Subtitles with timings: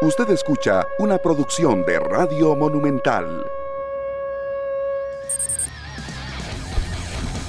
[0.00, 3.44] Usted escucha una producción de Radio Monumental.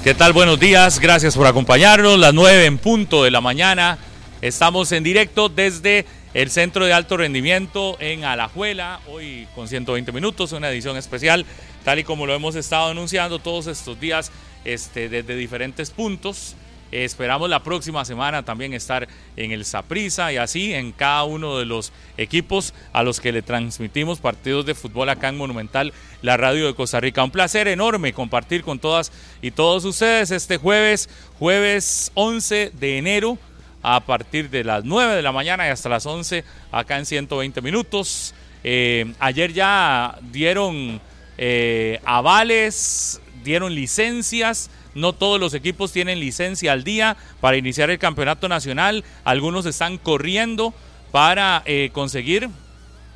[0.02, 0.32] ¿Qué tal?
[0.32, 2.18] Buenos días, gracias por acompañarnos.
[2.18, 3.98] Las 9 en punto de la mañana.
[4.42, 10.50] Estamos en directo desde el Centro de Alto Rendimiento en Alajuela, hoy con 120 minutos,
[10.50, 11.46] una edición especial,
[11.84, 14.32] tal y como lo hemos estado anunciando todos estos días
[14.64, 16.56] este, desde diferentes puntos.
[16.92, 19.06] Esperamos la próxima semana también estar
[19.36, 23.42] en el Saprisa y así en cada uno de los equipos a los que le
[23.42, 25.92] transmitimos partidos de fútbol acá en Monumental,
[26.22, 27.22] la radio de Costa Rica.
[27.22, 33.38] Un placer enorme compartir con todas y todos ustedes este jueves, jueves 11 de enero
[33.82, 37.62] a partir de las 9 de la mañana y hasta las 11 acá en 120
[37.62, 38.34] minutos.
[38.64, 41.00] Eh, ayer ya dieron
[41.38, 47.98] eh, avales, dieron licencias no todos los equipos tienen licencia al día para iniciar el
[47.98, 49.04] campeonato nacional.
[49.24, 50.74] Algunos están corriendo
[51.12, 52.48] para eh, conseguir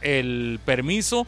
[0.02, 1.26] el permiso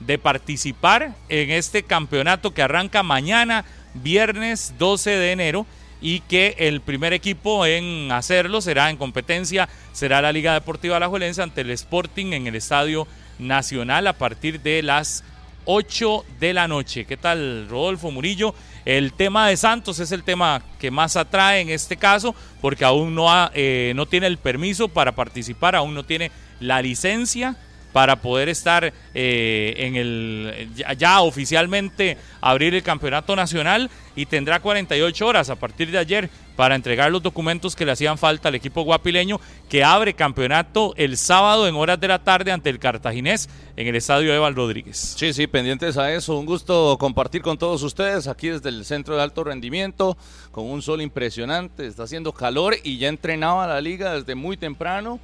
[0.00, 5.66] de participar en este campeonato que arranca mañana, viernes 12 de enero,
[6.00, 11.42] y que el primer equipo en hacerlo será en competencia, será la Liga Deportiva Alajuelense
[11.42, 15.24] ante el Sporting en el Estadio Nacional a partir de las
[15.66, 17.04] 8 de la noche.
[17.04, 18.54] ¿Qué tal, Rodolfo Murillo?
[18.84, 23.14] El tema de Santos es el tema que más atrae en este caso, porque aún
[23.14, 27.56] no, eh, no tiene el permiso para participar, aún no tiene la licencia
[27.96, 35.26] para poder estar eh, en el ya, oficialmente abrir el campeonato nacional y tendrá 48
[35.26, 38.82] horas a partir de ayer para entregar los documentos que le hacían falta al equipo
[38.82, 43.86] guapileño que abre campeonato el sábado en horas de la tarde ante el Cartaginés en
[43.86, 45.14] el estadio Eval Rodríguez.
[45.16, 46.38] Sí, sí, pendientes a eso.
[46.38, 50.18] Un gusto compartir con todos ustedes aquí desde el centro de alto rendimiento
[50.52, 51.86] con un sol impresionante.
[51.86, 55.18] Está haciendo calor y ya entrenaba la liga desde muy temprano.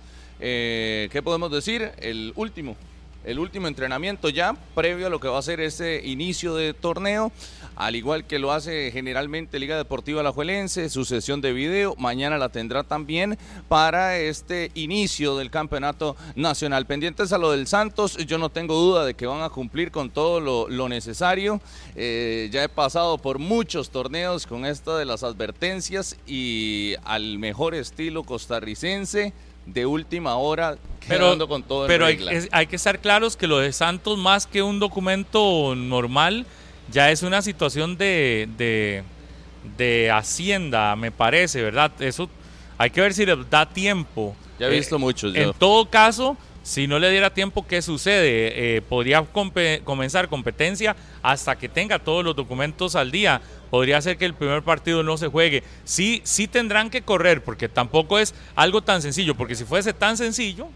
[0.45, 1.93] Eh, ¿Qué podemos decir?
[1.99, 2.77] El último,
[3.23, 7.31] el último entrenamiento ya, previo a lo que va a ser ese inicio de torneo,
[7.77, 12.49] al igual que lo hace generalmente Liga Deportiva Alajuelense, su sesión de video, mañana la
[12.49, 13.39] tendrá también
[13.69, 16.87] para este inicio del campeonato nacional.
[16.87, 20.11] Pendientes a lo del Santos, yo no tengo duda de que van a cumplir con
[20.11, 21.61] todo lo, necesario.
[21.95, 27.77] Eh, ya he pasado por muchos torneos con esto de las advertencias y al mejor
[27.77, 29.33] estilo costarricense
[29.67, 30.77] de última hora
[31.09, 34.63] pero, con todo Pero hay, hay, que estar claros que lo de Santos, más que
[34.63, 36.47] un documento normal,
[36.91, 39.03] ya es una situación de, de,
[39.77, 41.91] de Hacienda, me parece, ¿verdad?
[42.01, 42.29] Eso
[42.79, 44.37] hay que ver si le da tiempo.
[44.59, 45.35] Ya he visto muchos.
[45.35, 48.77] En todo caso, si no le diera tiempo, ¿qué sucede?
[48.77, 49.25] Eh, podría
[49.85, 53.41] comenzar competencia hasta que tenga todos los documentos al día.
[53.71, 55.65] Podría ser que el primer partido no se juegue.
[55.85, 60.17] Sí, sí tendrán que correr, porque tampoco es algo tan sencillo, porque si fuese tan
[60.17, 60.69] sencillo,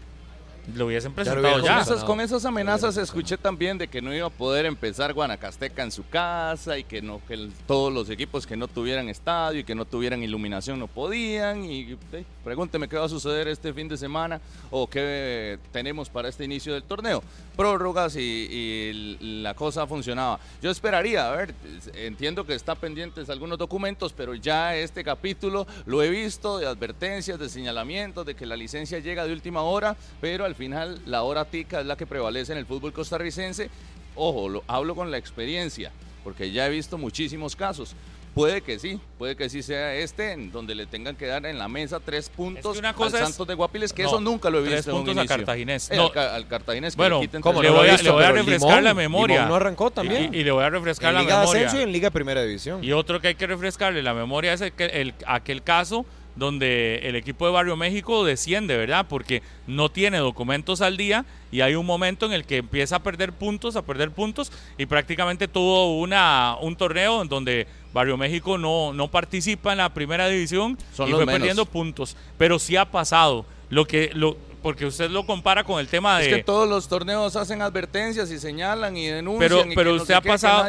[0.75, 1.85] lo hubiesen presentado ya.
[2.05, 6.07] Con, esas, amenazas escuché también de que no iba a poder empezar Guanacasteca en su
[6.07, 9.85] casa y que no que todos los equipos que no tuvieran estadio y que no
[9.85, 11.63] tuvieran iluminación no podían.
[11.63, 11.97] Y
[12.43, 16.73] pregúnteme qué va a suceder este fin de semana o qué tenemos para este inicio
[16.73, 17.23] del torneo.
[17.55, 20.39] Prórrogas y, la cosa funcionaba.
[20.61, 21.55] Yo esperaría, a ver,
[21.93, 27.39] entiendo que está pendientes algunos documentos, pero ya este capítulo lo he visto de advertencias,
[27.39, 31.45] de señalamientos, de que la licencia llega de última hora, pero al final la hora
[31.45, 33.69] tica es la que prevalece en el fútbol costarricense.
[34.15, 35.91] Ojo, lo, hablo con la experiencia,
[36.23, 37.95] porque ya he visto muchísimos casos.
[38.37, 41.57] Puede que sí, puede que sí sea este, en donde le tengan que dar en
[41.57, 44.75] la mesa tres puntos al Santos de Guapiles, que eso nunca lo he visto.
[44.75, 45.89] Tres puntos al Cartaginés.
[45.89, 46.95] Eh, al, Cartaginés.
[46.95, 49.47] bueno, le, voy a, refrescar la memoria.
[49.47, 50.35] no arrancó también.
[50.35, 51.65] Y, le voy a refrescar la Liga memoria.
[51.65, 52.83] Ascenso y en Liga Primera División.
[52.83, 56.05] Y otro que hay que refrescarle la memoria es el, aquel caso
[56.37, 59.05] donde el equipo de Barrio México desciende, ¿verdad?
[59.09, 62.99] Porque no tiene documentos al día y hay un momento en el que empieza a
[63.03, 68.57] perder puntos, a perder puntos y prácticamente tuvo una, un torneo en donde Barrio México
[68.57, 72.15] no, no participa en la primera división y fue perdiendo puntos.
[72.37, 73.45] Pero sí ha pasado.
[73.69, 76.29] Lo que, lo, porque usted lo compara con el tema de...
[76.29, 79.49] Es que todos los torneos hacen advertencias y señalan y denuncian.
[79.49, 80.67] Pero, pero usted ha pasado...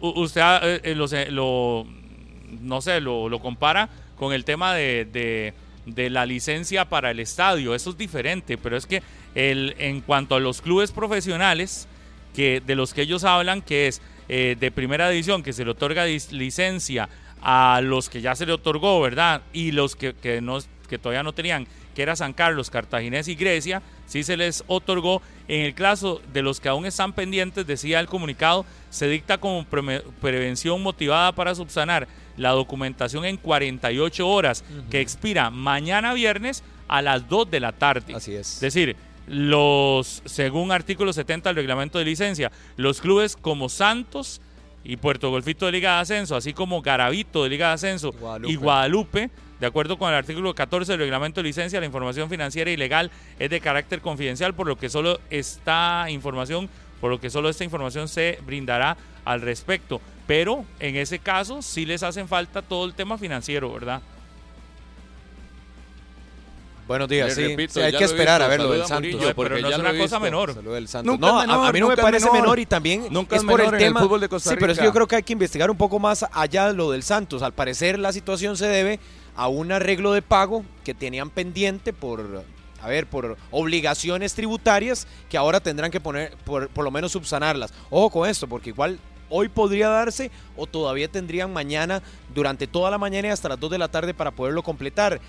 [0.00, 0.94] Usted eh, eh,
[1.30, 1.86] lo,
[2.60, 3.88] no sé, lo, lo compara
[4.20, 5.54] con el tema de,
[5.86, 7.74] de, la licencia para el estadio.
[7.74, 9.02] Eso es diferente, pero es que
[9.34, 11.88] el, en cuanto a los clubes profesionales,
[12.34, 15.70] que de los que ellos hablan, que es eh, de primera división, que se le
[15.70, 17.08] otorga licencia
[17.40, 19.40] a los que ya se le otorgó, ¿verdad?
[19.54, 23.36] Y los que, que, no, que todavía no tenían, que era San Carlos, Cartaginés y
[23.36, 25.22] Grecia, sí se les otorgó.
[25.48, 29.64] En el caso de los que aún están pendientes, decía el comunicado, se dicta como
[29.64, 37.28] prevención motivada para subsanar la documentación en 48 horas, que expira mañana viernes a las
[37.28, 38.14] 2 de la tarde.
[38.14, 38.54] Así es.
[38.54, 38.96] Es decir,
[39.26, 44.40] los, según artículo 70 del reglamento de licencia, los clubes como Santos
[44.82, 48.52] y Puerto Golfito de Liga de Ascenso, así como Garavito de Liga de Ascenso Guadalupe.
[48.52, 49.30] y Guadalupe,
[49.60, 53.10] de acuerdo con el artículo 14 del reglamento de licencia, la información financiera y legal
[53.38, 56.68] es de carácter confidencial, por lo que solo esta información,
[57.00, 60.00] por lo que solo esta información se brindará al respecto.
[60.30, 64.00] Pero en ese caso sí les hacen falta todo el tema financiero, ¿verdad?
[66.86, 67.48] Buenos días, sí.
[67.48, 69.10] repito, Sí, hay que esperar visto, a ver lo del Santos.
[69.12, 70.54] Murillo, porque pero no ya es una cosa menor.
[70.86, 71.18] Santos.
[71.18, 72.42] No, es a- mí no me parece menor.
[72.42, 74.00] menor y también Nunca es es por el en el tema.
[74.02, 74.90] fútbol de Costa sí, pero es que Rica.
[74.90, 77.42] yo creo que hay que investigar un poco más allá de lo del Santos.
[77.42, 79.00] Al parecer la situación se debe
[79.34, 82.44] a un arreglo de pago que tenían pendiente por
[82.80, 87.72] a ver, por obligaciones tributarias que ahora tendrán que poner, por, por lo menos subsanarlas.
[87.90, 89.00] Ojo con esto, porque igual
[89.30, 92.02] hoy podría darse o todavía tendrían mañana
[92.34, 95.20] durante toda la mañana y hasta las 2 de la tarde para poderlo completar.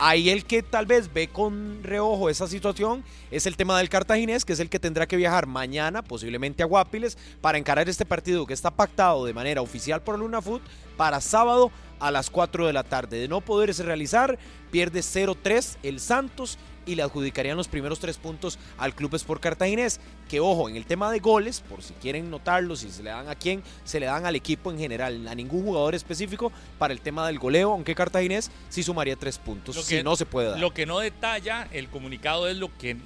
[0.00, 3.02] Ahí el que tal vez ve con reojo esa situación
[3.32, 6.66] es el tema del cartaginés, que es el que tendrá que viajar mañana, posiblemente a
[6.66, 10.60] Guapiles, para encarar este partido que está pactado de manera oficial por Luna Food
[10.96, 13.18] para sábado a las 4 de la tarde.
[13.18, 14.38] De no poderse realizar,
[14.70, 16.58] pierde 0-3 el Santos
[16.88, 20.00] y le adjudicarían los primeros tres puntos al Club Sport Cartaginés.
[20.28, 23.28] Que ojo, en el tema de goles, por si quieren notarlo, si se le dan
[23.28, 27.00] a quién, se le dan al equipo en general, a ningún jugador específico para el
[27.00, 30.50] tema del goleo, aunque Cartaginés sí sumaría tres puntos, Lo si que- no se puede
[30.50, 30.58] dar.
[30.58, 32.96] Lo que no detalla el comunicado es lo que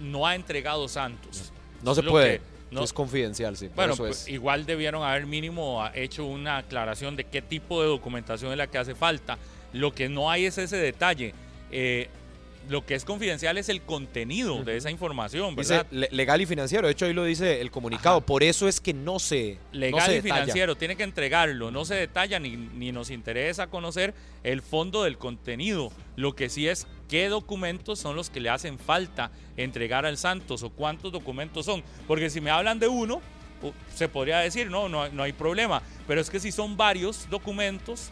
[0.00, 1.52] no ha entregado Santos.
[1.82, 2.38] no se lo puede.
[2.38, 3.68] que no- es confidencial, sí.
[3.74, 4.28] Bueno, eso pues, es.
[4.28, 8.66] igual debieron haber mínimo ah, hecho una aclaración de qué tipo de documentación es la
[8.66, 9.38] que hace falta.
[9.72, 11.32] Lo que no hay es ese detalle.
[11.70, 12.08] Eh,
[12.68, 15.86] lo que es confidencial es el contenido de esa información, ¿verdad?
[15.90, 18.26] le- legal y financiero, de hecho ahí lo dice el comunicado, Ajá.
[18.26, 20.34] por eso es que no se no Legal se y detalla.
[20.34, 25.16] financiero, tiene que entregarlo, no se detalla ni, ni nos interesa conocer el fondo del
[25.18, 25.92] contenido.
[26.16, 30.62] Lo que sí es qué documentos son los que le hacen falta entregar al Santos
[30.62, 31.82] o cuántos documentos son.
[32.06, 33.20] Porque si me hablan de uno,
[33.94, 35.82] se podría decir, no, no, no hay problema.
[36.06, 38.10] Pero es que si son varios documentos,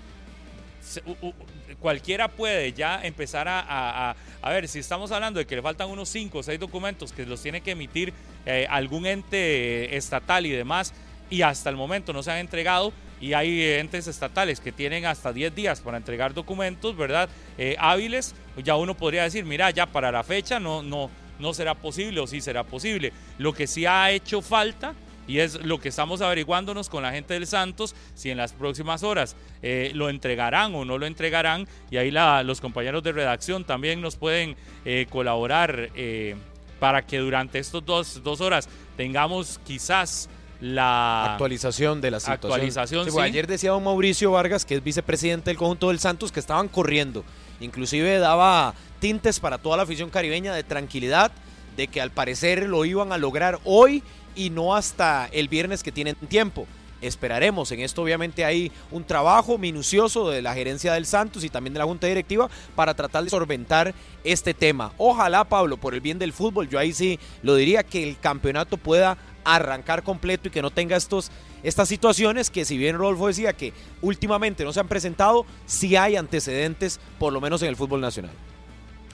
[1.81, 6.09] cualquiera puede ya empezar a, a- ver, si estamos hablando de que le faltan unos
[6.09, 8.13] 5 o 6 documentos que los tiene que emitir
[8.47, 10.93] eh, algún ente estatal y demás,
[11.31, 15.33] y hasta el momento no se han entregado, y hay entes estatales que tienen hasta
[15.33, 17.29] 10 días para entregar documentos, ¿verdad?
[17.57, 21.75] Eh, hábiles, ya uno podría decir, mira, ya para la fecha no, no, no será
[21.75, 23.13] posible o sí será posible.
[23.39, 24.95] Lo que sí ha hecho falta
[25.26, 29.03] y es lo que estamos averiguándonos con la gente del Santos, si en las próximas
[29.03, 31.67] horas eh, lo entregarán o no lo entregarán.
[31.91, 36.37] Y ahí la- los compañeros de redacción también nos pueden eh, colaborar eh,
[36.81, 40.29] para que durante estos dos, dos horas tengamos quizás
[40.61, 41.32] la...
[41.32, 42.53] actualización de la situación.
[42.53, 43.19] Actualización, Sí, sí.
[43.20, 47.25] Ayer decía don Mauricio Vargas, que es vicepresidente del conjunto del Santos, que estaban corriendo.
[47.61, 51.32] Inclusive daba tintes para toda la afición caribeña de tranquilidad,
[51.77, 54.03] de que al parecer lo iban a lograr hoy
[54.35, 56.67] y no hasta el viernes que tienen tiempo.
[57.01, 57.71] Esperaremos.
[57.71, 61.79] En esto obviamente hay un trabajo minucioso de la gerencia del Santos y también de
[61.79, 64.93] la Junta Directiva para tratar de solventar este tema.
[64.97, 68.79] Ojalá, Pablo, por el bien del fútbol, yo ahí sí lo diría que el campeonato
[68.79, 71.31] pueda arrancar completo y que no tenga estos,
[71.63, 76.17] estas situaciones que si bien Rodolfo decía que últimamente no se han presentado, sí hay
[76.17, 78.33] antecedentes, por lo menos en el fútbol nacional.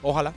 [0.01, 0.33] Ojalá.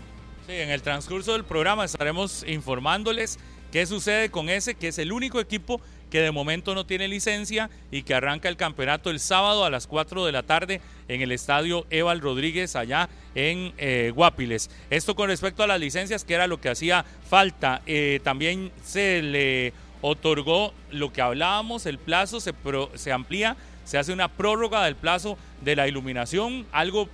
[0.47, 3.39] Sí, en el transcurso del programa estaremos informándoles
[3.75, 7.71] qué sucede con ese, que es el único equipo que de momento no tiene licencia
[7.91, 11.33] y que arranca el campeonato el sábado a las 4 de la tarde en el
[11.33, 14.71] estadio Eval Rodríguez allá en eh, Guapiles.
[14.91, 17.83] Esto con respecto a las licencias, que era lo que hacía falta.
[17.87, 22.53] Eh, también se le otorgó lo que hablábamos, el plazo se,
[23.11, 27.09] amplía, se hace una prórroga del plazo de la iluminación, algo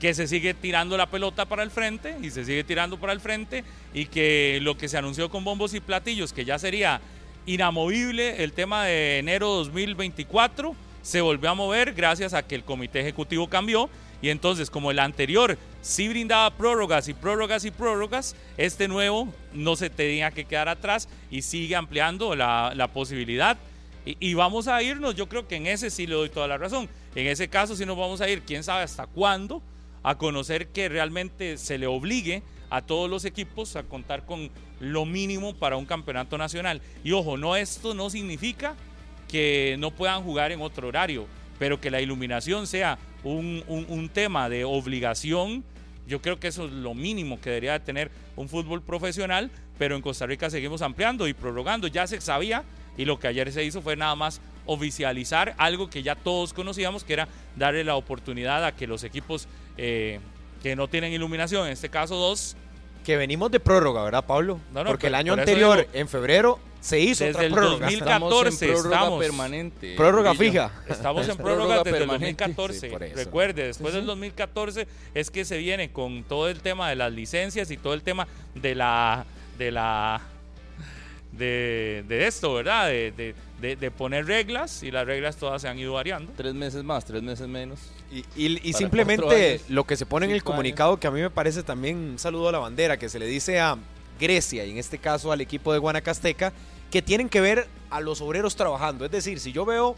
[0.00, 3.20] que se sigue tirando la pelota para el frente y se sigue tirando para el
[3.20, 7.00] frente y que lo que se anunció con bombos y platillos, que ya sería
[7.46, 13.00] inamovible el tema de enero 2024, se volvió a mover gracias a que el comité
[13.00, 13.88] ejecutivo cambió
[14.20, 19.76] y entonces como el anterior sí brindaba prórrogas y prórrogas y prórrogas, este nuevo no
[19.76, 23.56] se tenía que quedar atrás y sigue ampliando la, la posibilidad
[24.04, 26.56] y, y vamos a irnos, yo creo que en ese sí le doy toda la
[26.56, 26.88] razón.
[27.14, 29.62] En ese caso sí nos vamos a ir, quién sabe hasta cuándo,
[30.02, 34.50] a conocer que realmente se le obligue a todos los equipos a contar con
[34.80, 36.80] lo mínimo para un campeonato nacional.
[37.04, 38.74] Y ojo, no esto no significa
[39.28, 41.26] que no puedan jugar en otro horario,
[41.58, 45.64] pero que la iluminación sea un, un- tema de obligación.
[46.06, 49.96] Yo creo que eso es lo mínimo que debería de tener un fútbol profesional, pero
[49.96, 51.88] en Costa Rica seguimos ampliando y prorrogando.
[51.88, 52.64] Ya se sabía
[52.96, 57.02] y lo que ayer se hizo fue nada más oficializar algo que ya todos conocíamos,
[57.02, 60.20] que era darle la oportunidad a que los equipos eh,
[60.62, 62.54] que no tienen iluminación, en este caso dos,
[63.04, 64.60] Que venimos de prórroga, ¿verdad, Pablo?
[64.72, 67.52] No, no, Porque el año por anterior, digo- en febrero, se hizo Desde otra el
[67.52, 67.86] prórroga.
[67.86, 69.18] 2014 Estamos en prórroga estamos.
[69.24, 69.94] permanente.
[69.96, 70.70] Prórroga fija.
[70.88, 72.44] Estamos en prórroga prórroga desde el permanente.
[72.44, 72.80] 2014.
[72.80, 73.16] Sí, por eso.
[73.16, 77.70] Recuerde, después del 2014 es que se viene con todo el tema de las licencias
[77.70, 79.24] y todo el tema de la
[79.56, 80.20] de la
[81.32, 82.88] de, de esto, ¿verdad?
[82.88, 86.32] De, de- de- de poner reglas y las reglas todas se han ido variando.
[86.36, 87.78] Tres meses más, tres meses menos.
[88.10, 91.62] Y, y- simplemente lo que se pone en el comunicado, que a mí me parece
[91.62, 93.76] también un saludo a la bandera, que se le dice a
[94.20, 96.52] Grecia y en este caso al equipo de Guanacasteca,
[96.90, 99.04] que tienen que ver a los obreros trabajando.
[99.04, 99.94] Es decir, si yo veo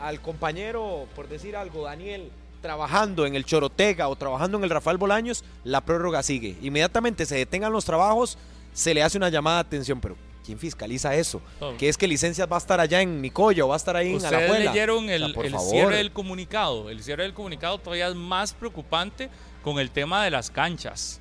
[0.00, 4.96] al compañero, por decir algo, Daniel, trabajando en el Chorotega o trabajando en el Rafael
[4.96, 6.56] Bolaños, la prórroga sigue.
[6.62, 8.38] Inmediatamente se detengan los trabajos,
[8.72, 11.40] se le hace una llamada de atención, pero ¿quién fiscaliza eso?
[11.58, 11.76] Todo.
[11.76, 14.14] Que es que licencias va a estar allá en Nicoya o va a estar ahí
[14.14, 14.70] en Alajuela.
[14.70, 16.90] leyeron O sea, el, el cierre del comunicado.
[16.90, 19.28] El cierre del comunicado todavía es más preocupante
[19.62, 21.20] con el tema de las canchas.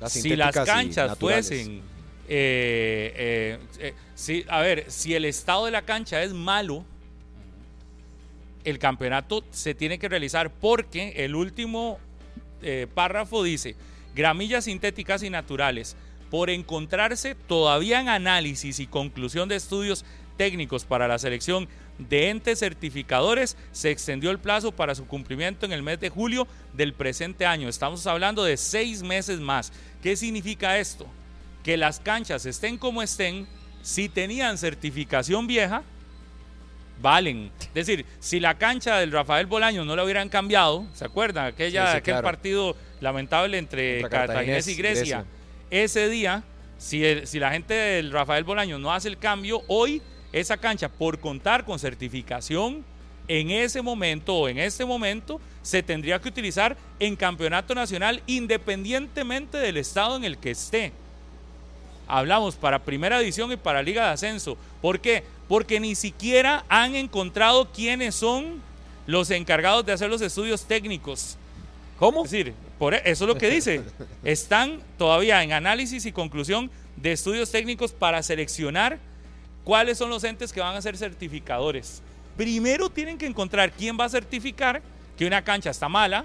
[0.00, 1.82] Las si las canchas fuesen,
[2.28, 6.84] eh, eh, eh, si- a ver, si el estado de la cancha es malo,
[8.64, 11.98] el campeonato se tiene que realizar porque el último
[12.62, 13.74] eh, párrafo dice,
[14.14, 15.96] gramillas sintéticas y naturales,
[16.32, 20.02] por encontrarse todavía en análisis y conclusión de estudios
[20.38, 25.72] técnicos para la selección de entes certificadores, se extendió el plazo para su cumplimiento en
[25.72, 27.68] el mes de julio del presente año.
[27.68, 29.74] Estamos hablando de seis meses más.
[30.02, 31.06] ¿Qué significa esto?
[31.62, 33.46] Que las canchas estén como estén,
[33.82, 35.82] si tenían certificación vieja,
[37.02, 37.50] valen.
[37.74, 41.44] Es decir, si la cancha del Rafael Bolaño no la hubieran cambiado, ¿se acuerdan?
[41.44, 42.24] Aquella, Sí, sí, aquel claro.
[42.24, 45.26] partido lamentable entre Cartaginés y Cartaginés, Grecia.
[45.72, 46.44] Ese día,
[46.76, 51.18] si, si la gente del Rafael Bolaño no hace el cambio, hoy esa cancha, por
[51.18, 52.84] contar con certificación,
[53.26, 59.56] en ese momento o en este momento, se tendría que utilizar en campeonato nacional independientemente
[59.56, 60.92] del estado en el que esté.
[62.06, 64.58] Hablamos para primera división y para liga de ascenso.
[64.82, 65.24] ¿Por qué?
[65.48, 68.60] Porque ni siquiera han encontrado quiénes son
[69.06, 71.38] los encargados de hacer los estudios técnicos.
[72.02, 72.24] ¿Cómo?
[72.24, 73.80] Es decir, por e- eso es lo que dice.
[74.24, 78.98] Están todavía en análisis y conclusión de estudios técnicos para seleccionar
[79.62, 82.02] cuáles son los entes que van a ser certificadores.
[82.36, 84.82] Primero tienen que encontrar quién va a certificar
[85.16, 86.24] que una cancha está mala.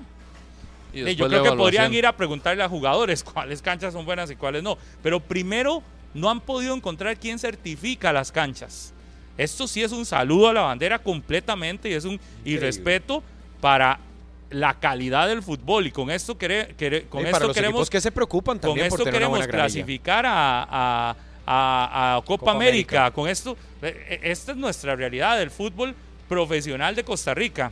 [0.92, 4.32] Y Eh, Yo creo que podrían ir a preguntarle a jugadores cuáles canchas son buenas
[4.32, 4.80] y cuáles no.
[5.04, 5.84] Pero primero
[6.16, 8.94] no han podido encontrar quién certifica las canchas.
[9.38, 13.22] Esto sí es un saludo a la bandera completamente y es un irrespeto
[13.62, 14.00] para
[14.50, 15.88] la calidad del fútbol.
[15.88, 19.04] Y con esto, quere- quere- con esto queremos que se preocupan con también por esto
[19.04, 22.98] una queremos buena clasificar a, a- a- a Copa, Copa América.
[23.02, 23.14] América.
[23.16, 25.96] Con esto, eh, eh, esta es nuestra realidad del fútbol
[26.28, 27.72] profesional de Costa Rica.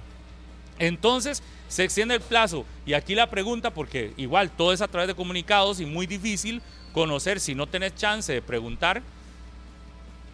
[0.80, 5.08] Entonces se extiende el plazo y aquí la pregunta, porque igual todo es a través
[5.08, 6.62] de comunicados y muy difícil
[6.94, 9.02] conocer si no tenés chance de preguntar.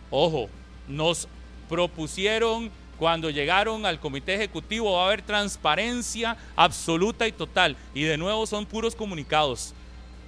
[0.10, 0.50] Ojo,
[0.88, 1.27] nos
[1.69, 2.69] propusieron
[3.01, 8.46] cuando llegaron al comité ejecutivo va a haber transparencia absoluta y total y de nuevo
[8.46, 9.74] son puros comunicados.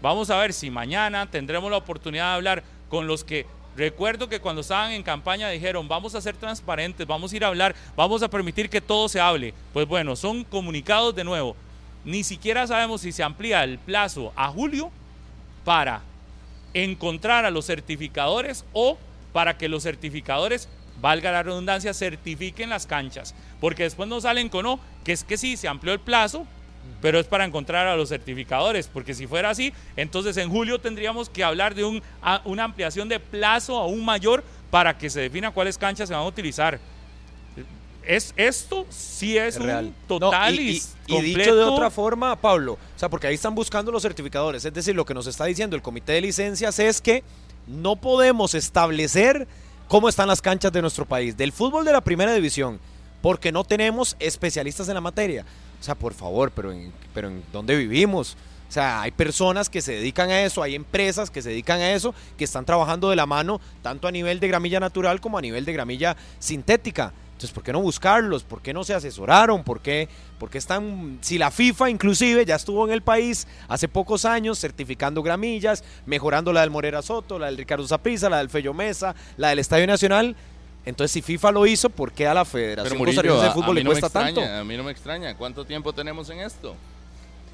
[0.01, 3.46] Vamos a ver si mañana tendremos la oportunidad de hablar con los que
[3.77, 7.50] recuerdo que cuando estaban en campaña dijeron vamos a ser transparentes, vamos a ir a
[7.50, 9.53] hablar, vamos a permitir que todo se hable.
[9.72, 11.56] Pues bueno, son comunicados de nuevo.
[12.03, 14.89] Ni siquiera sabemos si se amplía el plazo a julio
[15.63, 16.01] para
[16.74, 18.98] encontrar a los certificadores o
[19.32, 20.68] para que los certificadores,
[21.02, 23.34] valga la redundancia, certifiquen las canchas.
[23.60, 26.46] Porque después no salen con no, que es que sí, se amplió el plazo,
[27.02, 28.88] pero es para encontrar a los certificadores.
[28.88, 33.08] Porque si fuera así, entonces en julio tendríamos que hablar de un, a- una ampliación
[33.10, 36.80] de plazo aún mayor para que se defina cuáles canchas se van a utilizar.
[38.06, 39.94] Es, esto sí es, Es un real.
[40.10, 43.94] total No, y, y, dicho de otra forma, Pablo, o sea, porque ahí están buscando
[43.94, 47.24] los certificadores, es decir, lo que nos está diciendo el comité de licencias es que
[47.66, 49.48] no podemos establecer
[49.88, 52.80] cómo están las canchas de nuestro país, del fútbol de la primera división,
[53.22, 55.46] porque no tenemos especialistas en la materia.
[55.80, 58.38] O sea, por favor, pero en, pero en dónde vivimos.
[58.70, 61.92] O sea, hay personas que se dedican a eso, hay empresas que se dedican a
[61.92, 65.42] eso, que están trabajando de la mano, tanto a nivel de gramilla natural como a
[65.42, 67.13] nivel de gramilla sintética.
[67.34, 68.44] Entonces, ¿por qué no buscarlos?
[68.44, 69.63] ¿Por qué no se asesoraron?
[69.63, 70.08] ¿Por qué,
[70.40, 74.60] por qué están, si la FIFA inclusive ya estuvo en el país hace pocos años
[74.60, 79.16] certificando gramillas, mejorando la del Morera Soto, la del Ricardo Zaprisa, la del Fello Mesa,
[79.38, 80.36] la del Estadio Nacional?
[80.86, 83.84] Entonces, si FIFA lo hizo, ¿por qué a la Federación Murillo, de Fútbol a le
[83.84, 84.42] no cuesta tanto?
[84.42, 85.36] extraña, A mí no me extraña.
[85.36, 86.75] ¿Cuánto tiempo tenemos en esto?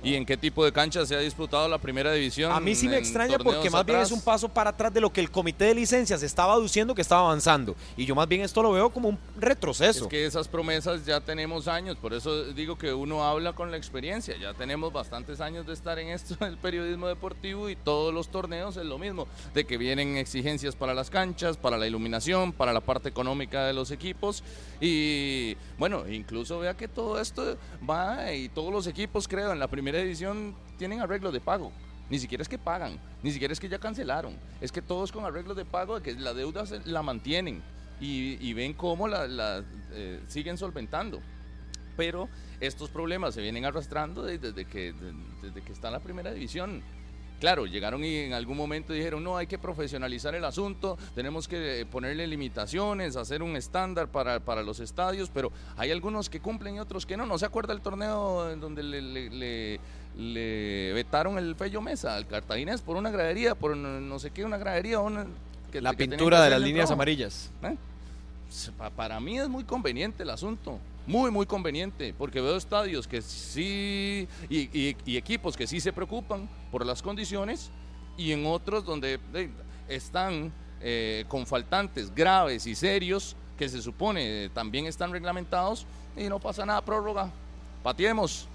[0.02, 2.52] ¿Y en qué tipo de cancha se ha disputado la primera división?
[2.52, 5.12] A mí sí me extraña porque más bien es un paso para atrás de lo
[5.12, 7.76] que el comité de licencias estaba aduciendo que estaba avanzando.
[7.98, 10.06] Y yo más bien esto lo veo como un retroceso.
[10.06, 13.78] Es que esas promesas ya tenemos años, por eso digo que uno habla con la
[13.78, 14.36] experiencia.
[14.38, 18.78] Ya tenemos bastantes años de estar en esto del periodismo deportivo y todos los torneos
[18.78, 22.82] es lo mismo, de que vienen exigencias para las canchas, para la iluminación, para la
[22.82, 24.44] parte económica de los equipos
[24.80, 29.68] y bueno, incluso vea que todo esto va y todos los equipos creo en la
[29.68, 31.72] primera división tienen arreglos de pago.
[32.10, 35.26] Ni siquiera es que pagan, ni siquiera es que ya cancelaron, es que todos con
[35.26, 37.62] arreglos de pago, de que la deuda se- la mantienen
[38.00, 41.22] y, ven cómo la, la, eh, siguen solventando.
[41.98, 42.30] Pero
[42.62, 46.32] estos problemas se vienen arrastrando de- desde, que, de- desde que está en la primera
[46.32, 46.82] división.
[47.40, 51.82] Claro, llegaron y en algún momento dijeron, no, hay que profesionalizar el asunto, tenemos que
[51.82, 56.76] eh, ponerle limitaciones, hacer un estándar para, para los estadios, pero hay algunos que cumplen
[56.76, 57.26] y otros que no.
[57.26, 59.80] ¿No se acuerda el torneo en donde le, le- le-
[60.18, 64.58] le vetaron el Fello Mesa al Cartaginés por una gradería, por no, sé qué, una
[64.58, 65.00] gradería?
[65.00, 65.26] Una,
[65.72, 67.52] que- la que tenían que pintura de las líneas amarillas.
[67.64, 67.76] ¿Eh?
[68.78, 73.24] Pa- Para mí es muy conveniente el asunto, muy, muy conveniente, porque veo estadios que
[73.24, 77.72] sí, y, equipos que sí se preocupan por las condiciones,
[78.16, 79.20] y en otros donde
[79.88, 86.30] están eh, con faltantes graves y serios, que se supone eh, también están reglamentados, y
[86.30, 87.32] no pasa nada, prórroga,
[87.82, 88.48] pateemos.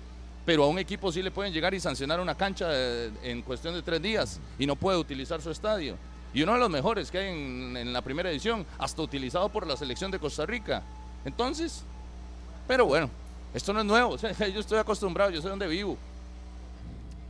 [0.46, 3.74] Pero a un equipo sí le pueden llegar y sancionar una cancha eh, en cuestión
[3.74, 5.96] de tres días y no puede utilizar su estadio.
[6.32, 9.66] Y uno de los mejores que hay en, en la primera edición, hasta utilizado por
[9.66, 10.82] la selección de Costa Rica.
[11.24, 11.84] Entonces,
[12.66, 13.10] pero bueno,
[13.52, 14.16] esto no es nuevo.
[14.52, 15.96] yo estoy acostumbrado, yo sé dónde vivo.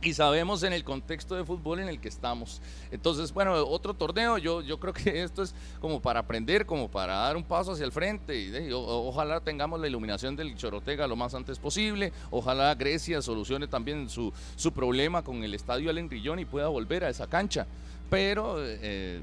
[0.01, 2.61] Y sabemos en el contexto de fútbol en el que estamos.
[2.91, 7.15] Entonces, bueno, otro torneo, yo, yo creo que esto es como para aprender, como para
[7.15, 8.39] dar un paso hacia el frente.
[8.39, 12.13] Y, ojalá tengamos la iluminación del Chorotega lo más antes posible.
[12.29, 17.03] Ojalá Grecia solucione también su, su problema con el estadio Allen Rillón y pueda volver
[17.03, 17.65] a esa cancha.
[18.07, 19.21] Pero eh,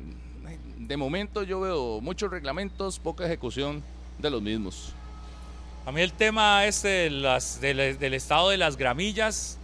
[0.78, 3.84] de momento yo veo muchos reglamentos, poca ejecución
[4.18, 4.94] de los mismos.
[5.84, 9.58] A mí el tema este de las- del, del estado de las gramillas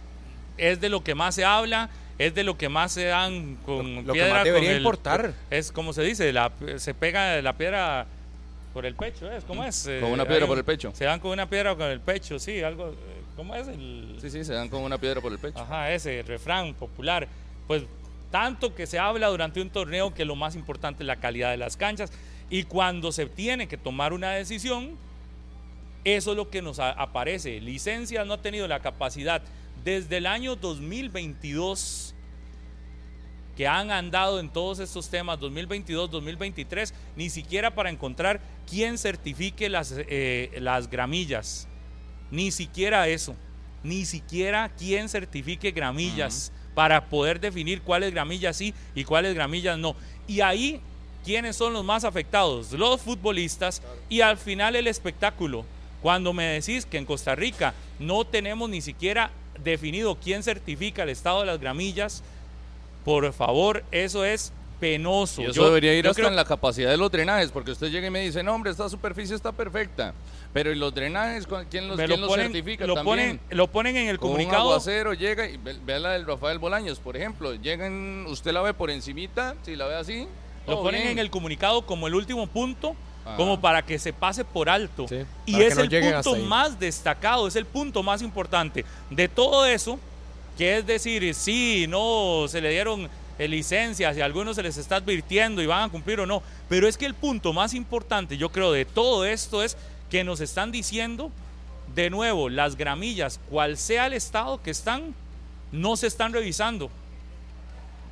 [0.57, 3.95] es de lo que más se habla, es de lo que más se dan con
[3.95, 4.33] Lo- lo que piedra.
[4.33, 5.33] más con debería el- importar.
[5.49, 8.05] Es como se dice, la- se pega la piedra
[8.73, 9.45] por el pecho, ¿es?
[9.45, 9.89] ¿Cómo es?
[10.01, 10.91] Con una Eh, piedra hay por el pecho.
[10.93, 12.89] Se dan con una piedra con el pecho, sí, algo.
[12.89, 12.95] eh,
[13.37, 13.69] ¿Cómo es?
[13.69, 15.57] El, Sí, sí, se dan con una piedra por el pecho.
[15.59, 17.25] Ajá, ese refrán popular.
[17.67, 17.83] Pues
[18.31, 21.57] tanto que se habla durante un torneo que lo más importante es la calidad de
[21.57, 22.11] las canchas
[22.49, 24.97] y cuando se tiene que tomar una decisión,
[26.03, 27.59] eso es lo que nos aparece.
[27.59, 29.41] Licencias no ha tenido la capacidad
[29.83, 32.15] desde el año 2022
[33.59, 39.67] que han andado en todos estos temas 2022, 2023, ni siquiera para encontrar quién certifique
[39.67, 41.67] las, eh, las gramillas.
[42.31, 43.35] Ni siquiera eso.
[43.83, 49.93] Ni siquiera quién certifique gramillas para poder definir cuáles gramillas sí y cuáles gramillas no.
[50.25, 50.79] Y ahí,
[51.25, 52.71] ¿quiénes son los más afectados?
[52.71, 55.65] Los futbolistas y al final el espectáculo.
[56.01, 59.31] Cuando me decís que en Costa Rica no tenemos ni siquiera
[59.63, 62.23] definido quién certifica el estado de las gramillas,
[63.03, 65.41] por favor, eso es penoso.
[65.41, 67.89] Y eso Yo- debería ir hasta creo- en la capacidad de los drenajes, porque usted
[67.91, 70.13] llega y me dice, no, hombre, esta superficie está perfecta.
[70.53, 71.45] Pero ¿y los drenajes?
[71.45, 73.37] ¿con- ¿Quién los, quién lo los ponen, certifica lo también?
[73.39, 74.69] ponen, lo ponen en el Con un comunicado.
[74.69, 77.53] aguacero llega y ve, vea la del Rafael Bolaños, por ejemplo.
[77.55, 80.27] Llegan, usted la ve por encimita, si la ve así.
[80.65, 81.11] Lo ponen bien.
[81.13, 82.95] en el comunicado como el último punto,
[83.29, 83.37] Ajá.
[83.37, 85.07] como para que se pase por alto.
[85.07, 89.65] Sí, y es no el punto más destacado, es el punto más importante de todo
[89.65, 89.99] eso,
[90.57, 94.75] que es decir, sí, no se le dieron eh, licencias y a algunos se les
[94.75, 96.43] está advirtiendo y van a cumplir o no.
[96.67, 99.77] Pero es que el punto más importante, yo creo, de todo esto es
[100.09, 101.31] que nos están diciendo,
[101.95, 105.15] de nuevo, las gramillas, cual sea el estado que están,
[105.71, 106.89] no se están revisando.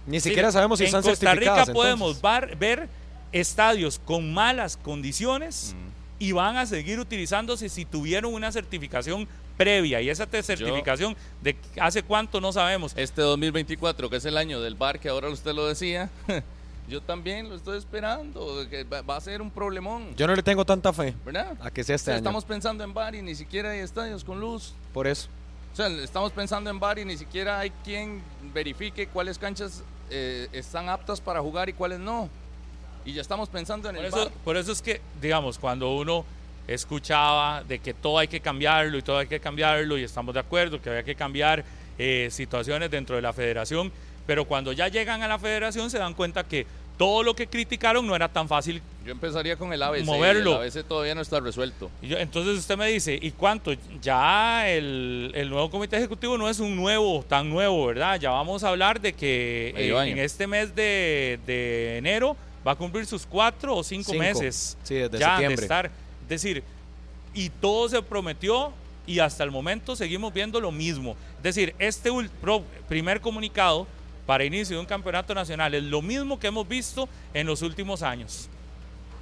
[0.06, 2.88] Ni siquiera sabemos si en están Costa Rica podemos ver
[3.32, 5.76] estadios con malas condiciones
[6.20, 12.04] y van a seguir utilizándose si tuvieron una certificación previa y esa certificación de hace
[12.04, 12.94] cuánto no sabemos.
[12.96, 16.10] Este 2024, que es el año del bar, que ahora usted lo decía,
[16.88, 20.64] yo también lo estoy esperando, que va, a ser un problemón, Yo no le tengo
[20.64, 21.58] tanta fe ¿verdad?
[21.60, 22.20] a que sea O este sea, año.
[22.20, 24.74] estamos pensando en bar y ni siquiera hay estadios con luz.
[24.94, 25.28] Por eso.
[25.74, 28.22] O sea, estamos pensando en bar y ni siquiera hay quien
[28.54, 32.30] verifique cuáles canchas eh, están aptas para jugar y cuáles no.
[33.08, 34.32] Y ya estamos pensando en Por el eso, bar.
[34.44, 36.26] por eso es que, digamos, cuando uno
[36.68, 40.42] escuchaba de que todo hay que cambiarlo y todo hay que cambiarlo y estamos de
[40.42, 41.64] acuerdo que había que cambiar
[41.98, 43.92] eh, situaciones dentro de la federación,
[44.26, 46.68] pero cuando ya llegan a la federación se dan cuenta que
[46.98, 50.04] todo lo que criticaron no era tan fácil Yo empezaría con el ABC.
[50.04, 50.62] Moverlo.
[50.62, 51.90] El ABC todavía no está resuelto.
[52.02, 53.72] Y yo- entonces usted me dice, ¿y cuánto?
[54.02, 58.20] Ya el, el nuevo comité ejecutivo no es un nuevo, tan nuevo, ¿verdad?
[58.20, 62.36] Ya vamos a hablar de que eh, en este mes de, de enero
[62.68, 64.24] va a cumplir sus cuatro o cinco, Cinco.
[64.24, 65.56] meses Sí, desde ya septiembre.
[65.58, 65.86] de estar.
[66.24, 66.64] Es decir,
[67.34, 68.74] y todo se prometió
[69.06, 71.16] y hasta el momento seguimos viendo lo mismo.
[71.38, 72.10] Es decir, este
[72.90, 73.88] primer comunicado
[74.26, 78.04] para inicio de un campeonato nacional es lo mismo que hemos visto en los últimos
[78.04, 78.50] años.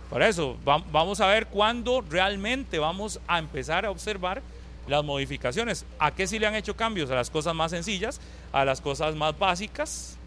[0.09, 4.41] Por eso, va- vamos a ver cuándo realmente vamos a empezar a observar
[4.87, 5.85] las modificaciones.
[5.99, 7.09] ¿A qué sí le han hecho cambios?
[7.11, 8.19] A las cosas más sencillas,
[8.51, 10.17] a las cosas más básicas.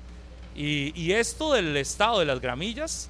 [0.58, 3.08] Y, y esto del estado de las gramillas,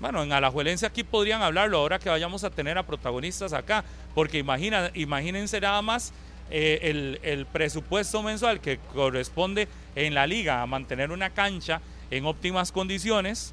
[0.00, 4.38] bueno, en Alajuelense aquí podrían hablarlo ahora que vayamos a tener a protagonistas acá, porque
[4.38, 6.12] imagina, imagínense nada más
[6.48, 11.80] eh, el, el presupuesto mensual que corresponde en la liga a mantener una cancha
[12.12, 13.52] en óptimas condiciones,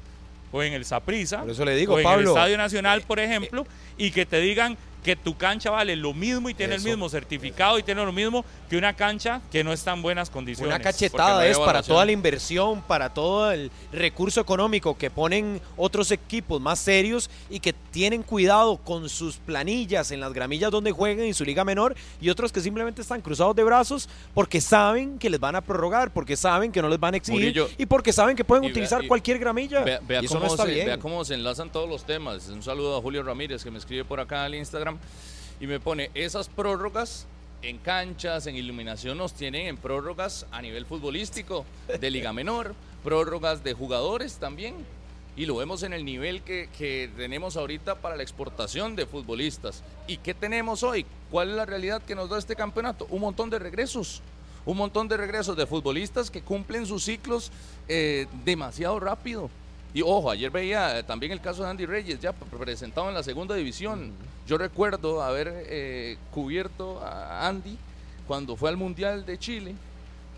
[0.52, 3.20] o en el Saprissa, Por eso le digo, o en Pablo, el Estadio Nacional, por
[3.20, 4.76] ejemplo, y que te digan
[5.08, 6.84] que tu cancha vale lo mismo y tiene Eso.
[6.86, 10.28] el mismo certificado y tiene lo mismo que una cancha que no está en buenas
[10.28, 10.68] condiciones.
[10.74, 15.62] Una cachetada no es para toda la inversión, para todo el recurso económico que ponen
[15.78, 20.92] otros equipos más serios y que tienen cuidado con sus planillas en las gramillas donde
[20.92, 25.18] jueguen en su liga menor y otros que simplemente están cruzados de brazos porque saben
[25.18, 27.86] que les van a prorrogar, porque saben que no les van a exigir Murillo, y
[27.86, 29.80] porque saben que pueden vea- utilizar y cualquier gramilla.
[29.84, 30.84] Vea, vea y eso cómo no está se, bien.
[30.86, 32.46] vea cómo se enlazan todos los temas.
[32.50, 34.97] Un saludo a Julio Ramírez que me escribe por acá al Instagram
[35.60, 37.26] y me pone esas prórrogas
[37.62, 41.64] en canchas, en iluminación, nos tienen en prórrogas a nivel futbolístico,
[42.00, 44.74] de Liga Menor, prórrogas de jugadores también.
[45.36, 49.84] Y lo vemos en el nivel que, que tenemos ahorita para la exportación de futbolistas.
[50.08, 51.06] ¿Y qué tenemos hoy?
[51.30, 53.06] ¿Cuál es la realidad que nos da este campeonato?
[53.10, 54.20] Un montón de regresos.
[54.66, 57.52] Un montón de regresos de futbolistas que cumplen sus ciclos
[57.86, 59.48] eh, demasiado rápido.
[59.94, 63.14] Y ojo, ayer veía eh, también el caso de Andy Reyes, ya pre- presentado en
[63.14, 64.12] la segunda división.
[64.46, 67.76] Yo recuerdo haber eh, cubierto a Andy
[68.26, 69.74] cuando fue al Mundial de Chile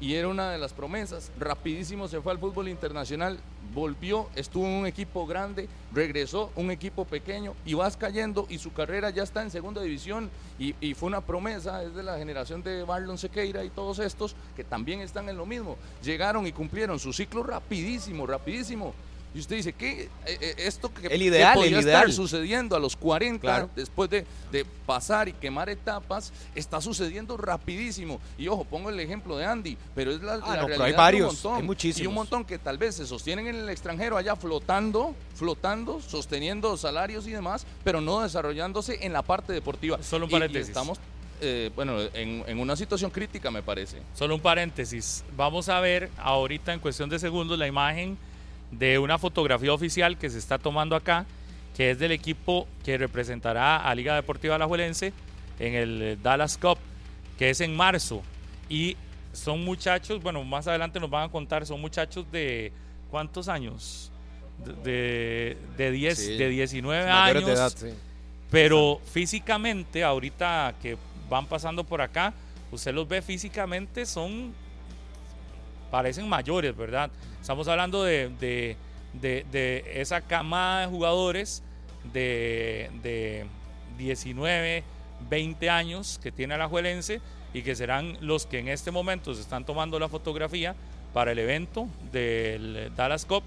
[0.00, 1.30] y era una de las promesas.
[1.38, 3.38] Rapidísimo se fue al fútbol internacional,
[3.74, 8.72] volvió, estuvo en un equipo grande, regresó un equipo pequeño y vas cayendo y su
[8.72, 12.62] carrera ya está en segunda división y, y fue una promesa, es de la generación
[12.62, 15.76] de Marlon Sequeira y todos estos que también están en lo mismo.
[16.02, 18.94] Llegaron y cumplieron su ciclo rapidísimo, rapidísimo.
[19.32, 20.02] Y usted dice, ¿qué?
[20.26, 23.70] Eh, eh, esto que, El que ideal, podría el estar sucediendo a los 40 Claro.
[23.76, 28.20] después de, de pasar y quemar etapas, está sucediendo rapidísimo.
[28.36, 30.84] Y ojo, pongo el ejemplo de Andy, pero es la, Ah, la no, pero realidad
[30.86, 31.56] hay de varios, un montón.
[31.56, 32.04] hay muchísimos.
[32.04, 36.76] Y un montón que tal vez se sostienen en el extranjero allá flotando, flotando, sosteniendo
[36.76, 40.02] salarios y demás, pero no desarrollándose en la parte deportiva.
[40.02, 40.68] Solo un Y- y paréntesis.
[40.68, 40.98] estamos,
[41.40, 43.98] eh, bueno, en, en una situación crítica me parece.
[44.14, 45.22] Solo un paréntesis.
[45.36, 48.18] Vamos a ver ahorita en cuestión de segundos la imagen
[48.70, 51.26] de una fotografía oficial que se está tomando acá,
[51.76, 55.12] que es del equipo que representará a Liga Deportiva Alajuelense
[55.58, 56.78] en el Dallas Cup,
[57.38, 58.22] que es en marzo.
[58.68, 58.96] Y
[59.32, 62.72] son muchachos, bueno, más adelante nos van a contar, son muchachos de
[63.10, 64.10] ¿cuántos años?
[64.84, 66.36] De, de, 10, Sí.
[66.36, 67.46] de 19 Mayores años.
[67.46, 67.98] de edad, sí.
[68.50, 70.98] Pero físicamente, ahorita que
[71.30, 72.34] van pasando por acá,
[72.70, 74.52] usted los ve físicamente, son.
[75.90, 77.10] parecen mayores, ¿verdad?
[77.40, 78.76] Estamos hablando de, de-
[79.50, 81.62] de- esa camada de jugadores
[82.12, 83.46] de, de
[83.98, 84.82] 19,
[85.28, 87.20] 20 años que tiene Alajuelense
[87.52, 90.74] y que serán los que en este momento se están tomando la fotografía
[91.12, 93.42] para el evento del Dallas Cup,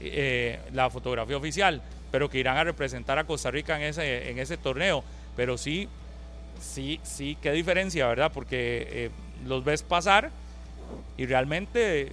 [0.00, 1.80] eh, la fotografía oficial,
[2.10, 5.04] pero que irán a representar a Costa Rica en ese, en ese torneo.
[5.36, 5.88] Pero sí,
[6.60, 8.32] sí, sí, qué diferencia, ¿verdad?
[8.34, 9.10] Porque eh,
[9.46, 10.30] los ves pasar
[11.16, 12.10] y realmente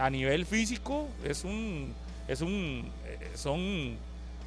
[0.00, 1.92] a nivel físico es un,
[2.26, 3.96] es un, eh, son,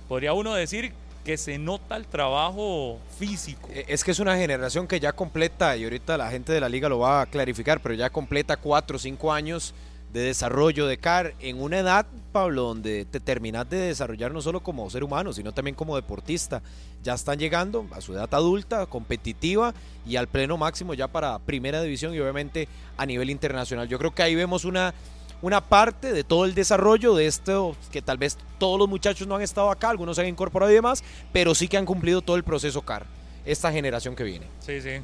[0.08, 3.70] podría uno decir que se nota el trabajo físico.
[3.72, 6.68] Eh, Es que es una generación que ya completa, y ahorita la gente de la
[6.68, 9.74] liga lo va a clarificar, pero ya completa cuatro o cinco años
[10.12, 14.62] de desarrollo de CAR en una edad, Pablo, donde te terminas de desarrollar no solo
[14.62, 16.62] como ser humano, sino también como deportista.
[17.04, 19.74] Ya están llegando a su edad adulta, competitiva
[20.06, 23.88] y al pleno máximo ya para primera división y obviamente a nivel internacional.
[23.88, 24.94] Yo creo que ahí vemos una,
[25.44, 29.36] una parte de todo el desarrollo de esto, que tal vez todos los muchachos no
[29.36, 32.38] han estado acá, algunos se han incorporado y demás, pero sí que han cumplido todo
[32.38, 33.06] el proceso CAR,
[33.46, 34.48] esta generación que viene.
[34.62, 35.02] Sí, sí.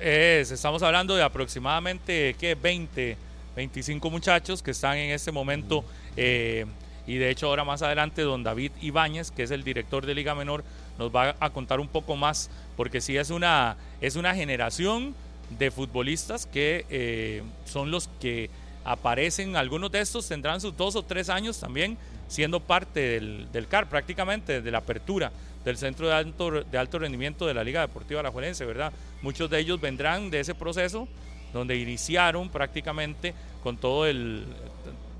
[0.00, 2.54] Es- estamos hablando de aproximadamente, ¿qué?
[2.54, 3.16] 20,
[3.56, 5.84] 25 muchachos que están en este momento.
[6.16, 6.64] eh,
[7.08, 10.34] y de hecho ahora más adelante don David Ibáñez, que es el director de Liga
[10.34, 10.64] Menor,
[10.98, 15.14] nos va a contar un poco más, porque sí es una, es una generación
[15.50, 18.50] de futbolistas que eh, son los que
[18.86, 23.66] aparecen, algunos de estos tendrán sus dos o tres años también siendo parte del, del
[23.68, 25.32] CAR, prácticamente desde la apertura
[25.64, 28.92] del Centro de Alto, de Alto Rendimiento de la Liga Deportiva Alajuelense, ¿verdad?
[29.22, 31.08] Muchos de ellos vendrán de ese proceso
[31.52, 34.44] donde iniciaron prácticamente con todo el,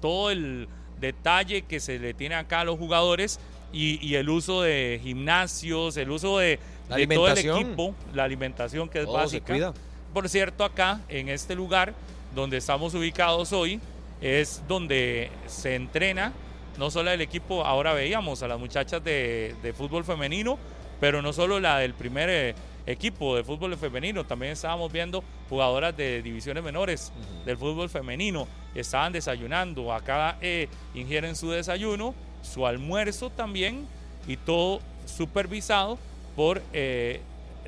[0.01, 0.69] todo el
[1.01, 3.41] detalle que se le tiene acá a los jugadores
[3.73, 6.59] y, y el uso de gimnasios, el uso de,
[6.95, 9.53] de todo el equipo, la alimentación que es Todo se básica.
[9.53, 9.75] cuida.
[10.15, 11.93] Por cierto, acá en este lugar
[12.37, 13.81] donde estamos ubicados hoy
[14.21, 16.33] es donde se entrena
[16.79, 20.59] no solo el equipo, ahora veíamos a las muchachas de, de fútbol femenino,
[21.01, 22.55] pero no solo la del primer eh,
[22.87, 27.13] equipo de fútbol femenino, también estábamos viendo jugadoras de divisiones menores
[27.47, 33.87] del fútbol femenino, estaban desayunando, acá eh, ingieren su desayuno, su almuerzo también
[34.29, 35.99] y todo supervisado
[36.37, 37.21] por eh,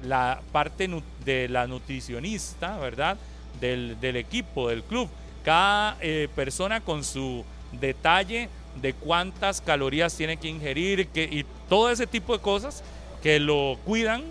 [0.02, 0.88] la parte
[1.24, 3.16] de la nutricionista, ¿verdad?
[3.60, 5.08] Del, equipo, del club.
[5.44, 8.48] Cada eh, persona con su detalle
[8.80, 12.82] de cuántas calorías tiene que ingerir que, y todo ese tipo de cosas
[13.22, 14.22] que lo cuidan.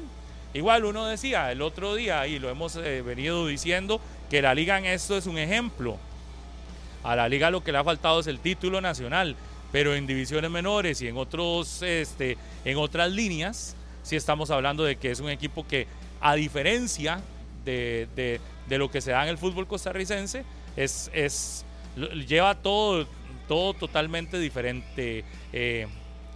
[0.54, 4.78] Igual uno decía el otro día, y lo hemos eh, venido diciendo, que la liga
[4.78, 5.98] en esto es un ejemplo.
[7.04, 9.36] A la liga lo que le ha faltado es el título nacional,
[9.72, 14.96] pero en divisiones menores y en otros, este, en otras líneas, sí estamos hablando de
[14.96, 15.88] que es un equipo que,
[16.22, 17.22] a diferencia
[17.72, 20.44] de, de- lo que se da en el fútbol costarricense,
[20.76, 21.66] es, es
[22.28, 23.08] lleva todo,
[23.48, 25.88] todo totalmente diferente eh,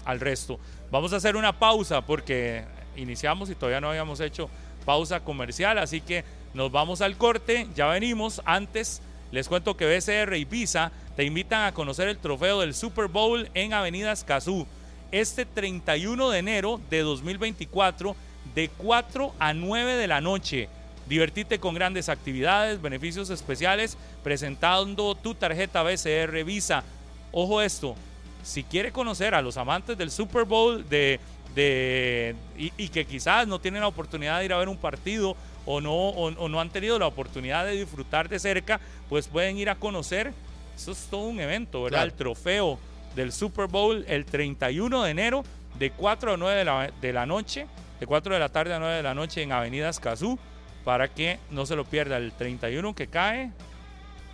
[0.06, 0.60] al resto.
[0.92, 2.64] Vamos a hacer una pausa porque
[2.96, 4.50] iniciamos y todavía no habíamos hecho
[4.86, 8.42] pausa comercial, así que nos vamos al corte, ya venimos.
[8.46, 13.08] Antes les cuento que BCR y Visa te invitan a conocer el trofeo del Super
[13.08, 14.66] Bowl en Avenida Escazú
[15.12, 18.16] este 31 de enero de 2024
[18.56, 20.70] de 4 a 9 de la noche.
[21.12, 26.86] Divertite con grandes actividades, beneficios especiales, presentando tu tarjeta BCR Visa.
[27.34, 27.96] Ojo esto,
[28.44, 31.20] si quiere conocer a los amantes del Super Bowl de,
[31.54, 35.36] de- y, y que quizás no tienen la oportunidad de ir a ver un partido
[35.66, 39.58] o no, o, o no han tenido la oportunidad de disfrutar de cerca, pues pueden
[39.58, 40.32] ir a conocer.
[40.78, 41.98] Eso es todo un evento, ¿verdad?
[41.98, 42.12] Claro.
[42.12, 42.80] El trofeo
[43.18, 45.44] del Super Bowl el 31 de enero
[45.78, 47.68] de 4 a 9 de la, de la noche,
[48.00, 50.40] de 4 de la tarde a 9 de la noche en Avenida Escazú,
[50.84, 52.18] para que no se lo pierda.
[52.18, 53.52] El 31 que cae,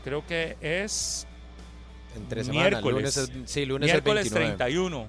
[0.03, 1.25] creo que es
[2.15, 2.93] Entre semana, Miércoles.
[2.95, 4.57] lunes es- sí, lunes miércoles es 29.
[4.57, 5.05] 31.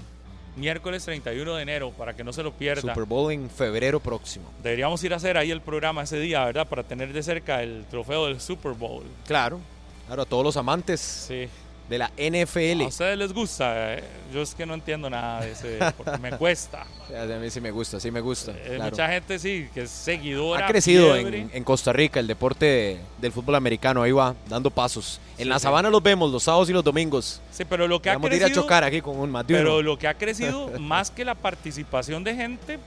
[0.57, 2.81] Miércoles 31 de enero, para que no se lo pierda.
[2.81, 4.51] Super Bowl en febrero próximo.
[4.62, 6.66] Deberíamos ir a hacer ahí el programa ese día, ¿verdad?
[6.66, 9.05] Para tener de cerca el trofeo del Super Bowl.
[9.27, 9.61] Claro.
[10.07, 11.48] Claro, a todos los amantes Sí.
[11.88, 12.83] De la NFL.
[12.83, 13.94] ¿A ustedes les gusta?
[13.96, 16.18] Eh, Yo es que no entiendo nada de ese deporte.
[16.18, 16.83] Me cuesta.
[17.16, 18.53] A mí sí me gusta, sí me gusta.
[18.53, 18.90] Eh, claro.
[18.90, 20.66] Mucha gente sí, que es seguidora.
[20.66, 24.70] Ha crecido en, en Costa Rica el deporte de- del fútbol americano, ahí va, dando
[24.70, 25.18] pasos.
[25.38, 25.62] En Sí, la sí.
[25.62, 27.40] sabana los vemos los sábados y los domingos.
[27.51, 28.62] Sí, pero lo que ha Vamos a ir a crecido.
[28.62, 32.35] chocar aquí con un de Pero lo que ha crecido, más que la participación de
[32.35, 32.79] gente,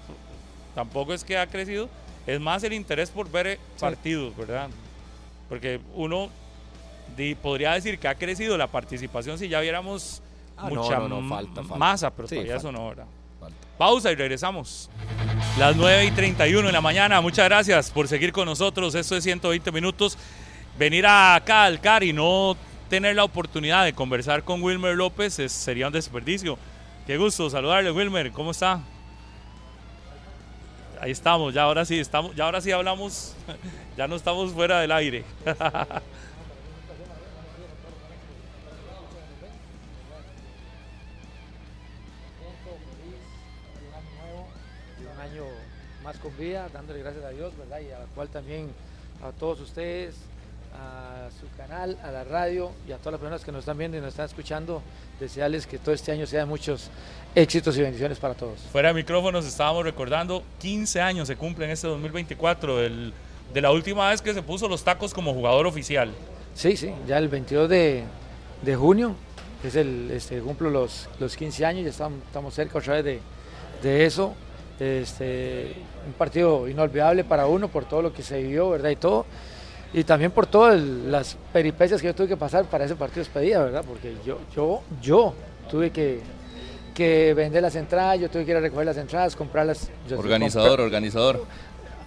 [0.75, 1.89] tampoco es que ha crecido,
[2.27, 4.69] es más el interés por ver eh, partidos, ¿verdad?
[5.49, 6.29] Porque uno
[7.41, 10.21] podría decir que ha crecido la participación si ya viéramos
[10.57, 11.75] Ah, no, mucha no, no, falta, falta.
[11.77, 12.69] masa, pero Sí, todavía falta.
[12.69, 13.05] eso no, ¿verdad?
[13.39, 13.55] Falta.
[13.77, 14.89] Pausa y regresamos.
[15.57, 17.19] Las 9 y 31 de la mañana.
[17.21, 18.93] Muchas gracias por seguir con nosotros.
[18.93, 20.17] Esto es 120 minutos.
[20.77, 22.55] Venir acá al CAR y no
[22.89, 26.59] tener la oportunidad de conversar con Wilmer López es- sería un desperdicio.
[27.07, 28.31] Qué gusto saludarle, Wilmer.
[28.31, 28.81] ¿Cómo está?
[30.99, 33.33] Ahí estamos, ya ahora sí, estamos, ya ahora sí hablamos,
[33.97, 35.23] ya no estamos fuera del aire.
[46.11, 47.79] más con vida, dándole gracias a Dios, ¿verdad?
[47.79, 48.67] Y a la cual también
[49.23, 50.15] a todos ustedes,
[50.77, 53.97] a su canal, a la radio y a todas las personas que nos están viendo
[53.97, 54.81] y nos están escuchando,
[55.21, 56.89] desearles que todo este año sea de muchos
[57.35, 58.59] éxitos y bendiciones para todos.
[58.71, 63.13] Fuera de micrófonos estábamos recordando 15 años se cumplen este 2024 del-
[63.53, 66.11] de la última vez que se puso los tacos como jugador oficial.
[66.55, 68.03] Sí, sí, ya el 22 de,
[68.63, 69.15] de junio,
[69.63, 73.19] es el, este, cumplo los, los 15 años, ya estamos, estamos cerca otra vez de,
[73.83, 74.33] de eso.
[74.81, 75.75] Este,
[76.07, 78.89] un partido inolvidable para uno por todo lo que se vivió, ¿verdad?
[78.89, 79.27] Y todo.
[79.93, 83.29] Y también por todas las peripecias que yo tuve que pasar para ese partido de
[83.29, 83.83] despedida, ¿verdad?
[83.87, 85.35] Porque yo, yo, yo
[85.69, 86.21] tuve que,
[86.95, 89.91] que vender las entradas, yo tuve que ir a recoger las entradas, comprarlas.
[90.17, 91.45] Organizador, organizador.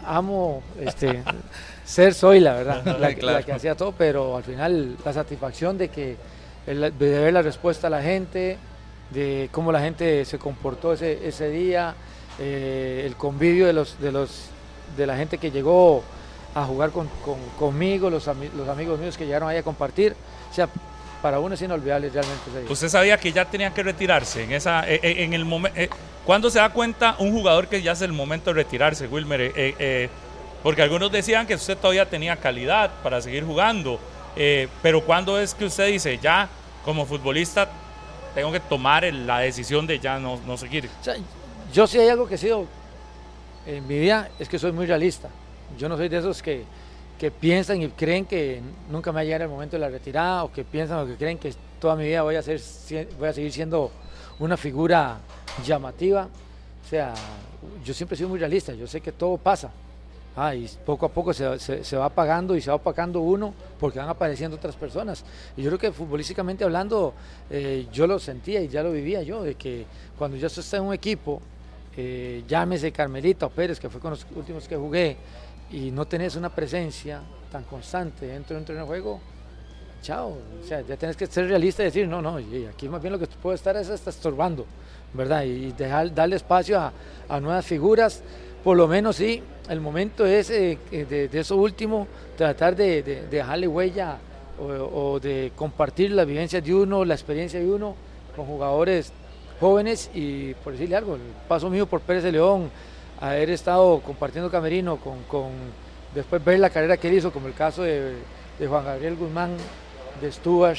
[0.05, 1.23] amo este,
[1.85, 3.39] ser soy la verdad, la, Claro.
[3.39, 6.17] la que hacía todo, pero al final la satisfacción de que
[6.67, 8.57] el- de ver la respuesta a la gente,
[9.11, 11.95] de cómo la gente se comportó ese, ese día,
[12.39, 14.47] eh, el convivio de los de los
[14.97, 16.03] de la gente que llegó
[16.55, 20.15] a jugar con, con- conmigo, los, ami- los amigos míos que llegaron ahí a compartir.
[20.51, 20.69] O sea,
[21.21, 22.43] para uno es inolvidable realmente.
[22.51, 22.71] ese día.
[22.71, 25.81] Usted sabía que ya tenía que retirarse en esa eh, eh, en el momento
[26.25, 29.41] ¿Cuándo se da cuenta un jugador que ya es el momento de retirarse, Wilmer?
[29.43, 30.09] Eh, eh, eh,
[30.63, 33.99] porque algunos decían que usted todavía tenía calidad para seguir jugando,
[34.37, 36.49] eh, pero ¿cuándo es que usted dice ya
[36.85, 37.69] como futbolista
[38.35, 40.89] tengo que tomar la decisión de ya no, no seguir?
[41.01, 41.15] O sea,
[41.75, 42.67] yo sí hay algo que he sido
[43.67, 45.29] en mi vida, es que soy muy realista.
[45.77, 46.65] Yo no soy de esos que,
[47.19, 48.61] que piensan y creen que
[48.91, 51.17] nunca me va a llegar el momento de la retirada o que piensan o que
[51.17, 52.61] creen que toda mi vida voy a, ser,
[53.19, 53.91] voy a seguir siendo
[54.39, 55.19] una figura
[55.67, 56.29] llamativa.
[56.85, 57.13] O sea,
[57.85, 59.71] yo siempre he sido muy realista, yo sé que todo pasa.
[60.37, 63.55] Ah, y poco a poco se, se- se va apagando y se va apagando uno
[63.79, 65.25] porque van apareciendo otras personas.
[65.57, 67.15] Y yo creo que futbolísticamente hablando,
[67.51, 69.87] eh, yo lo sentía y ya lo vivía yo, de que
[70.19, 71.41] cuando ya está en un equipo,
[71.97, 75.17] eh, llámese Carmelita o Pérez, que fue con los últimos que jugué,
[75.71, 79.21] y no tenés una presencia tan constante dentro de un terreno de juego,
[80.03, 80.37] chao.
[80.63, 83.19] O sea, ya tienes que ser realista y decir, no, no, aquí más bien lo
[83.19, 84.67] que puede estar es hasta estorbando,
[85.13, 85.45] ¿verdad?
[85.45, 88.23] Y dejar, darle espacio a, nuevas figuras.
[88.63, 93.03] Por lo menos sí, el momento es eh, eh, de, de eso último, tratar de
[93.31, 94.19] dejarle huella
[94.59, 94.65] o,
[95.15, 97.95] o de compartir las vivencias de uno, la experiencia de uno
[98.35, 99.13] con jugadores
[99.65, 102.71] jóvenes y por decirle algo, el paso mío por Pérez de León,
[103.19, 105.53] haber estado compartiendo camerino con, con
[106.15, 108.13] después ver la carrera que él hizo, como el caso de,
[108.59, 109.57] de Juan Gabriel Guzmán,
[110.21, 110.77] de Stuart,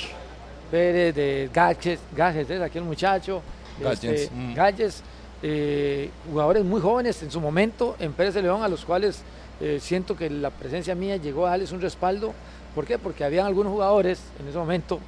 [0.69, 3.41] Pérez, de Gaches, Gaches, es aquel muchacho,
[3.81, 5.15] Galles, este, mm.
[5.47, 9.23] Eh, jugadores muy jóvenes en su momento en Pérez de León, a los cuales
[9.61, 12.33] eh, siento que la presencia mía llegó a darles un respaldo.
[12.75, 12.97] ¿Por qué?
[12.99, 14.99] Porque habían algunos jugadores en ese momento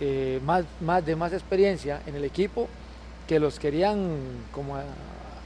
[0.00, 2.68] eh, más, más de más experiencia en el equipo
[3.32, 4.10] que los querían
[4.52, 4.82] como a-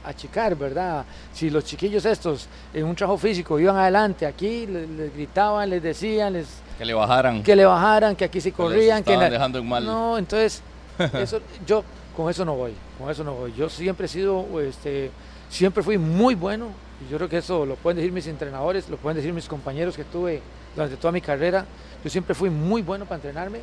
[0.03, 1.05] achicar, ¿verdad?
[1.33, 5.81] Si los chiquillos estos en un trabajo físico iban adelante, aquí les, les gritaban, les
[5.81, 6.47] decían, les
[6.77, 7.41] Que le bajaran.
[7.43, 9.85] que le bajaran, que aquí se corrían, que la- dejando en mal.
[9.85, 10.61] no, entonces
[11.13, 11.81] eso, yo
[12.15, 13.53] con eso no voy, con eso no voy.
[13.57, 15.09] Yo siempre he sido, este,
[15.49, 16.67] siempre fui muy bueno
[17.07, 19.95] y yo creo que eso lo pueden decir mis entrenadores, lo pueden decir mis compañeros
[19.95, 20.41] que tuve
[20.75, 21.65] durante toda mi carrera.
[22.03, 23.59] Yo siempre fui muy bueno para entrenarme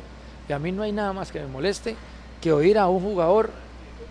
[0.49, 1.95] y a mí no hay nada más que me moleste
[2.41, 3.49] que oír a un jugador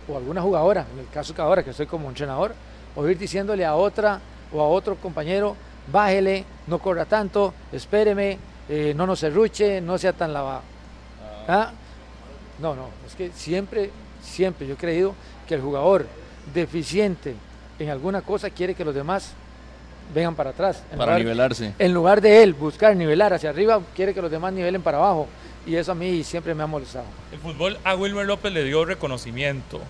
[0.07, 2.53] o alguna jugadora, en el caso que ahora que estoy como entrenador,
[2.95, 4.19] oír diciéndole a otra
[4.51, 5.55] o a otro compañero,
[5.91, 8.37] bájele, no corra tanto, espéreme,
[8.69, 10.61] eh, no nos serruche, no sea tan lavado.
[11.47, 11.71] ¿Ah?
[12.59, 13.89] No, no, es que siempre,
[14.21, 15.13] siempre yo he creído
[15.47, 16.05] que el jugador
[16.53, 17.35] deficiente
[17.79, 19.31] en alguna cosa quiere que los demás
[20.13, 20.83] vengan para atrás.
[20.91, 21.73] En Para lugar- nivelarse.
[21.79, 25.27] En lugar de él buscar nivelar hacia arriba, quiere que los demás nivelen para abajo.
[25.65, 27.05] Y eso a mí siempre me ha molestado.
[27.31, 29.81] El fútbol a Wilmer López le dio reconocimiento.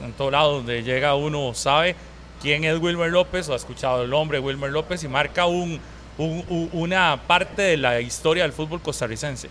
[0.00, 1.94] En todo lado donde llega uno sabe
[2.40, 5.78] quién es Wilmer López o ha escuchado el nombre Wilmer López y marca un,
[6.16, 9.50] un- un- una parte de la historia del fútbol costarricense.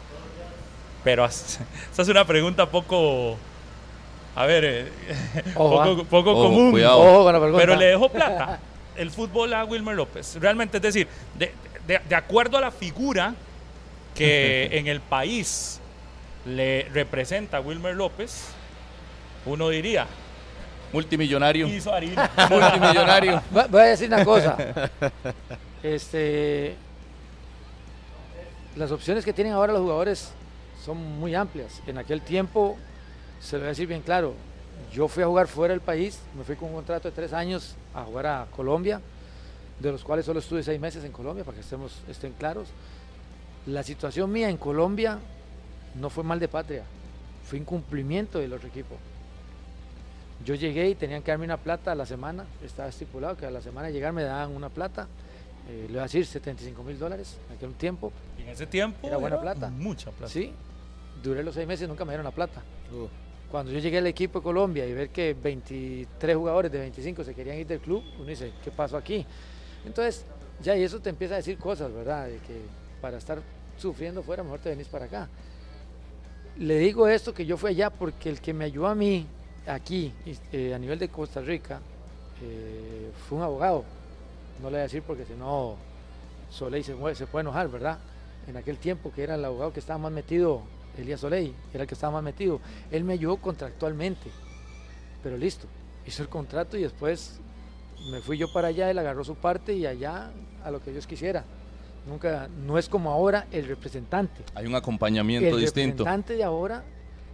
[1.04, 3.38] Pero esta es una pregunta poco,
[4.36, 4.92] a ver, eh,
[5.56, 6.06] Ojo, poco, ah.
[6.10, 6.72] poco Ojo, común.
[6.72, 6.98] cuidado.
[7.02, 7.62] Ojo con la pregunta.
[7.64, 8.60] Pero le dejó plata
[8.96, 10.38] el fútbol a Wilmer López.
[10.42, 11.52] Realmente, es decir, de,
[11.86, 13.36] de- de acuerdo a la figura
[14.16, 15.80] que en el país
[16.46, 18.48] le representa a Wilmer López,
[19.46, 20.08] uno diría,
[20.94, 21.68] Multimillonario.
[21.68, 22.30] hizo harina.
[22.50, 23.42] Multimillonario.
[23.56, 24.58] Va- Voy a decir una cosa.
[25.84, 26.76] Este,
[28.76, 30.32] las opciones que tienen ahora los jugadores
[30.84, 31.80] son muy amplias.
[31.86, 32.76] En aquel tiempo,
[33.40, 34.34] se lo voy a decir bien claro,
[34.92, 37.76] yo fui a jugar fuera del país, me fui con un contrato de tres años
[37.94, 39.00] a jugar a Colombia,
[39.80, 42.68] de los cuales solo estuve seis meses en Colombia, para que estemos, estén claros.
[43.68, 45.18] La situación mía en Colombia
[45.96, 46.84] no fue mal de patria,
[47.46, 48.96] fue incumplimiento del otro equipo.
[50.46, 53.52] Yo llegué y tenían que darme una plata a la semana, estaba estipulado que a
[53.52, 55.08] la semana de llegar me daban una plata,
[55.68, 58.12] eh, le voy a decir 75 mil dólares en aquel tiempo.
[58.38, 59.70] Y en ese tiempo Era buena plata.
[59.70, 60.32] Mucha plata.
[60.32, 60.52] Sí,
[61.24, 62.62] duré los seis meses y nunca me dieron la plata.
[63.50, 67.34] Cuando yo llegué al equipo de Colombia y ver que 23 jugadores de 25 se
[67.34, 69.26] querían ir del club, uno dice, ¿qué pasó aquí?
[69.86, 70.26] Entonces,
[70.62, 72.28] ya y eso te empieza a decir cosas, ¿verdad?
[72.28, 72.62] De que
[73.02, 73.42] para estar
[73.78, 75.28] sufriendo fuera, mejor te venís para acá.
[76.58, 79.26] Le digo esto que yo fui allá porque el que me ayudó a mí
[79.68, 80.14] aquí,
[80.52, 81.80] eh, a nivel de Costa Rica,
[82.42, 83.84] eh, fue un abogado.
[84.62, 85.76] No le voy a decir porque si no,
[86.50, 88.00] Soleil se, mueve- se puede enojar, ¿verdad?
[88.48, 90.62] En aquel tiempo que era el abogado que estaba más metido,
[90.98, 92.62] Elías Soleil, era el que estaba más metido.
[92.90, 94.30] Él me ayudó contractualmente,
[95.22, 95.68] pero listo,
[96.06, 97.40] hizo el contrato y después
[98.12, 100.32] me fui yo para allá, él agarró su parte y allá
[100.64, 101.44] a lo que Dios quisiera.
[102.08, 104.44] Nunca, no es como ahora el representante.
[104.54, 106.04] Hay un acompañamiento El distinto.
[106.04, 106.84] representante de ahora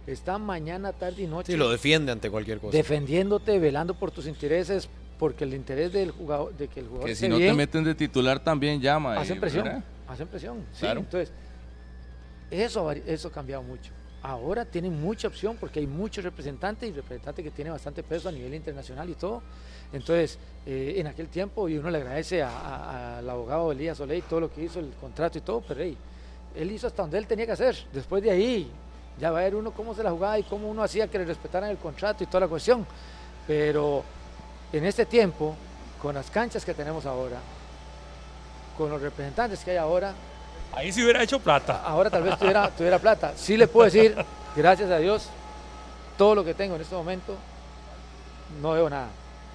[0.06, 2.76] está mañana, tarde y noche Sí, lo defiende ante cualquier cosa.
[2.76, 7.14] defendiéndote, velando por tus intereses, porque el interés del jugador, de que el jugador Que
[7.14, 9.16] si no bien, te meten de titular también llama.
[9.20, 9.84] hacen presión, ¿verdad?
[10.08, 10.64] hacen presión.
[10.72, 11.00] sí, Claro.
[11.00, 11.32] entonces,
[12.50, 13.92] eso, eso ha cambiado mucho.
[14.22, 18.32] Ahora tienen mucha opción porque hay muchos representantes y representantes que tienen bastante peso a
[18.32, 19.42] nivel internacional y todo.
[19.92, 24.52] Entonces, eh, en aquel tiempo, y uno le agradece al abogado Elías Oley todo lo
[24.52, 25.96] que hizo, el contrato y todo, pero hey,
[26.54, 27.76] él hizo hasta donde él tenía que hacer.
[27.92, 28.70] Después de ahí,
[29.18, 31.24] ya va a ver uno cómo se la jugaba y cómo uno hacía que le
[31.24, 32.86] respetaran el contrato y toda la cuestión.
[33.46, 34.04] Pero
[34.72, 35.54] en este tiempo,
[36.00, 37.38] con las canchas que tenemos ahora,
[38.78, 40.14] con los representantes que hay ahora,
[40.74, 41.82] Ahí sí hubiera hecho plata.
[41.84, 43.34] ahora tal vez tuviera, tuviera plata.
[43.36, 44.16] Sí le puedo decir,
[44.56, 45.28] gracias a Dios,
[46.16, 47.36] todo lo que tengo en este momento,
[48.62, 49.08] no debo nada.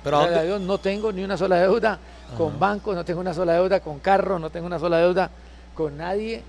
[0.07, 1.99] Pero ¿a gracias a dónde- Dios no tengo ni una sola deuda
[2.37, 5.29] con bancos, no tengo una sola deuda con carro, no tengo una sola deuda
[5.75, 6.41] con nadie.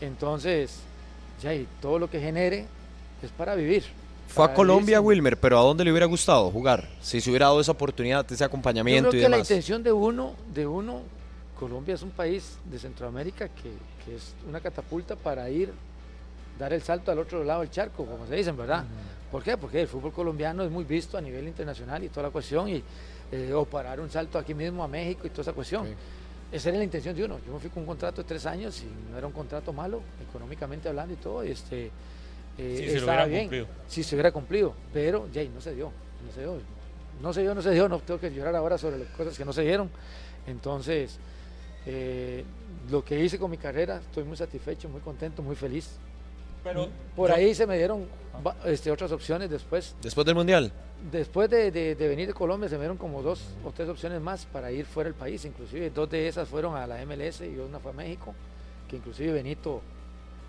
[0.00, 0.80] Entonces,
[1.42, 2.66] ya y todo lo que genere
[3.22, 3.84] es para vivir.
[4.28, 6.88] Fue a Colombia, Wilmer, pero ¿a dónde le hubiera gustado jugar?
[7.00, 9.92] Si se hubiera dado esa oportunidad, ese Yo acompañamiento creo y que la intención de
[9.92, 11.02] uno, de uno,
[11.58, 13.72] Colombia es un país de Centroamérica que,
[14.04, 15.72] que es una catapulta para ir,
[16.58, 18.84] dar el salto al otro lado del charco, como se dicen, ¿verdad?
[19.30, 19.56] ¿Por qué?
[19.56, 22.82] Porque el fútbol colombiano es muy visto a nivel internacional y toda la cuestión, y,
[23.32, 25.86] eh, o parar un salto aquí mismo a México y toda esa cuestión.
[26.52, 27.38] Esa era la intención de uno.
[27.44, 30.00] Yo me fui con un contrato de tres años y no era un contrato malo,
[30.28, 31.44] económicamente hablando y todo.
[31.44, 31.90] y Este,
[32.56, 33.42] eh, Sí, se lo estaba bien.
[33.42, 33.66] cumplido.
[33.88, 35.90] Si se hubiera cumplido, pero ya, no se dio,
[36.24, 36.58] no se dio.
[37.20, 39.44] No se dio, no se dio, no tengo que llorar ahora sobre las cosas que
[39.44, 39.90] no se dieron.
[40.46, 41.18] Entonces,
[41.86, 42.44] eh,
[42.90, 45.90] lo que hice con mi carrera, estoy muy satisfecho, muy contento, muy feliz.
[46.66, 48.06] Pero Por yo- ahí se me dieron
[48.64, 49.94] este, otras opciones después.
[50.02, 50.72] Después del Mundial.
[51.10, 54.20] Después de, de- de venir de Colombia se me dieron como dos o tres opciones
[54.20, 57.56] más para ir fuera del país, inclusive dos de esas fueron a la MLS y
[57.58, 58.34] una fue a México,
[58.88, 59.82] que inclusive Benito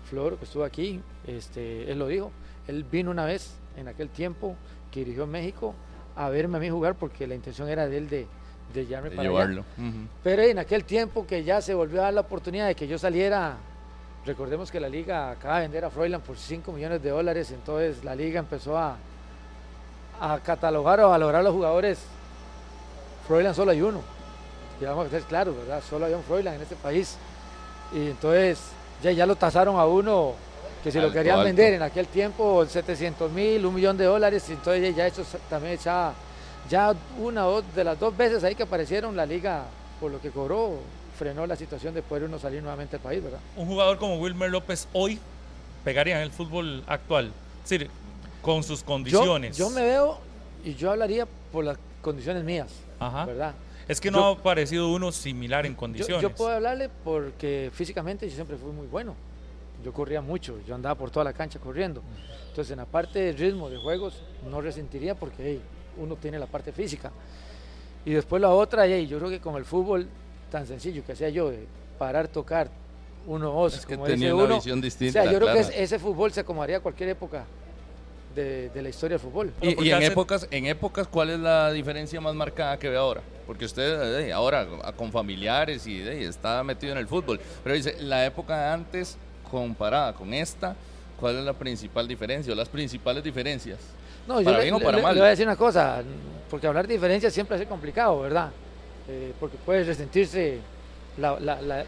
[0.08, 2.30] Flor, que estuvo aquí, este, él lo dijo,
[2.66, 4.56] él vino una vez en aquel tiempo
[4.90, 5.74] que dirigió México
[6.16, 8.26] a verme a mí jugar porque la intención era de él de,
[8.74, 9.38] de llevarme De para allá.
[9.38, 9.60] llevarlo.
[9.76, 10.08] Ujú.
[10.24, 12.98] Pero en aquel tiempo que ya se volvió a dar la oportunidad de que yo
[12.98, 13.58] saliera,
[14.28, 18.04] recordemos que la liga acaba de vender a Froilan por 5 millones de dólares, entonces
[18.04, 18.96] la liga empezó a,
[20.20, 21.98] a catalogar o a valorar a los jugadores.
[23.26, 24.02] Froilan solo hay uno,
[24.80, 25.82] y vamos a ser claros, ¿verdad?
[25.88, 27.16] Solo hay un Froilan en este país.
[27.90, 28.60] Y entonces
[29.02, 30.34] ya, ya lo tasaron a uno
[30.84, 31.46] que si lo querían alto.
[31.46, 35.72] vender en aquel tiempo 700 mil, un millón de dólares, y entonces ya eso también
[35.72, 36.12] echaba
[36.68, 39.64] ya una o dos de las dos veces ahí que aparecieron la liga
[39.98, 40.80] por lo que cobró
[41.18, 43.40] frenó la situación de poder uno salir nuevamente al país, ¿verdad?
[43.56, 45.18] un jugador como Wilmer López hoy
[45.84, 47.32] pegaría en el fútbol actual.
[47.64, 47.90] Es decir,
[48.42, 49.56] con sus Yo, condiciones.
[49.56, 50.18] yo me veo
[50.64, 52.68] y yo hablaría por las condiciones mías,
[53.00, 53.24] Ajá.
[53.26, 53.54] ¿verdad?
[53.88, 56.22] Es que no Yo- ha aparecido uno similar en Yo, condiciones.
[56.22, 59.14] yo puedo hablarle porque físicamente yo siempre fui muy bueno.
[59.84, 62.02] Yo corría mucho, yo andaba por toda la cancha corriendo.
[62.48, 64.14] Entonces, en la parte de ritmo de juegos,
[64.50, 65.60] no resentiría porque hey,
[65.96, 67.10] uno tiene la parte física.
[68.04, 70.08] Y después la otra, hey, yo creo que con el fútbol
[70.50, 71.66] tan sencillo que hacía yo, de
[71.98, 72.68] parar, tocar,
[73.26, 74.54] uno, dos, Es que como tenía dice una uno.
[74.56, 75.22] visión O distinta.
[75.22, 77.44] sea, yo creo que ese fútbol se acomodaría a cualquier época
[78.34, 79.52] de, de la historia del fútbol.
[79.60, 83.20] Y, en hace- épocas, en épocas, ¿cuál es la diferencia más marcada que ve ahora?
[83.46, 87.74] Porque usted eh, ahora a- con familiares y eh, está metido en el fútbol, pero
[87.74, 89.18] dice, la época de antes
[89.50, 90.76] comparada con esta,
[91.18, 93.78] ¿cuál es la principal diferencia o las principales diferencias?
[94.26, 95.14] No, yo Para le, bien o le- para le- mal.
[95.14, 96.02] le voy a decir una cosa,
[96.50, 98.50] porque hablar de diferencias siempre es complicado, ¿verdad?
[99.08, 100.58] Eh, porque puede resentirse
[101.16, 101.84] la, la- la-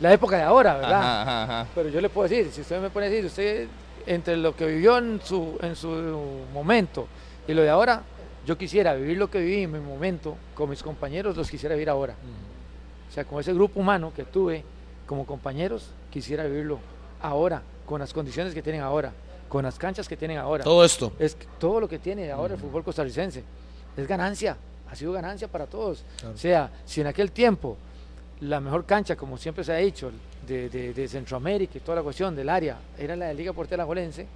[0.00, 1.00] la época de ahora, ¿verdad?
[1.00, 1.68] Ajá, ajá, ajá.
[1.74, 3.66] Pero yo le puedo decir, si usted me pone a decir, usted
[4.06, 5.88] entre lo que vivió en su, en su
[6.54, 7.08] momento
[7.46, 8.02] y lo de ahora,
[8.46, 11.90] yo quisiera vivir lo que viví en mi momento con mis compañeros, los quisiera vivir
[11.90, 12.14] ahora.
[13.08, 14.64] O sea, con ese grupo humano que tuve
[15.06, 16.78] como compañeros, quisiera vivirlo
[17.20, 19.12] ahora, con las condiciones que tienen ahora,
[19.48, 20.62] con las canchas que tienen ahora.
[20.64, 21.12] Todo esto.
[21.18, 23.42] Es todo lo que tiene ahora el fútbol costarricense
[23.96, 24.56] es ganancia,
[24.90, 26.04] ha sido ganancia para todos.
[26.34, 27.76] O sea, si en aquel tiempo
[28.40, 30.10] la mejor cancha, como siempre se ha dicho,
[30.46, 33.84] de, de- de Centroamérica y toda la cuestión del área, era la de Liga Portera
[33.84, 34.26] Jolense,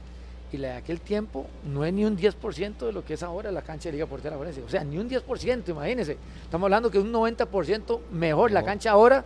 [0.53, 3.51] y la de aquel tiempo no es ni un 10% de lo que es ahora
[3.51, 4.63] la cancha de Liga Portera Jolense.
[4.63, 6.19] O sea, ni un 10%, imagínense.
[6.45, 9.25] Estamos hablando que es un 90% mejor la cancha ahora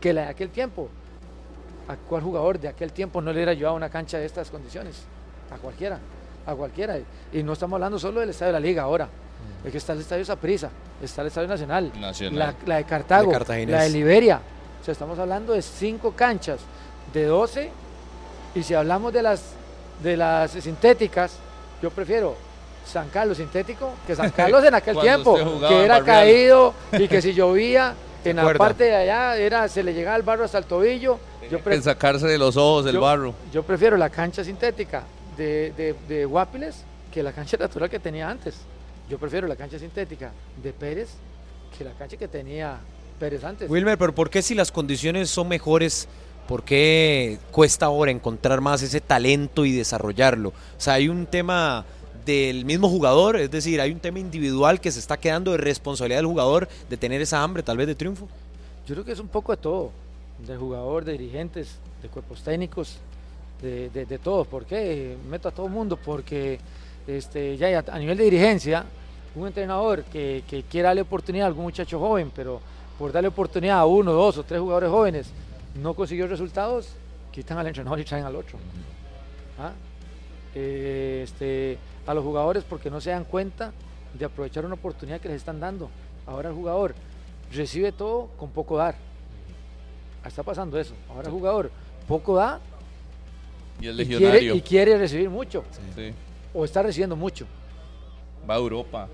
[0.00, 0.88] que la de aquel tiempo.
[1.88, 5.02] ¿A cuál jugador de aquel tiempo no le hubiera llevado una cancha de estas condiciones?
[5.50, 5.98] A cualquiera,
[6.46, 6.98] a cualquiera.
[7.32, 9.08] Y no estamos hablando solo del estadio de la Liga ahora.
[9.64, 10.70] Es que está el estadio Saprissa,
[11.02, 12.38] está el estadio Nacional, Nacional.
[12.38, 14.40] La, la de Cartago, De la de Liberia.
[14.80, 16.60] O sea, estamos hablando de cinco canchas
[17.12, 17.70] de 12.
[18.54, 19.42] Y si hablamos de las,
[20.02, 21.32] de las sintéticas,
[21.82, 22.36] yo prefiero
[22.86, 25.36] San Carlos sintético que San Carlos en aquel tiempo,
[25.68, 29.92] que era caído y que si llovía en la parte de allá era, se le
[29.92, 31.18] llegaba el barro hasta el tobillo.
[31.50, 33.34] Yo, sacarse de los ojos el yo- barro.
[33.52, 35.02] yo prefiero la cancha sintética
[35.36, 38.56] de, de, de Guapiles que la cancha natural que tenía antes.
[39.08, 40.32] Yo prefiero la cancha sintética
[40.62, 41.08] de Pérez
[41.76, 42.78] que la cancha que tenía
[43.18, 43.70] Pérez antes.
[43.70, 46.08] Wilmer, pero ¿por qué si las condiciones son mejores,
[46.46, 50.50] por qué cuesta ahora encontrar más ese talento y desarrollarlo?
[50.50, 51.84] O sea, hay un tema
[52.26, 56.18] del mismo jugador, es decir, hay un tema individual que se está quedando de responsabilidad
[56.18, 58.28] del jugador de tener esa hambre tal vez de triunfo.
[58.86, 59.90] Yo creo que es un poco de todo,
[60.46, 62.98] de jugador, de dirigentes, de cuerpos técnicos,
[63.62, 64.46] de, de, de todos.
[64.46, 65.16] ¿Por qué?
[65.30, 66.58] Meto a todo el mundo porque
[67.06, 68.84] este, ya a nivel de dirigencia,
[69.34, 72.60] un entrenador que, que quiera darle oportunidad a algún muchacho joven, pero
[72.98, 75.30] por darle oportunidad a uno, dos o tres jugadores jóvenes,
[75.80, 76.88] no consiguió resultados,
[77.30, 78.58] quitan al entrenador y traen al otro.
[79.58, 79.72] ¿Ah?
[80.54, 83.72] Eh, este, a los jugadores porque no se dan cuenta
[84.18, 85.90] de aprovechar una oportunidad que les están dando.
[86.26, 86.94] Ahora el jugador
[87.52, 88.96] recibe todo con poco dar.
[90.24, 90.94] Está pasando eso.
[91.08, 91.70] Ahora el jugador
[92.06, 92.60] poco da
[93.80, 95.64] Y el y quiere, y quiere recibir mucho.
[95.94, 96.12] Sí.
[96.52, 97.46] O está recibiendo mucho.
[98.48, 99.08] Va a Europa.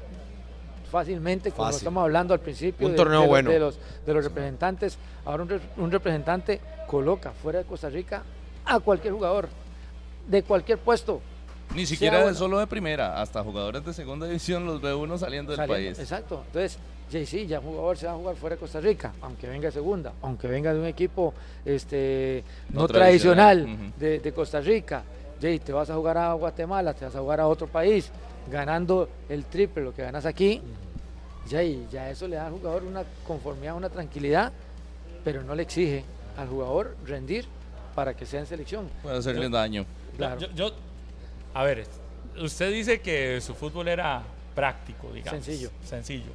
[0.91, 1.79] Fácilmente, como Fácil.
[1.79, 3.51] estamos hablando al principio Un de, torneo de bueno.
[3.51, 4.97] de los, de los representantes.
[5.25, 8.23] Ahora un, un representante coloca fuera de Costa Rica
[8.65, 9.49] a cualquier jugador,
[10.29, 11.21] de cualquier puesto.
[11.75, 12.37] Ni siquiera bueno.
[12.37, 15.87] solo de primera, hasta jugadores de segunda división los ve uno saliendo del saliendo.
[15.97, 15.99] país.
[15.99, 16.43] Exacto.
[16.47, 16.79] Entonces,
[17.11, 19.67] ya sí, ya un jugador se va a jugar fuera de Costa Rica, aunque venga
[19.67, 24.01] de segunda, aunque venga de un equipo este, no, No tradicional, tradicional, ujú.
[24.01, 25.03] de, de Costa Rica.
[25.43, 28.11] Jay, te vas a jugar a Guatemala, te vas a jugar a otro país,
[28.51, 30.61] ganando el triple, lo que ganas aquí.
[31.49, 34.53] Ya, y ya eso le da al jugador una conformidad, una tranquilidad,
[35.25, 36.05] pero no le exige
[36.39, 37.45] al jugador rendir
[37.95, 38.89] para que sea en selección.
[39.03, 39.85] Puede hacerle daño.
[40.17, 40.41] Claro.
[40.41, 40.73] Yo, yo-
[41.53, 41.87] a ver,
[42.41, 44.23] usted dice que su fútbol era
[44.55, 45.45] práctico, digamos.
[45.45, 45.71] Sencillo.
[45.85, 46.33] Sencillo.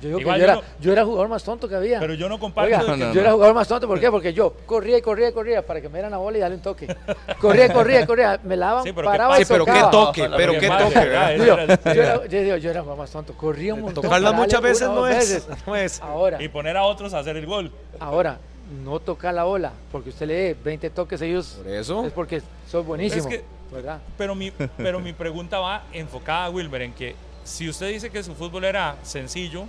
[0.00, 1.74] Yo digo que Igual yo yo era, no- yo era el jugador más tonto que
[1.76, 2.00] había.
[2.00, 2.66] Pero yo no comparto.
[2.66, 4.10] Oiga, No, no, yo era el jugador más tonto, ¿por qué?
[4.10, 6.56] Porque yo corría y corría y corría para que me dieran la bola y darle
[6.56, 6.94] un toque.
[7.40, 9.64] Corría y corría y corría, me la daban, Sí, pero ¿qué paraba y Sí, pero
[9.64, 14.02] qué toque, pero qué toque, Yo, era jugador más tonto, corría un montón.
[14.02, 15.46] Tocarlas para muchas veces no es, veces.
[15.66, 16.00] no es.
[16.02, 17.70] Ahora, Y poner a otros a hacer el gol.
[18.00, 18.38] ahora,
[18.84, 22.04] no tocar la bola, porque usted le dé 20 toques ellos, Por eso.
[22.06, 23.98] es porque soy buenísimo, Es que- ¿verdad?
[24.16, 27.14] Pero mi, pero mi pregunta va enfocada, Wilmer, en que
[27.44, 29.66] si usted dice que su fútbol era sencillo,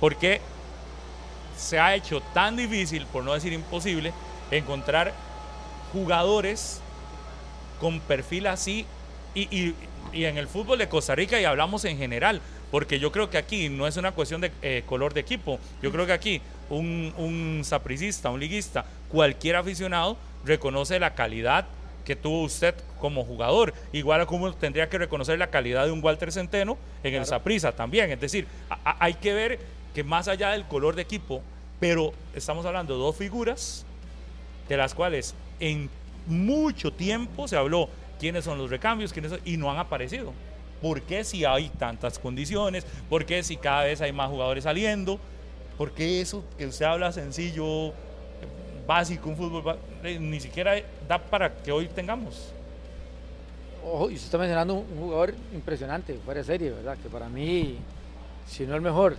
[0.00, 0.40] ¿por qué
[1.56, 4.12] se ha hecho tan difícil, por no decir imposible,
[4.50, 5.14] encontrar
[5.92, 6.80] jugadores
[7.80, 8.86] con perfil así
[9.34, 9.74] y,
[10.12, 12.40] en el fútbol de Costa Rica y hablamos en general?
[12.70, 15.60] Porque yo creo que aquí no es una cuestión de eh, color de equipo.
[15.80, 21.66] Yo creo que aquí un, un sapricista, un liguista, cualquier aficionado reconoce la calidad
[22.06, 23.74] que tuvo usted como jugador.
[23.92, 27.72] Igual a como tendría que reconocer la calidad de un Walter Centeno en el Saprissa
[27.72, 28.10] también.
[28.12, 29.58] Es decir, a- hay que ver
[29.92, 31.42] que más allá del color de equipo,
[31.80, 33.84] pero estamos hablando de dos figuras
[34.68, 35.90] de las cuales en
[36.26, 37.88] mucho tiempo se habló
[38.18, 40.32] quiénes son los recambios, quiénes son- y no han aparecido.
[40.80, 42.86] ¿Por qué si hay tantas condiciones?
[43.10, 45.18] ¿Por qué si cada vez hay más jugadores saliendo?
[45.76, 47.92] ¿Por qué eso que usted habla sencillo,
[48.86, 50.74] básico, un fútbol, eh, ni siquiera
[51.08, 52.52] da para que hoy tengamos?
[53.84, 56.96] Ojo, y usted está mencionando un jugador impresionante, fuera de serie, ¿verdad?
[57.02, 57.76] Que para mí,
[58.46, 59.16] si no el mejor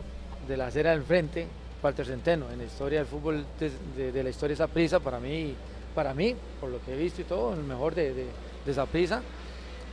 [0.48, 1.48] de la acera del frente,
[1.82, 5.20] Walter Centeno, en la historia del fútbol, de, de- de la historia de Saprissa, para
[5.20, 5.54] mí,
[5.96, 8.26] para mí, por lo que he visto y todo, el mejor de, de,
[8.66, 9.22] de.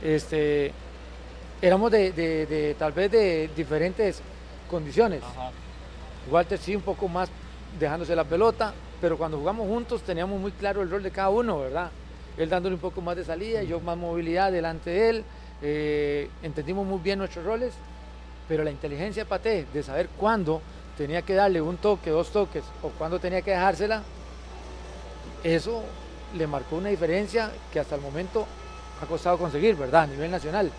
[0.03, 0.71] Este,
[1.61, 4.21] éramos de, de- de, tal vez de diferentes
[4.69, 5.21] condiciones.
[6.29, 7.29] Walter sí un poco más
[7.79, 11.59] dejándose la pelota, pero cuando jugamos juntos teníamos muy claro el rol de cada uno,
[11.59, 11.91] ¿verdad?
[12.37, 15.23] Él dándole un poco más de salida, yo más movilidad delante de él,
[15.61, 17.73] eh, entendimos muy bien nuestros roles,
[18.47, 20.61] pero la inteligencia de Paté de saber cuándo
[20.97, 24.03] tenía que darle un toque, dos toques, o cuándo tenía que dejársela,
[25.43, 25.83] eso
[26.35, 28.45] le marcó una diferencia que hasta el momento
[29.01, 30.03] ha costado conseguir, ¿verdad?
[30.03, 30.71] A nivel nacional.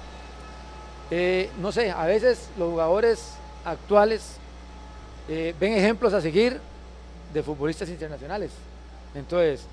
[1.11, 4.39] Eh, no sé, a veces los jugadores actuales
[5.29, 6.61] eh, ven ejemplos a seguir
[7.37, 8.51] de futbolistas internacionales.
[9.14, 9.66] Entonces,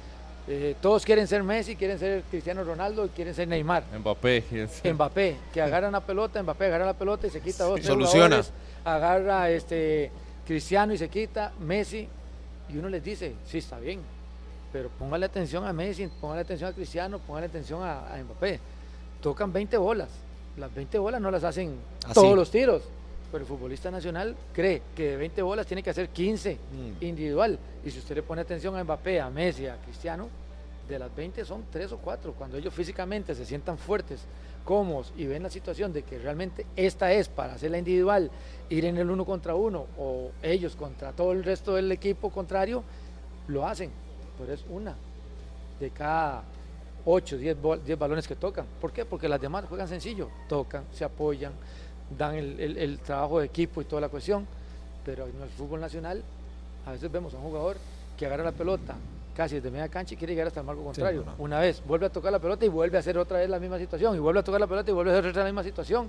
[0.49, 3.85] eh, todos quieren ser Messi, quieren ser Cristiano Ronaldo y quieren ser Neymar.
[3.99, 4.43] Mbappé.
[4.51, 7.87] es- Mbappé, que agarra una pelota, Mbappé agarra la pelota y se quita dos, tres
[7.87, 8.41] Soluciona.
[8.83, 10.11] agarra este
[10.45, 12.05] Cristiano y se quita Messi
[12.67, 14.01] y uno les dice, sí está bien,
[14.73, 18.59] pero póngale atención a Messi, póngale atención a Cristiano, póngale atención a, a Mbappé.
[19.21, 20.09] Tocan 20 bolas,
[20.57, 22.13] las 20 bolas no las hacen Así.
[22.13, 22.81] todos los tiros,
[23.33, 27.03] pero el futbolista nacional cree que de 20 bolas tiene que hacer 15 Mm.
[27.03, 27.57] individual.
[27.83, 30.29] Y si usted le pone atención a Mbappé, a Messi, a Cristiano,
[30.87, 32.33] de las 20 son 3 o 4.
[32.33, 34.21] Cuando ellos físicamente se sientan fuertes,
[34.63, 38.29] cómodos y ven la situación de que realmente esta es para hacerla individual,
[38.69, 42.83] ir en el uno contra uno o ellos contra todo el resto del equipo contrario,
[43.47, 43.89] lo hacen.
[44.37, 44.93] Pero es una
[45.79, 46.43] de cada
[47.05, 48.67] 8, 10, 10 balones que tocan.
[48.79, 49.05] ¿Por qué?
[49.05, 51.53] Porque las demás juegan sencillo, tocan, se apoyan,
[52.17, 54.45] dan el, el- el trabajo de equipo y toda la cuestión.
[55.05, 56.23] Pero en el fútbol nacional,
[56.85, 57.77] a veces vemos a un jugador
[58.17, 58.95] que agarra la pelota
[59.35, 61.25] casi desde media cancha y quiere llegar hasta el marco contrario.
[61.39, 63.79] Una vez vuelve a tocar la pelota y vuelve a hacer otra vez la misma
[63.79, 65.63] situación, y vuelve a tocar la pelota y vuelve a hacer otra vez la misma
[65.63, 66.07] situación.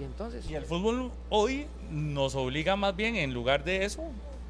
[0.00, 4.02] Y entonces, Y el fútbol hoy nos obliga más bien, en lugar de eso,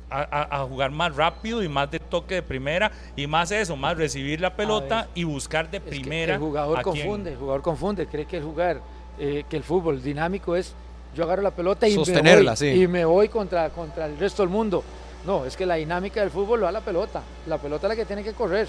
[0.09, 3.77] a, a- a jugar más rápido y más de toque de primera y más eso,
[3.77, 6.35] más recibir la pelota y buscar de Es que primera.
[6.35, 6.95] el jugador a quién.
[6.95, 8.81] confunde, el jugador confunde, cree que el jugar,
[9.19, 10.73] eh, que el fútbol dinámico es
[11.15, 12.83] yo agarro la pelota y Sostenerla, me voy, sí.
[12.83, 14.83] y me voy contra, contra el resto del mundo.
[15.27, 17.23] No, es que la dinámica del fútbol lo da la pelota.
[17.47, 18.69] La pelota es la que tiene que correr.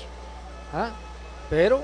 [0.73, 0.91] ¿ah?
[1.49, 1.81] Pero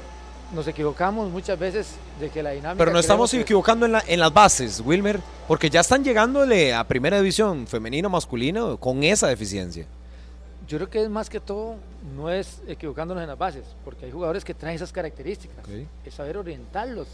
[0.54, 2.78] nos equivocamos muchas veces de que la dinámica.
[2.78, 6.74] Pero no estamos que- equivocando en, la- en las bases, Wilmer, porque ya están llegándole
[6.74, 9.86] a primera división femenino masculino con esa deficiencia.
[10.68, 11.76] Yo creo que es más que todo,
[12.16, 15.58] no es equivocándonos en las bases, porque hay jugadores que traen esas características.
[16.06, 17.08] Es saber orientarlos,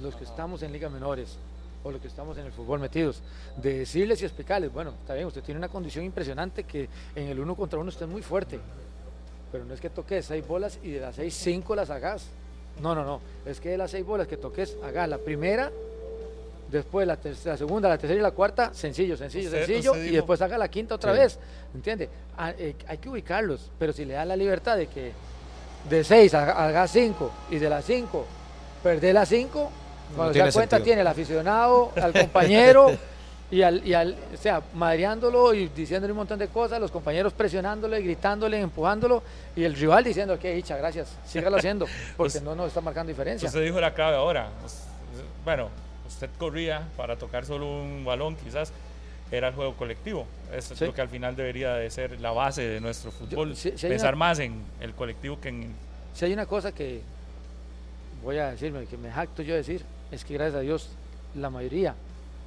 [0.00, 1.36] los que estamos en ligas menores
[1.84, 3.22] o los que estamos en el fútbol metidos,
[3.56, 7.40] de decirles y explicarles, bueno, está bien, usted tiene una condición impresionante que en el
[7.40, 8.58] uno contra uno usted es muy fuerte,
[9.50, 12.26] pero no es que toques seis bolas y de las seis, cinco las hagas.
[12.80, 15.70] No, no, no, es que de las seis bolas que toques, hagas la primera,
[16.70, 20.04] después la, ter- la segunda, la tercera y la cuarta, sencillo, sencillo, Usted- sencillo, usted
[20.06, 21.18] y después haga la quinta otra Sí.
[21.18, 21.38] vez,
[21.74, 22.08] ¿entiende?
[22.38, 25.12] Ah, eh, hay que ubicarlos, pero si le da la libertad de que
[25.90, 28.24] de seis haga cinco y de las cinco
[28.82, 29.70] perder las cinco,
[30.14, 30.84] cuando se da cuenta sentido.
[30.84, 32.90] tiene el aficionado, al compañero
[33.50, 37.32] y al, y al, o sea, madreándolo y diciéndole un montón de cosas, los compañeros
[37.34, 39.22] presionándole, gritándole, empujándolo
[39.54, 41.86] y el rival diciendo que dicha, gracias, sígalo haciendo,
[42.16, 43.46] porque no nos está marcando diferencia.
[43.48, 44.48] Usted dijo la clave ahora.
[45.44, 45.68] Bueno,
[46.08, 48.72] usted corría para tocar solo un balón, quizás
[49.30, 50.26] era el juego colectivo.
[50.54, 53.54] Eso es lo que al final debería de ser la base de nuestro fútbol.
[53.80, 55.74] Pensar una- más en el colectivo que en...
[56.14, 57.00] Si hay una cosa que
[58.22, 59.82] voy a decirme, que me jacto yo de decir,
[60.12, 60.88] es que gracias a Dios
[61.34, 61.94] la mayoría,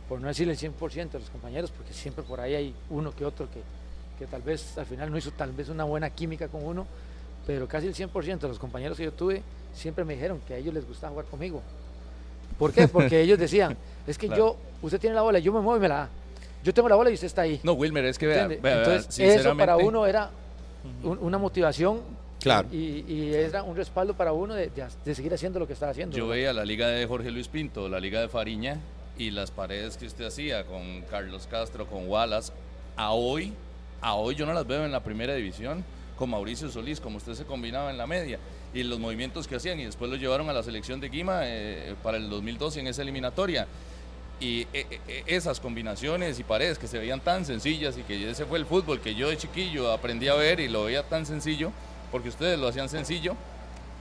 [0.07, 3.25] por no decir el 100% de los compañeros, porque siempre por ahí hay uno que
[3.25, 3.61] otro que,
[4.19, 6.85] que tal vez al final no hizo tal vez una buena química con uno,
[7.47, 9.41] pero casi el 100% de los compañeros que yo tuve
[9.73, 11.61] siempre me dijeron que a ellos les gustaba jugar conmigo.
[12.59, 12.87] ¿Por qué?
[12.87, 13.75] Porque ellos decían,
[14.07, 14.53] es que Claro.
[14.53, 16.09] yo, usted tiene la bola, yo me muevo y me la da.
[16.63, 17.59] Yo tengo la bola y usted está ahí.
[17.63, 18.61] No, Wilmer, es que vea, ¿entiende?
[18.63, 20.29] vea, vea, Entonces, eso para uno era
[21.03, 21.99] un- una motivación
[22.45, 22.67] Claro.
[22.71, 25.91] y, y era un respaldo para uno de, de- de seguir haciendo lo que estaba
[25.91, 26.15] haciendo.
[26.15, 26.35] Yo ¿verdad?
[26.37, 28.79] veía la liga de Jorge Luis Pinto, la liga de Fariña
[29.17, 32.51] y las paredes que usted hacía con Carlos Castro, con Wallace.
[32.97, 33.51] A hoy,
[34.01, 35.83] a hoy yo no las veo en la primera división
[36.17, 38.39] con Mauricio Solís, como usted se combinaba en la media
[38.73, 41.95] y los movimientos que hacían y después lo llevaron a la selección de Guima eh,
[42.03, 43.67] para el 2012 en esa eliminatoria.
[44.39, 48.45] Y eh, eh, esas combinaciones y paredes que se veían tan sencillas y que ese
[48.45, 51.71] fue el fútbol que yo de chiquillo aprendí a ver y lo veía tan sencillo,
[52.15, 53.35] porque ustedes lo hacían sencillo,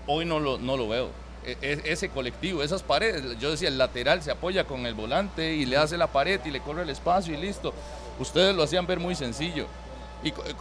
[0.06, 1.08] hoy no lo, no lo veo.
[1.44, 5.52] E- e- ese colectivo, esas paredes, yo decía, el lateral se apoya con el volante
[5.52, 7.74] y le hace la pared y le corre el espacio y listo.
[8.20, 9.66] Ustedes lo hacían ver muy sencillo.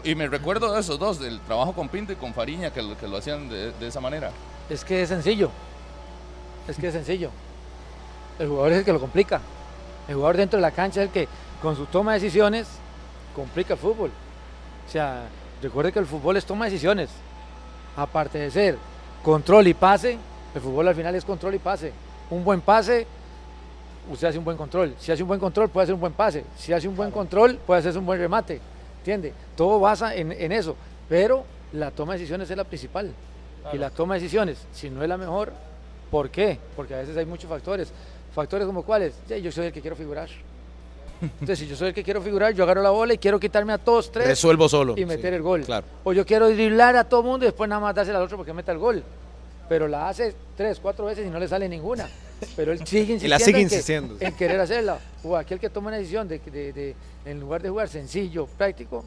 [0.03, 2.97] Y, me recuerdo de esos dos, del trabajo con Pinto y con Fariña, que lo,
[2.97, 4.31] que lo hacían de, de esa manera.
[4.67, 5.51] Es que es sencillo.
[6.67, 7.29] Es que es sencillo.
[8.39, 9.41] El jugador es el que lo complica.
[10.07, 11.27] El jugador dentro de la cancha es el que,
[11.61, 12.65] con su toma de decisiones,
[13.35, 14.09] complica el fútbol.
[14.87, 15.27] O sea,
[15.61, 17.11] recuerde que el fútbol es toma de decisiones.
[17.95, 18.77] Aparte de ser
[19.23, 20.17] control y pase,
[20.53, 21.91] el fútbol al final es control y pase.
[22.29, 23.05] Un buen pase,
[24.11, 24.95] usted hace un buen control.
[24.99, 26.43] Si hace un buen control, puede hacer un buen pase.
[26.57, 28.59] Si hace un buen control, puede hacer un buen remate.
[28.99, 29.33] ¿Entiende?
[29.55, 30.75] Todo basa en, en eso.
[31.09, 33.11] Pero la toma de decisiones es la principal.
[33.71, 35.53] Y la toma de decisiones, si no es la mejor,
[36.11, 36.59] ¿por qué?
[36.75, 37.91] Porque a veces hay muchos factores.
[38.35, 40.27] Factores como cuáles, yo soy el que quiero figurar.
[41.21, 43.71] Entonces, si yo soy el que quiero figurar, yo agarro la bola y quiero quitarme
[43.73, 44.95] a todos tres Resuelvo solo.
[44.97, 45.61] y meter Sí, el gol.
[45.61, 45.85] Claro.
[46.03, 48.37] O yo quiero driblar a todo el mundo y después nada más dársela al otro
[48.37, 49.03] porque meta el gol.
[49.69, 52.09] Pero la hace tres, cuatro veces y no le sale ninguna.
[52.57, 54.99] Pero él sigue insistiendo, la sigue en, que- insistiendo, en querer hacerla.
[55.23, 56.95] O aquel que toma una decisión de, de- de-
[57.25, 59.05] en lugar de jugar sencillo, práctico,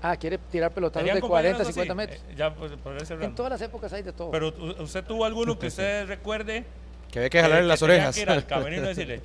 [0.00, 1.96] ah, quiere tirar pelotazos ¿Tenían de 40, compañeros 50 así?
[1.96, 2.30] metros.
[2.30, 4.30] Eh, ya, pues, En todas las épocas hay de todo.
[4.30, 6.64] Pero usted tuvo alguno que usted recuerde
[7.10, 8.14] Que había que jalarle las tenía orejas.
[8.14, 9.20] que ir al camerino y decirle,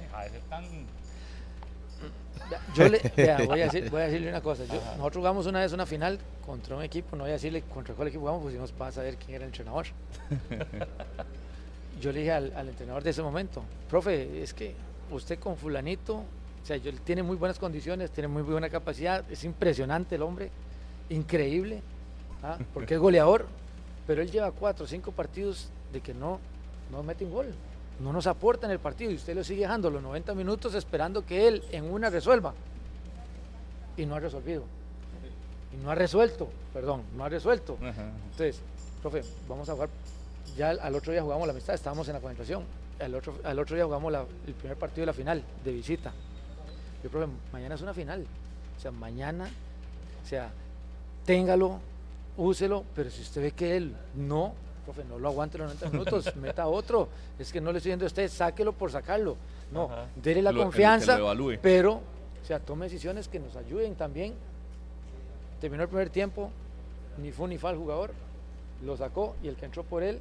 [0.00, 0.64] deja de ser tan...
[2.74, 4.64] Yo le, vea, voy, a decir- voy a decirle una cosa.
[4.64, 7.94] Yo- nosotros jugamos una vez una final contra un equipo, no voy a decirle contra
[7.94, 9.86] cuál equipo jugamos, porque si nos pasa a ver quién era el entrenador.
[12.00, 14.74] Yo le dije al, al entrenador de ese momento, profe, es que
[15.10, 19.24] usted con fulanito, o sea, yo, él tiene muy buenas condiciones, tiene muy buena capacidad,
[19.30, 20.50] es impresionante el hombre,
[21.08, 21.82] increíble,
[22.42, 22.56] ¿ah?
[22.72, 23.46] porque es goleador,
[24.06, 26.38] pero él lleva cuatro o cinco partidos de que no,
[26.92, 27.46] no mete un gol,
[28.00, 31.24] no nos aporta en el partido y usted lo sigue dejando los 90 minutos esperando
[31.26, 32.54] que él en una resuelva
[33.96, 34.62] y no ha resolvido.
[35.72, 37.76] Y no ha resuelto, perdón, no ha resuelto.
[38.30, 38.60] Entonces,
[39.02, 39.88] profe, vamos a jugar
[40.56, 42.62] Ya al, al otro día jugamos la amistad, estábamos en la concentración.
[43.00, 46.12] Al otro, al otro día jugamos la- el primer partido de la final, de visita.
[47.04, 48.24] Yo, profe, mañana es una final.
[48.76, 49.48] O sea, mañana,
[50.24, 50.50] o sea,
[51.24, 51.78] téngalo,
[52.36, 54.54] úselo, pero si usted ve que él no,
[54.92, 57.08] profe, no lo aguante los 90 minutos, meta otro.
[57.38, 59.36] Es que no le estoy diciendo a usted, sáquelo por sacarlo.
[59.70, 60.06] No, Ajá.
[60.16, 61.58] dele la Lo- confianza, lo evalúe.
[61.60, 61.94] pero,
[62.42, 64.34] o sea, tome decisiones que nos ayuden también.
[65.60, 66.50] Terminó el primer tiempo,
[67.18, 68.12] ni fue ni fue jugador,
[68.82, 70.18] lo sacó y el que entró por él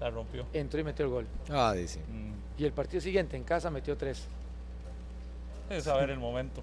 [0.00, 0.46] La rompió.
[0.52, 1.26] entró y metió el gol.
[1.50, 1.98] Ah, dice.
[2.08, 2.32] Mm.
[2.62, 4.26] Y el partido siguiente en casa metió tres.
[5.68, 6.62] Es saber el momento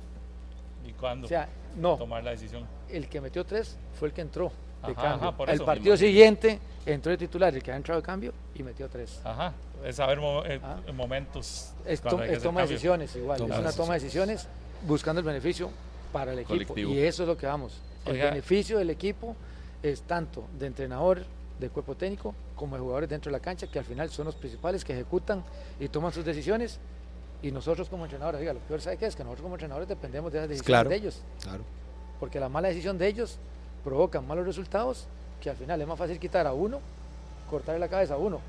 [0.88, 2.65] y cuándo O sea, no, tomar la decisión.
[2.89, 4.51] el que metió tres fue el que entró
[4.86, 5.28] de Ajá, cambio.
[5.30, 8.63] ajá, por el partido siguiente entró de titular, el que ha entrado de cambio y
[8.63, 9.19] metió tres.
[9.23, 9.53] Ajá.
[9.84, 10.78] Es saber mo- eh, Ah.
[10.93, 11.71] momentos.
[11.86, 14.47] Es, to- que toma de decisiones igual, Toma es una toma de decisiones
[14.88, 15.69] buscando el beneficio
[16.11, 16.53] para el equipo.
[16.53, 16.93] Colectivo.
[16.93, 17.80] Y eso es lo que vamos.
[18.05, 18.30] El Oiga.
[18.30, 19.36] beneficio del equipo
[19.84, 21.23] es tanto de entrenador,
[21.59, 24.36] de cuerpo técnico, como de jugadores dentro de la cancha, que al final son los
[24.36, 25.43] principales que ejecutan
[25.80, 26.80] y toman sus decisiones.
[27.41, 30.32] Y nosotros como entrenadores, diga, lo peor sabe qué es que nosotros como entrenadores dependemos
[30.32, 30.89] de esas decisiones Claro.
[30.89, 31.21] de ellos.
[31.41, 31.63] Claro.
[32.19, 33.38] Porque la mala decisión de ellos
[33.88, 35.05] provoca malos resultados,
[35.41, 36.79] que al final es más fácil quitar a uno,
[37.49, 38.41] cortarle la cabeza a uno,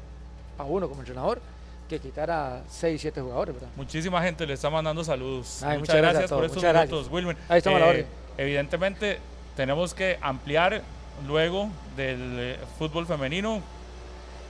[0.59, 1.41] a uno como entrenador,
[1.89, 3.69] que quitar a 6, 7 jugadores, ¿verdad?
[3.77, 5.63] Muchísima gente le está mandando saludos.
[5.63, 6.91] Ay, muchas, muchas gracias por estos muchas gracias.
[6.91, 7.37] minutos, Wilmer.
[7.49, 8.07] Ahí estamos a la orden.
[8.37, 9.19] Evidentemente,
[9.57, 10.83] tenemos que ampliar
[11.27, 13.61] luego del eh, fútbol femenino.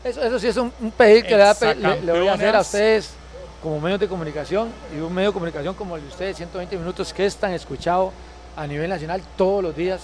[0.03, 3.11] Eso, eso sí es un, un pedir que le, le- voy a hacer a ustedes
[3.62, 7.12] como medios de comunicación y un medio de comunicación como el de ustedes, 120 minutos,
[7.12, 8.11] que es tan escuchado
[8.57, 10.01] a nivel nacional todos los días.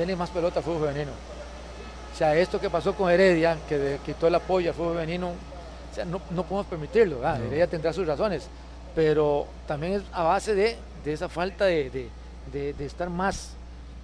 [0.00, 1.10] Denle más pelota al fútbol femenino.
[1.12, 5.28] O sea, esto que pasó con Heredia, que de- quitó el apoyo al fútbol femenino,
[5.28, 7.18] o sea, no, no podemos permitirlo.
[7.22, 8.46] Heredia tendrá sus razones,
[8.94, 12.08] pero también es a base de, de esa falta de, de-
[12.50, 13.50] de- de estar más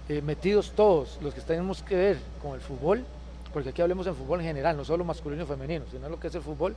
[0.07, 3.03] eh, metidos todos los que tenemos que ver con el fútbol,
[3.51, 6.27] porque aquí hablemos en fútbol en general, no solo masculino y femenino, sino lo que
[6.27, 6.75] es el fútbol,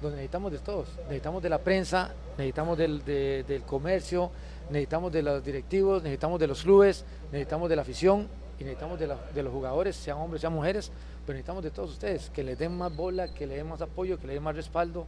[0.00, 0.86] donde necesitamos de todos.
[1.08, 4.30] Necesitamos de la prensa, necesitamos del, de- del comercio,
[4.70, 8.28] necesitamos de los directivos, necesitamos de los clubes, necesitamos de la afición
[8.58, 10.90] y necesitamos de, la- de los jugadores, sean hombres, sean mujeres,
[11.26, 14.18] pero necesitamos de todos ustedes, que les den más bola, que le den más apoyo,
[14.18, 15.06] que le den más respaldo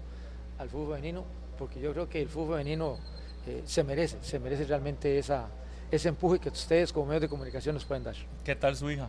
[0.59, 1.25] al fútbol femenino,
[1.59, 2.99] porque yo creo que el fútbol femenino
[3.47, 5.47] eh, se merece, se merece realmente esa,
[5.91, 8.15] ese empuje que ustedes como medios de comunicación nos pueden dar.
[8.45, 9.09] ¿Qué tal su hija?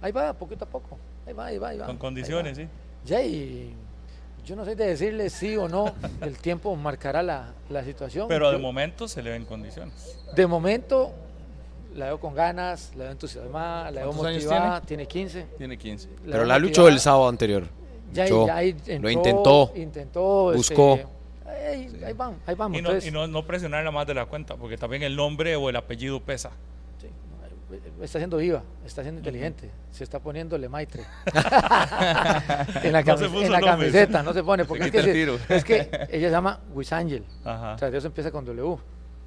[0.00, 1.86] Ahí va, poquito a poco, ahí va, ahí va, ahí va.
[1.86, 2.62] Con condiciones, va.
[2.62, 2.68] ¿sí?
[3.04, 3.74] Ya, y
[4.44, 8.26] yo no sé de decirle sí o no, el tiempo marcará la, la situación.
[8.28, 10.18] Pero de Yo- momento se le ven condiciones.
[10.34, 11.14] de momento
[11.94, 15.46] la veo con ganas, la veo entusiasmada, la veo ¿Cuántos años motivada, tiene 15.
[15.58, 16.08] Tiene 15.
[16.26, 17.64] la Pero la luchó el sábado anterior.
[18.12, 21.00] Ya, Luchó, ya ahí lo entró, intentó, intentó, este, buscó.
[21.46, 22.78] ahí, ahí van, ahí vamos.
[22.78, 25.56] Y, no, entonces, y no, no presionarla más de la cuenta, porque también el nombre
[25.56, 26.50] o el apellido pesa.
[27.00, 27.08] sí,
[28.02, 31.02] está siendo viva, está siendo inteligente, se está poniéndole maitre.
[32.84, 35.04] en la, No se camis- puso en la camiseta, no se pone, porque Se es
[35.04, 38.76] que, es que ella se llama Wisangel, tras de eso empieza con W.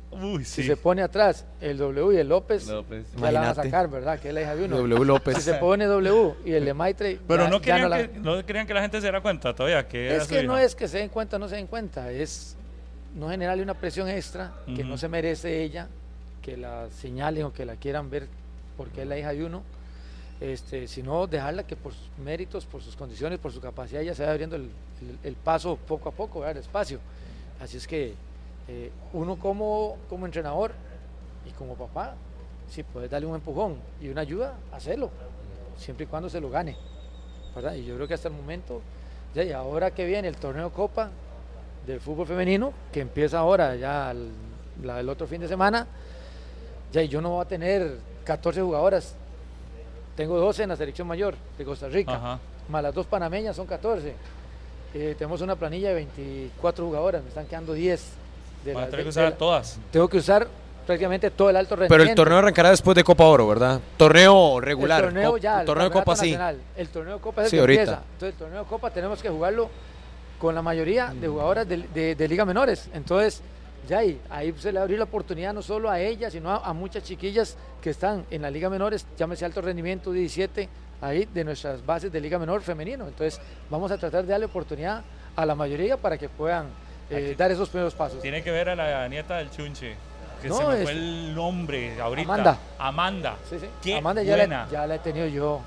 [0.10, 3.05] Uy, Si se pone atrás el W y el López, López.
[3.16, 4.20] ya la van a sacar, ¿verdad?
[4.20, 4.78] Que es la hija de uno.
[4.78, 5.36] W López.
[5.36, 7.20] Si se pone W y el de Maitre.
[7.28, 9.53] Pero ya- no, ya querían la- que, no querían que la gente se diera cuenta
[9.53, 12.10] todavía que Es que no es que se den cuenta o no se den cuenta,
[12.12, 12.55] es
[13.16, 15.88] no generarle una presión extra que no se merece ella,
[16.41, 18.28] que la señalen o que la quieran ver
[18.78, 19.64] porque es la hija de uno,
[20.39, 24.22] este, sino dejarla que por sus méritos, por sus condiciones, por su capacidad, ella se
[24.22, 26.55] vaya abriendo el, el- el paso poco a poco, ¿verdad?
[26.55, 26.99] despacio.
[27.60, 28.14] Así es que
[28.68, 30.72] eh, uno como, como entrenador
[31.47, 32.15] y como papá,
[32.70, 35.09] si puedes darle un empujón y una ayuda, hacerlo,
[35.78, 36.76] siempre y cuando se lo gane.
[37.55, 37.74] ¿verdad?
[37.76, 38.82] Y yo creo que hasta el momento,
[39.34, 41.09] ya, y ahora que viene el torneo Copa
[41.86, 44.30] del fútbol femenino, que empieza ahora ya el,
[44.84, 45.88] la- el otro fin de semana,
[46.91, 49.15] ya y yo no voy a tener 14 jugadoras.
[50.15, 52.39] Tengo 12 en la selección mayor de Costa Rica, Ajá.
[52.70, 54.13] más las dos panameñas son 14.
[54.93, 58.03] Eh, tenemos una planilla de 24 jugadoras, me están quedando 10.
[58.68, 59.80] De Van a las- tener que usar la- todas.
[59.91, 60.47] tengo que usar
[60.86, 62.11] prácticamente todo el alto Pero rendimiento.
[62.11, 63.82] el torneo arrancará después de Copa Oro, ¿verdad?
[63.97, 64.99] Torneo regular.
[64.99, 66.38] El torneo ya, el torneo de campeonato Copa sí.
[66.82, 67.82] El torneo de Copa es el Sí, que ahorita.
[67.82, 68.01] empieza.
[68.13, 69.70] Entonces, el torneo de Copa tenemos que jugarlo
[70.39, 72.89] con la mayoría de jugadoras de, de- de Liga Menores.
[72.93, 73.41] Entonces,
[73.88, 76.74] ya ahí, ahí se le abrió la oportunidad no solo a ella, sino a, a
[76.74, 80.70] muchas chiquillas que están en la Liga Menores, llámese alto rendimiento 17,
[81.01, 83.07] ahí de nuestras bases de Liga Menor femenino.
[83.07, 85.01] Entonces, vamos a tratar de darle oportunidad
[85.36, 86.68] a la mayoría para que puedan
[87.10, 88.22] eh, dar esos primeros pasos.
[88.22, 89.95] Tiene que ver a la nieta del Chunche.
[90.41, 92.32] Que No, se me es- fue el nombre ahorita.
[92.34, 92.58] Amanda.
[92.78, 93.36] Amanda.
[93.49, 93.66] Sí, sí.
[93.82, 94.66] Qué Amanda ya buena.
[94.66, 95.62] la, ya la he tenido yo.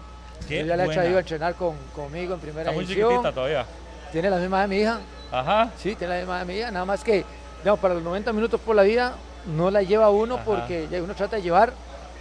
[0.49, 3.32] Qué yo ya la he traído a entrenar con, conmigo en primera Está muy chiquitita
[3.32, 3.66] todavía.
[4.12, 4.99] Tiene la misma de mi hija.
[5.32, 5.70] Ajá.
[5.76, 6.70] Sí, tiene la misma de mi hija.
[6.70, 7.24] Nada más que
[7.62, 9.14] digamos, para los 90 minutos por la vida
[9.47, 10.45] no la lleva uno Ajá.
[10.45, 11.72] porque uno trata de llevar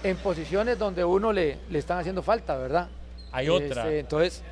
[0.03, 2.87] en posiciones donde uno le, le están haciendo falta, ¿verdad?
[3.31, 3.83] Hay otra.
[3.83, 4.43] Este, entonces,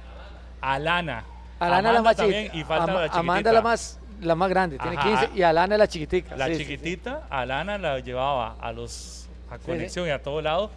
[0.62, 1.24] Alana.
[1.60, 2.56] Alana es la más chiquita.
[2.56, 3.20] y falta Ama- la chiquitita.
[3.20, 5.28] Amanda la más, la más grande, tiene Ajá.
[5.28, 6.36] 15 y Alana la chiquitica.
[6.36, 6.66] La sí, sí, sí.
[6.66, 10.72] chiquitita, Alana la llevaba a los a conexión y a todo lado.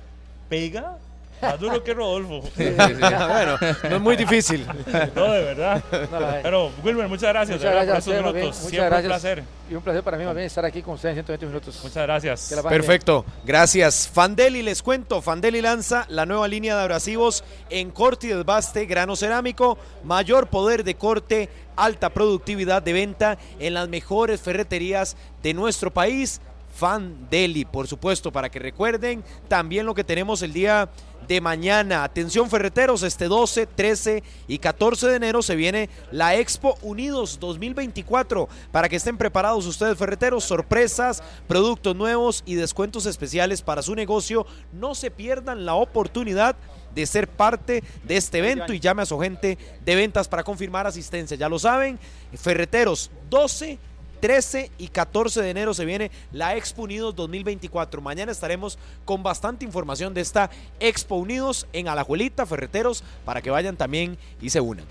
[0.49, 0.99] Pega
[1.41, 2.43] más duro que Rodolfo.
[2.57, 4.67] bueno, no es muy difícil.
[5.15, 5.83] No, de verdad.
[6.11, 6.41] No, ve.
[6.43, 8.25] Pero, Wilmer, muchas gracias, Muchas gracias por estos bien.
[8.25, 8.57] minutos.
[8.57, 9.05] Muchas Siempre gracias.
[9.05, 9.45] un placer.
[9.71, 11.81] Y un placer para mí bien estar aquí con ustedes en 120 minutos.
[11.85, 12.55] Muchas gracias.
[12.69, 14.09] Perfecto, gracias.
[14.13, 19.15] Fandeli, les cuento, Fandeli lanza la nueva línea de abrasivos en corte y desbaste, grano
[19.15, 25.93] cerámico, mayor poder de corte, alta productividad de venta en las mejores ferreterías de nuestro
[25.93, 26.41] país.
[26.75, 30.89] Fandeli, por supuesto, para que recuerden también lo que tenemos el día
[31.31, 32.03] de mañana.
[32.03, 38.49] Atención ferreteros, este 12, 13 y 14 de enero se viene la Expo Unidos 2024
[38.73, 44.45] para que estén preparados ustedes ferreteros, sorpresas, productos nuevos y descuentos especiales para su negocio.
[44.73, 46.57] No se pierdan la oportunidad
[46.97, 50.89] de ser parte de este evento y llame a su agente de ventas para confirmar
[50.89, 51.37] asistencia.
[51.37, 52.01] Ya lo saben,
[52.35, 53.79] ferreteros 12
[54.21, 58.01] 13 y 14 de enero se viene la Expo Unidos 2024.
[58.01, 63.77] Mañana estaremos con bastante información de esta Expo Unidos en Alajuelita, Ferreteros, para que vayan
[63.77, 64.85] también y se unan.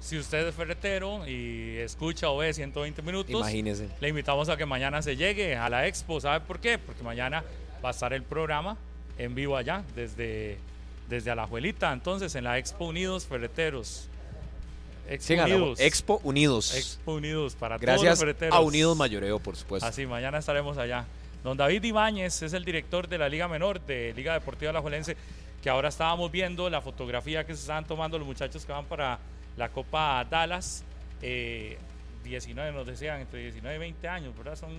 [0.00, 3.88] Si usted es ferretero y escucha o ve 120 minutos, Imagínense.
[4.00, 6.20] le invitamos a que mañana se llegue a la expo.
[6.20, 6.78] ¿Sabe por qué?
[6.78, 7.42] Porque mañana
[7.82, 8.76] va a estar el programa
[9.16, 10.58] en vivo allá, desde,
[11.08, 11.90] desde Alajuelita.
[11.92, 14.08] Entonces, en la Expo Unidos Ferreteros.
[15.08, 15.40] Expo Sí.
[15.40, 15.80] Unidos.
[15.80, 16.74] Expo Unidos.
[16.74, 19.86] Expo Unidos para todos los Gracias a Unidos Mayoreo, por supuesto.
[19.86, 21.04] Así, mañana estaremos allá.
[21.42, 25.16] Don David Ibáñez es el director de la Liga Menor de Liga Deportiva Alajuelense,
[25.62, 29.18] que ahora estábamos viendo la fotografía que se estaban tomando los muchachos que van para
[29.56, 30.84] la Copa Dallas.
[31.20, 31.76] Eh,
[32.24, 34.56] 19 nos decían, entre 19 y 20 años, ¿verdad?
[34.56, 34.70] Son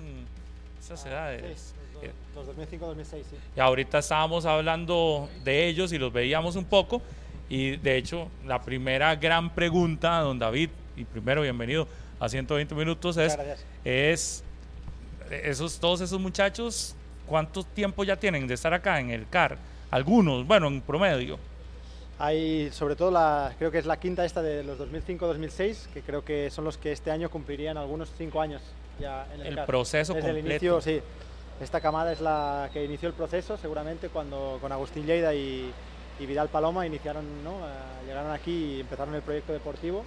[0.80, 1.76] esas edades.
[2.02, 3.36] Eh, Los 2005-2006, sí.
[3.56, 7.02] y ahorita estábamos hablando de ellos y los veíamos un poco.
[7.50, 11.88] Y de hecho, la primera gran pregunta, don David, y primero bienvenido
[12.20, 13.38] a 120 minutos, es,
[13.84, 14.44] es
[15.30, 16.96] esos, todos esos muchachos,
[17.28, 19.58] ¿cuánto tiempo ya tienen de estar acá en el CAR?
[19.92, 21.38] Algunos, bueno, en promedio.
[22.18, 26.24] Hay sobre todo la, creo que es la quinta esta de los 2005-2006, que creo
[26.24, 28.62] que son los que este año cumplirían algunos cinco años
[29.00, 29.66] ya en el, El CAR.
[29.66, 30.66] proceso Desde el completo.
[30.66, 31.02] inicio, sí.
[31.62, 35.72] Esta camada es la que inició el proceso, seguramente cuando con Agustín Lleida y,
[36.20, 37.52] y Vidal Paloma iniciaron, ¿no?
[37.60, 40.04] Eh, llegaron aquí y empezaron el proyecto deportivo.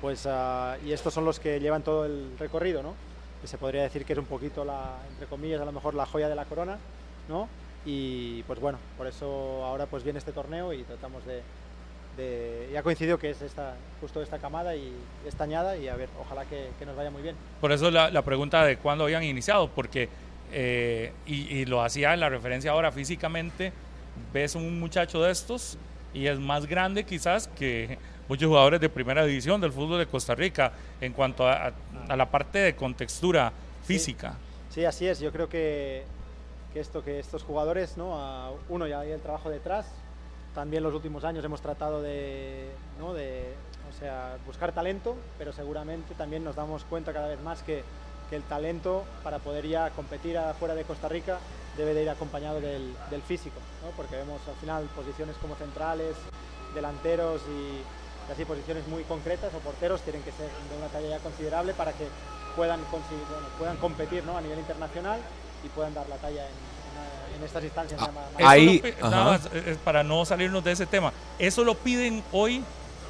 [0.00, 2.94] Pues, ah, y estos son los que llevan todo el recorrido, ¿no?
[3.40, 6.06] Que se podría decir que es un poquito la, entre comillas, a lo mejor la
[6.06, 6.78] joya de la corona,
[7.28, 7.48] ¿no?
[7.84, 11.42] Y pues bueno, por eso ahora pues viene este torneo y tratamos de,
[12.16, 13.38] de- y ha coincidido que es
[14.00, 14.92] justo esta camada y
[15.26, 17.36] esta añada y a ver, ojalá que, nos vaya muy bien.
[17.60, 20.08] Por eso la, la pregunta de cuándo habían iniciado, porque,
[20.52, 23.72] eh, y lo hacía en la referencia ahora físicamente,
[24.32, 25.76] ves un muchacho de estos
[26.14, 27.98] y es más grande quizás que
[28.28, 31.72] muchos jugadores de primera división del fútbol de Costa Rica en cuanto a, a-
[32.08, 33.52] a la parte de contextura
[33.84, 34.34] física.
[34.70, 35.18] Sí, así es.
[35.20, 36.04] Yo creo que,
[36.72, 38.14] que esto, que estos jugadores, ¿no?
[38.18, 39.86] A- uno ya hay el trabajo detrás.
[40.54, 43.14] También los últimos años hemos tratado de, ¿no?
[43.14, 43.54] de,
[43.88, 47.82] o sea, buscar talento, pero seguramente también nos damos cuenta cada vez más que,
[48.28, 51.38] que el talento para poder ya competir afuera de Costa Rica
[51.80, 53.90] debe de ir acompañado del, del físico, ¿no?
[53.96, 56.14] porque vemos al final posiciones como centrales,
[56.74, 57.80] delanteros y
[58.28, 61.74] y así posiciones muy concretas o porteros tienen que ser de una talla ya considerable
[61.74, 62.06] para que
[62.54, 64.36] puedan, bueno, puedan competir ¿no?
[64.36, 65.18] a nivel internacional
[65.64, 66.52] y puedan dar la talla en,
[67.32, 67.98] en- en estas instancias.
[68.00, 71.64] ya más- Ahí, lo nada más, eh, eh, para no salirnos de ese tema, eso
[71.64, 72.62] lo piden hoy,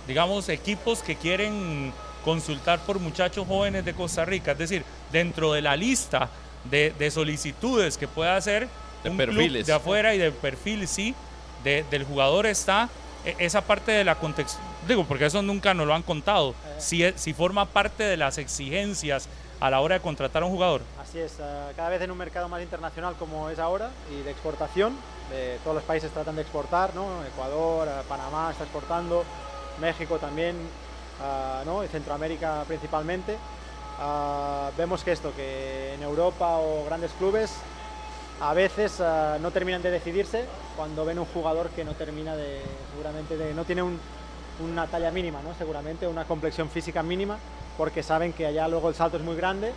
[0.07, 1.93] digamos, equipos que quieren
[2.25, 6.31] consultar por muchachos jóvenes de Costa Rica, es decir, dentro de la lista
[6.65, 8.69] de, de solicitudes que pueda hacer
[9.03, 9.67] De un club perfiles.
[9.67, 11.15] de afuera y del perfil, sí,
[11.65, 12.89] de- del jugador está
[13.25, 14.59] eh, esa parte de la contexto,
[14.89, 18.39] digo, porque eso nunca nos lo han contado, si, es- si forma parte de las
[18.39, 19.29] exigencias
[19.61, 20.81] a la hora de contratar a un jugador.
[21.03, 24.31] Así es, eh, cada vez en un mercado más internacional como es ahora y de
[24.31, 24.97] exportación,
[25.31, 27.23] de todos los países tratan de exportar, ¿no?
[27.27, 29.23] Ecuador, eh, Panamá está exportando,
[29.81, 30.57] México también,
[31.23, 31.85] ah, ¿no?
[31.85, 33.37] y Centroamérica principalmente.
[34.01, 37.53] Ah, vemos que esto, que en Europa o grandes clubes
[38.41, 42.63] a veces ah, no terminan de decidirse cuando ven un jugador que no termina de,
[42.93, 44.01] seguramente, de, no tiene un-
[44.61, 45.55] una talla mínima, ¿no?
[45.55, 47.39] seguramente, una complexión física mínima,
[47.77, 49.73] porque saben que allá luego el salto es muy grande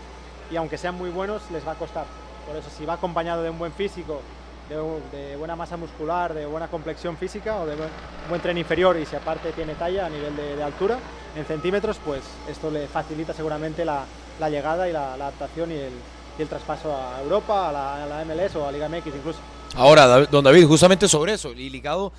[0.52, 2.06] y aunque sean muy buenos les va a costar.
[2.48, 4.22] Por eso si va acompañado de un buen físico,
[4.70, 4.76] de,
[5.18, 7.90] de buena masa muscular, de buena complexión física o de buen,
[8.30, 10.98] buen tren inferior y si aparte tiene talla a nivel de, de altura
[11.36, 14.06] en centímetros, pues esto le facilita seguramente la,
[14.40, 15.94] la llegada y la, la adaptación y el,
[16.38, 19.40] y el traspaso a Europa, a la, a la MLS o a Liga MX incluso.
[19.76, 22.14] Ahora, don David, justamente sobre eso, y ligado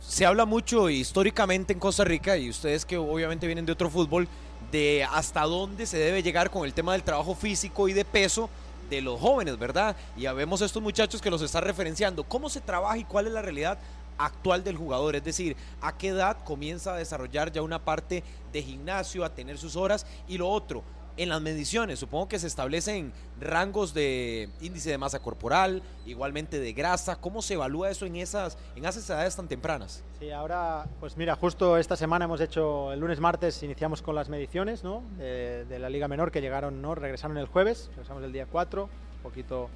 [0.00, 4.28] se habla mucho históricamente en Costa Rica, y ustedes que obviamente vienen de otro fútbol,
[4.70, 8.50] de hasta dónde se debe llegar con el tema del trabajo físico y de peso
[8.88, 9.96] de los jóvenes, ¿verdad?
[10.16, 12.24] Y ya vemos estos muchachos que los están referenciando.
[12.24, 13.78] ¿Cómo se trabaja y cuál es la realidad
[14.16, 15.16] actual del jugador?
[15.16, 19.58] Es decir, ¿a qué edad comienza a desarrollar ya una parte de gimnasio, a tener
[19.58, 20.06] sus horas?
[20.26, 20.82] Y lo otro,
[21.18, 26.72] en las mediciones, supongo que se establecen rangos de índice de masa corporal, igualmente de
[26.72, 27.16] grasa.
[27.16, 30.04] ¿Cómo se evalúa eso en esas, en esas edades tan tempranas?
[30.20, 34.28] Sí, ahora, pues mira, justo esta semana hemos hecho, el lunes, martes, iniciamos con las
[34.28, 35.02] mediciones ¿no?
[35.18, 36.94] de, de la Liga Menor que llegaron, ¿no?
[36.94, 39.68] regresaron el jueves, regresamos el día 4, un poquito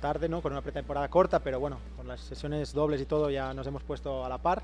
[0.00, 0.42] tarde, ¿no?
[0.42, 3.82] con una pretemporada corta, pero bueno, con las sesiones dobles y todo ya nos hemos
[3.82, 4.62] puesto a la par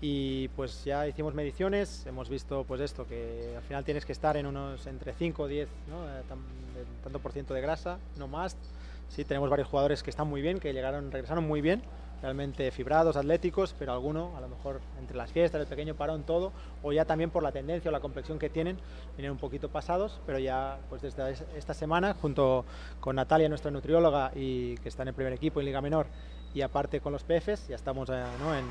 [0.00, 4.36] y pues ya hicimos mediciones, hemos visto pues esto, que al final tienes que estar
[4.36, 6.08] en unos entre 5 o 10, ¿no?
[6.08, 6.22] Eh,
[7.02, 8.56] tanto por ciento de grasa, no más.
[9.08, 11.82] Sí, tenemos varios jugadores que están muy bien, que llegaron, regresaron muy bien,
[12.24, 16.52] realmente fibrados, atléticos, pero alguno, a lo mejor entre las fiestas, el pequeño parón, todo,
[16.82, 18.78] o ya también por la tendencia o la complexión que tienen,
[19.16, 22.64] vienen un poquito pasados, pero ya pues desde esta semana, junto
[23.00, 26.06] con Natalia, nuestra nutrióloga, y que está en el primer equipo en Liga Menor,
[26.54, 28.54] y aparte con los PFs, ya estamos eh, ¿no?
[28.54, 28.64] en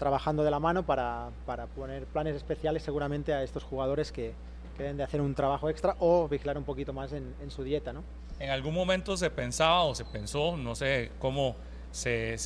[0.00, 4.32] trabajando de la mano para, para, poner planes especiales seguramente a estos jugadores que,
[4.74, 7.92] que, deben de hacer un trabajo extra o vigilar un poquito más en, su dieta.
[7.92, 8.02] ¿no?
[8.38, 11.54] En algún momento se pensaba o se pensó, no sé cómo
[11.90, 12.38] se,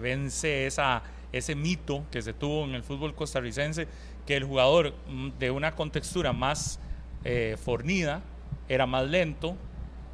[0.00, 3.88] vence esa, ese mito que se tuvo en el fútbol costarricense,
[4.24, 6.78] que el jugador mm, de una contextura más
[7.24, 8.22] eh, fornida
[8.68, 9.56] era más lento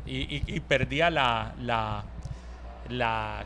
[0.07, 1.55] y, perdía la,
[2.89, 3.45] la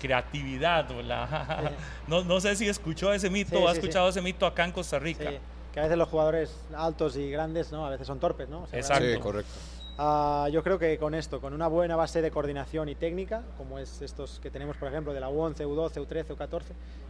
[0.00, 1.74] creatividad o la sí.
[2.08, 4.72] no, no, sé si escuchó ese mito sí, o ha escuchado ese mito acá en
[4.72, 5.30] Costa Rica.
[5.72, 7.86] Que a veces los jugadores altos y grandes, ¿no?
[7.86, 8.66] A veces son torpes, ¿no?
[8.72, 9.04] Exacto.
[9.04, 9.52] Sí, correcto.
[9.98, 13.78] Uh, yo creo que con esto, con una buena base de coordinación y técnica, como
[13.78, 16.62] es estos que tenemos, por ejemplo, de la U11, U12, U13, U14,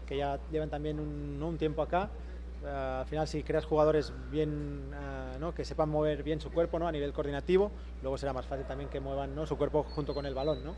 [0.07, 2.11] que ya llevan también un, un tiempo acá,
[2.62, 5.55] Uh, al final si creas jugadores bien uh, ¿no?
[5.55, 6.86] que sepan mover bien su cuerpo ¿no?
[6.86, 7.70] a nivel coordinativo
[8.03, 9.47] luego será más fácil también que muevan ¿no?
[9.47, 10.74] su cuerpo junto con el balón ¿no?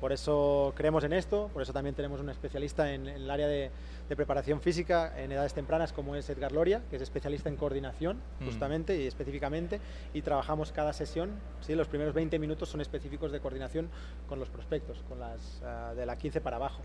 [0.00, 3.46] Por eso creemos en esto por eso también tenemos un especialista en, en el área
[3.46, 3.70] de,
[4.08, 8.20] de, preparación física en edades tempranas como es Edgar Loria que es especialista en coordinación
[8.44, 9.00] justamente mm.
[9.00, 9.80] y específicamente
[10.14, 11.30] y trabajamos cada sesión
[11.60, 11.74] ¿sí?
[11.74, 13.88] los primeros 20 minutos son específicos de coordinación
[14.28, 16.82] con los prospectos con las uh, de la 15 para abajo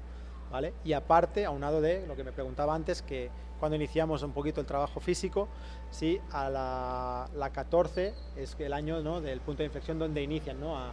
[0.51, 0.73] ¿Vale?
[0.83, 4.67] Y aparte, aunado de lo que me preguntaba antes, que cuando iniciamos un poquito el
[4.67, 5.47] trabajo físico,
[5.91, 9.21] sí, a la, la 14 es el año ¿no?
[9.21, 10.77] del punto de inflexión donde inician ¿no?
[10.77, 10.91] a,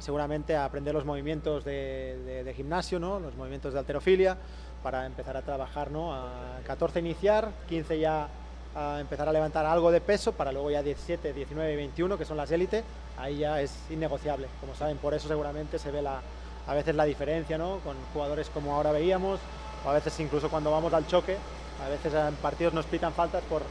[0.00, 3.18] seguramente a aprender los movimientos de, de, de, gimnasio, ¿no?
[3.18, 4.36] los movimientos de alterofilia,
[4.82, 5.90] para empezar a trabajar.
[5.90, 6.14] ¿no?
[6.14, 8.28] A 14 iniciar, 15 ya
[8.74, 12.24] a empezar a levantar algo de peso, para luego ya 17, 19 y 21, que
[12.24, 12.84] son las élites,
[13.16, 14.48] ahí ya es innegociable.
[14.60, 16.20] Como saben, por eso seguramente se ve la
[16.66, 17.78] a veces la diferencia ¿no?
[17.78, 19.40] con jugadores como ahora veíamos,
[19.84, 21.36] o a veces incluso cuando vamos al choque,
[21.84, 23.62] a veces en partidos nos pitan faltas por,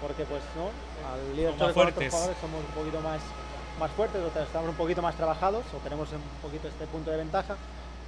[0.00, 0.70] porque pues no
[1.10, 3.20] al líder con otros jugadores somos un poquito más,
[3.78, 7.18] más fuertes, o estamos un poquito más trabajados, o tenemos un poquito este punto de
[7.18, 7.56] ventaja,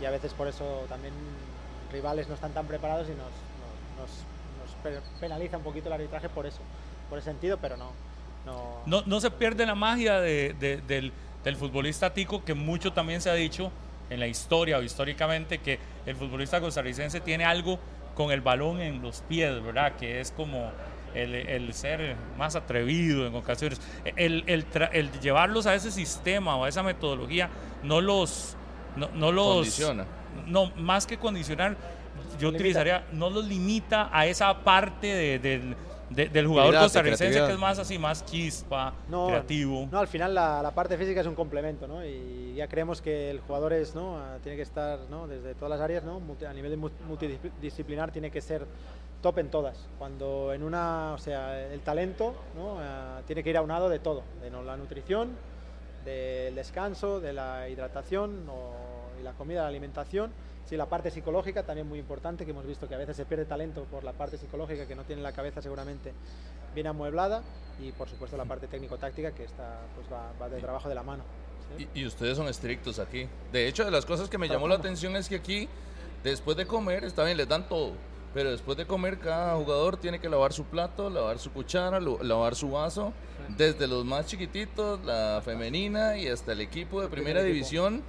[0.01, 1.14] y a veces por eso también
[1.93, 3.33] rivales no están tan preparados y nos,
[3.99, 6.61] nos, nos penaliza un poquito el arbitraje por eso,
[7.09, 7.93] por ese sentido, pero no.
[8.45, 11.12] No, no, no se pierde la magia de, de, del,
[11.43, 13.73] del futbolista tico, que mucho también se ha dicho,
[14.11, 17.79] en la historia o históricamente que el futbolista costarricense tiene algo
[18.14, 19.95] con el balón en los pies, ¿verdad?
[19.97, 20.71] Que es como
[21.17, 23.81] el, el ser más atrevido en ocasiones.
[24.17, 27.51] El, el, el, llevarlos a ese sistema o a esa metodología
[27.83, 28.57] no los...
[28.97, 30.07] No, no los Condiciona.
[30.47, 31.77] No, más que condicionar,
[32.39, 35.77] yo utilizaría, no los limita a esa parte de, de,
[36.11, 37.47] de, del jugador Mirate, costarricense creatividad.
[37.49, 39.89] que es más así, más chispa, no, creativo.
[39.91, 42.05] No, al final la, la, parte física es un complemento, ¿no?
[42.05, 44.19] Y ya creemos que el jugador es, ¿no?
[44.43, 45.27] tiene que estar, ¿no?
[45.27, 46.21] Desde todas las áreas, ¿no?
[46.49, 48.67] A nivel de multidisciplinar tiene que ser
[49.23, 49.89] top en todas.
[49.99, 52.75] Cuando en una, o sea, el talento, ¿no?
[52.75, 54.63] Uh, tiene que ir aunado de todo, de ¿no?
[54.63, 55.31] la nutrición,
[56.05, 58.75] del descanso, de la hidratación o,
[59.21, 60.31] y la comida, la alimentación
[60.69, 63.45] Sí, la parte psicológica también muy importante, que hemos visto que a veces se pierde
[63.45, 66.12] talento por la parte psicológica, que no tiene la cabeza seguramente
[66.75, 67.43] bien amueblada,
[67.81, 71.05] y por supuesto la parte técnico-táctica, que está, pues va, va de trabajo de la
[71.05, 71.23] mano.
[71.79, 71.89] ¿sí?
[71.95, 73.29] Y, y, ustedes son estrictos aquí.
[73.53, 75.69] De hecho, de las cosas que me llamó la atención es que aquí,
[76.25, 77.93] después de comer, está bien, les dan todo.
[78.35, 82.57] Pero después de comer, cada jugador tiene que lavar su plato, lavar su cuchara, lavar
[82.57, 83.12] su vaso,
[83.57, 88.03] desde los más chiquititos, la femenina y hasta el equipo de primera división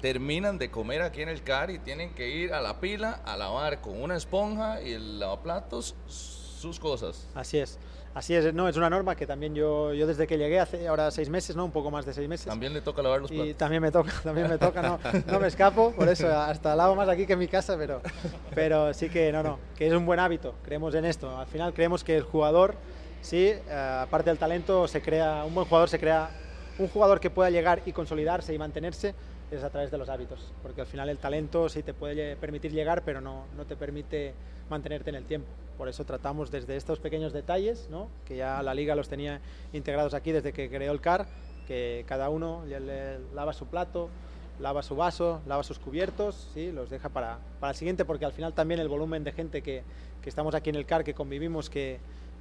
[0.00, 3.36] terminan de comer aquí en el CAR y tienen que ir a la pila a
[3.36, 7.26] lavar con una esponja y el lavaplatos sus cosas.
[7.34, 7.78] Así es.
[8.12, 11.12] Así es, no, es una norma que también yo, yo desde que llegué hace ahora
[11.12, 11.64] seis meses, ¿no?
[11.64, 12.46] Un poco más de seis meses.
[12.46, 13.56] También le toca lavar los Y platos.
[13.56, 14.98] también me toca, también me toca, no,
[15.28, 18.02] no me escapo, por eso hasta lavo más aquí que en mi casa, pero,
[18.52, 21.38] pero sí que no, no, que es un buen hábito, creemos en esto.
[21.38, 22.74] Al final creemos que el jugador,
[23.20, 26.30] sí, eh, aparte del talento, se crea, un buen jugador se crea,
[26.80, 29.14] un jugador que pueda llegar y consolidarse y mantenerse
[29.50, 32.72] es a través de los hábitos, porque al final el talento sí te puede permitir
[32.72, 34.32] llegar, pero no, no te permite
[34.68, 35.48] mantenerte en el tiempo.
[35.76, 38.08] Por eso tratamos desde estos pequeños detalles, ¿no?
[38.26, 39.40] que ya la liga los tenía
[39.72, 41.26] integrados aquí desde que creó el CAR,
[41.66, 44.08] que cada uno le- lava su plato,
[44.60, 46.70] lava su vaso, lava sus cubiertos, ¿sí?
[46.70, 49.82] los deja para, para el siguiente, porque al final también el volumen de gente que,
[50.22, 51.98] que estamos aquí en el CAR, que convivimos, que,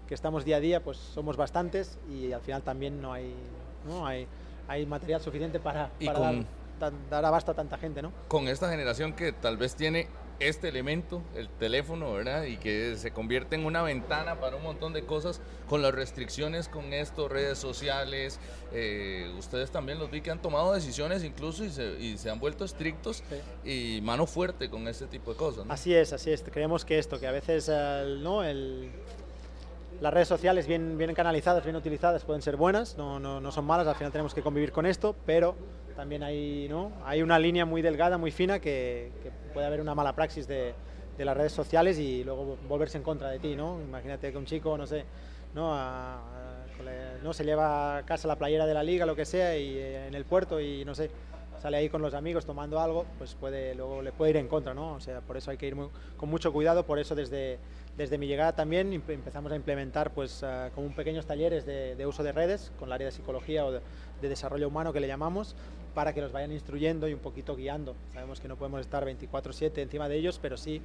[0.07, 3.33] que estamos día a día, pues somos bastantes y al final también no hay,
[3.87, 4.05] ¿no?
[4.05, 4.27] hay,
[4.67, 6.45] hay material suficiente para, Y para con- dar,
[6.79, 8.01] tan- dar abasto a tanta gente.
[8.01, 8.11] ¿no?
[8.27, 10.07] Con esta generación que tal vez tiene
[10.39, 12.43] este elemento, el teléfono, ¿verdad?
[12.43, 16.69] Y que se convierte en una ventana para un montón de cosas, con las restricciones
[16.69, 18.39] con esto, redes sociales,
[18.71, 22.39] eh, ustedes también los vi que han tomado decisiones incluso y se, y se han
[22.39, 23.21] vuelto estrictos
[23.65, 25.73] y mano fuerte con este tipo de cosas, ¿no?
[25.73, 26.41] Así es, así es.
[26.41, 28.41] Creemos que esto, que a veces el- ¿no?
[28.41, 28.91] el-
[29.99, 33.65] las redes sociales bien, bien canalizadas, bien utilizadas, pueden ser buenas, no, no, no son
[33.65, 35.55] malas, al final tenemos que convivir con esto, pero
[35.99, 36.93] también hay, ¿no?
[37.03, 40.73] hay una línea muy delgada, muy fina, que, que puede haber una mala praxis de,
[41.17, 43.53] de las redes sociales y luego volverse en contra de ti.
[43.53, 43.81] ¿no?
[43.81, 45.03] Imagínate que un chico, no sé,
[45.53, 45.73] ¿no?
[45.73, 49.25] A- a- la- no se lleva a casa la playera de la liga, lo que
[49.25, 51.11] sea, y eh, en el puerto y no sé,
[51.61, 54.73] sale ahí con los amigos tomando algo, pues puede, luego le puede ir en contra,
[54.73, 54.93] ¿no?
[54.93, 57.59] O sea, por eso hay que ir muy- con mucho cuidado, por eso desde,
[57.97, 61.97] desde mi llegada también empe- empezamos a implementar pues ah, como un pequeños talleres de,
[61.97, 63.81] de uso de redes con el área de psicología o de,
[64.21, 65.57] de desarrollo humano que le llamamos,
[65.93, 67.95] para que los vayan instruyendo y un poquito guiando.
[68.13, 70.81] Sabemos que no podemos estar 24/7 encima de ellos, pero sí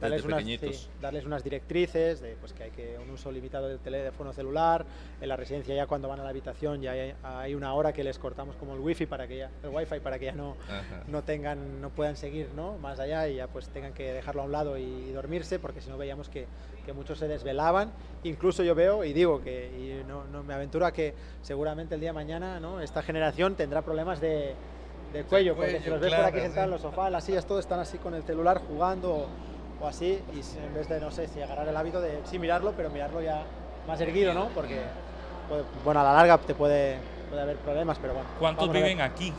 [0.00, 0.76] darles, unas, pequeñitos.
[0.76, 4.84] sí, darles unas directrices de pues, que hay que un uso limitado del teléfono celular,
[5.20, 8.04] en la residencia ya cuando van a la habitación ya hay, hay una hora que
[8.04, 11.04] les cortamos como el wifi para que ya, el wifi para que ya no, Ajá.
[11.06, 12.78] no tengan, no puedan seguir ¿no?
[12.78, 15.90] más allá y ya pues tengan que dejarlo a un lado y, dormirse, porque si
[15.90, 16.46] no veíamos que,
[16.84, 17.90] que muchos se desvelaban.
[18.24, 22.00] Incluso yo veo y digo que y no, no me aventuro a que seguramente el
[22.00, 22.80] día de mañana ¿no?
[22.80, 24.54] esta generación tendrá problemas de,
[25.12, 27.46] de cuello, porque si los ves por claro, aquí sentados en los sofás, las sillas,
[27.46, 29.26] todos están así con el celular jugando
[29.80, 32.72] o, así, y en vez de, no sé, si agarrar el hábito de sí mirarlo,
[32.76, 33.42] pero mirarlo ya
[33.86, 34.48] más erguido, ¿no?
[34.48, 34.80] Porque,
[35.48, 36.98] puede- bueno, a la larga te puede,
[37.28, 38.28] puede haber problemas, pero bueno.
[38.38, 39.32] ¿Cuántos viven aquí?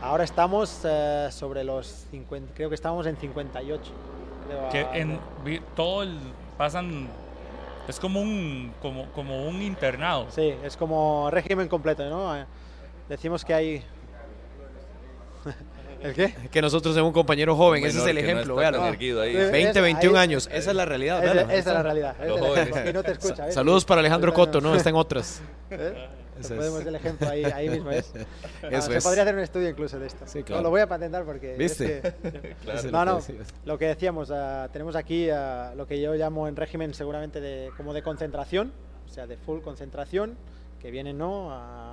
[0.00, 3.92] Ahora estamos eh, sobre los 50, creo que estamos en 58.
[4.46, 5.20] creo, Que a- en
[5.76, 6.18] todo el
[6.58, 7.08] pasan
[7.88, 10.26] es como un como como un internado.
[10.30, 12.36] Sí, es como régimen completo, ¿no?
[12.36, 12.44] Eh,
[13.08, 13.84] Decimos que hay...
[16.02, 16.34] ¿El qué?
[16.50, 18.82] Que nosotros tenemos un compañero joven, ese es el no ejemplo, está véalo.
[19.22, 19.36] ahí.
[19.36, 21.22] Eh, 20, es- 21 ahí- años, esa es la realidad.
[21.24, 21.50] Esa, véalo.
[21.50, 22.16] esa es la realidad.
[22.20, 22.74] es Los jóvenes.
[22.88, 23.46] Y no te escucha.
[23.46, 23.54] ¿ves?
[23.54, 25.40] Saludos para Alejandro Ahorita Coto, no, está en otras.
[25.70, 26.08] ¿Eh?
[26.48, 26.86] Podemos es.
[26.86, 28.12] el ejemplo ahí, ahí mismo es.
[28.64, 29.04] Ah, Eso se es.
[29.04, 30.24] podría hacer un estudio incluso de esto.
[30.26, 30.62] Sí, No, claro.
[30.62, 31.52] lo voy a patentar porque.
[31.52, 32.00] es ¿Viste?
[32.00, 32.78] que- Claro.
[32.78, 33.20] Es no, lo no.
[33.64, 37.70] Lo que decíamos, ah, tenemos aquí ah, lo que yo llamo en régimen seguramente de,
[37.76, 38.72] como de concentración,
[39.08, 40.36] o sea, de full concentración,
[40.82, 41.48] que vienen, ¿no?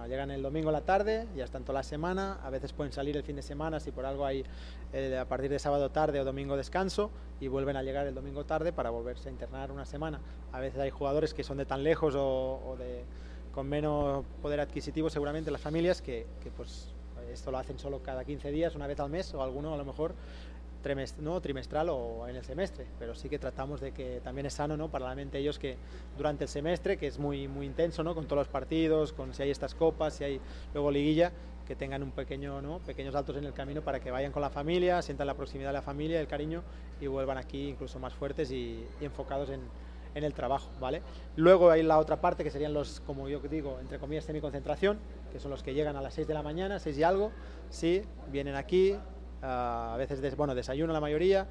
[0.07, 3.15] Llegan el domingo a la tarde, ya están toda la semana, a veces pueden salir
[3.15, 4.43] el fin de semana si por algo hay
[4.93, 8.45] eh, a partir de sábado tarde o domingo descanso y vuelven a llegar el domingo
[8.45, 10.19] tarde para volverse a internar una semana.
[10.51, 13.03] A veces hay jugadores que son de tan lejos o, o de
[13.53, 16.87] con menos poder adquisitivo seguramente las familias que, que, pues
[17.31, 19.85] esto lo hacen solo cada 15 días, una vez al mes o alguno a lo
[19.85, 20.15] mejor
[20.83, 24.53] trimest- no, trimestral o en el semestre, pero sí que tratamos de que también es
[24.53, 24.89] sano ¿no?
[24.89, 25.77] para la mente ellos que
[26.17, 28.15] durante el semestre, que es muy, muy intenso ¿no?
[28.15, 30.41] con todos los partidos, con si hay estas copas, si hay
[30.73, 31.31] luego liguilla,
[31.67, 32.79] que tengan un pequeño, ¿no?
[32.79, 35.73] pequeños altos en el camino para que vayan con la familia, sientan la proximidad de
[35.73, 36.63] la familia, el cariño
[36.99, 39.61] y vuelvan aquí incluso más fuertes y, y enfocados en,
[40.15, 41.03] en el trabajo, ¿vale?
[41.35, 44.97] Luego hay la otra parte que serían los, como yo digo, entre comillas, semiconcentración,
[45.31, 47.31] que son los que llegan a las 6 de la mañana, 6 y algo,
[47.69, 48.01] sí,
[48.31, 48.95] vienen aquí,
[49.41, 51.47] ah, a veces, des- bueno, desayunan la mayoría,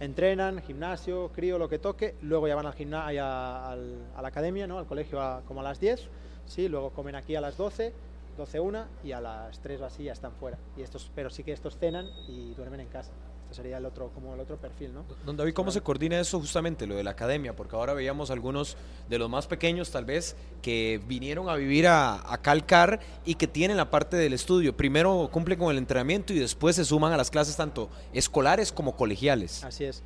[0.00, 4.66] entrenan, gimnasio, crío, lo que toque, luego ya van al gimnasio, al, a la academia,
[4.66, 4.78] ¿no?
[4.78, 6.08] Al colegio a- como a las 10,
[6.46, 7.92] sí, luego comen aquí a las 12,
[8.36, 10.58] 12 una y a las 3 o están fuera.
[10.76, 13.12] Y estos, pero sí que estos cenan y duermen en casa.
[13.52, 15.04] Sería el otro, como el otro perfil, ¿no?
[15.24, 17.54] Don David, ¿cómo se coordina eso justamente, lo de la academia?
[17.54, 18.76] Porque ahora veíamos algunos
[19.08, 23.46] de los más pequeños, tal vez, que vinieron a vivir a, a Calcar y que
[23.46, 24.76] tienen la parte del estudio.
[24.76, 28.96] Primero cumplen con el entrenamiento y después se suman a las clases tanto escolares como
[28.96, 29.64] colegiales.
[29.64, 30.02] Así es.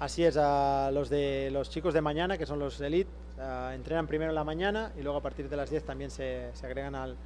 [0.00, 3.10] Así es, a los de los chicos de mañana, que son los elite,
[3.74, 6.66] entrenan primero en la mañana y luego a partir de las 10 también se, se
[6.66, 7.16] agregan al,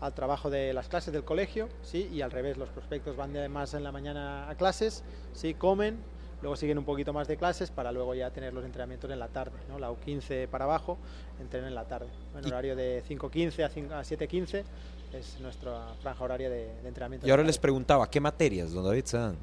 [0.00, 3.48] al trabajo de las clases del colegio, sí, y al revés, los prospectos van de
[3.48, 5.98] más en la mañana a clases, sí, comen,
[6.42, 9.28] luego siguen un poquito más de clases para luego ya tener los entrenamientos en la
[9.28, 9.78] tarde, ¿no?
[9.78, 10.98] La U15 para abajo,
[11.40, 14.64] entrenan en la tarde, en horario de 5.15 a, 5 a 7.15
[15.12, 17.26] es nuestra franja horaria de, de entrenamiento.
[17.26, 19.36] Y ahora les preguntaba, ¿qué materias, don David, se dan?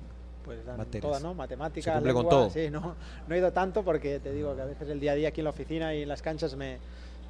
[0.43, 1.01] Pues dan materias.
[1.01, 1.33] todas, ¿no?
[1.33, 2.49] Matemáticas, Se cumple con lengua, todo.
[2.49, 2.95] Sí, no,
[3.27, 5.41] no he ido tanto porque te digo que a veces el día a día aquí
[5.41, 6.79] en la oficina y en las canchas me,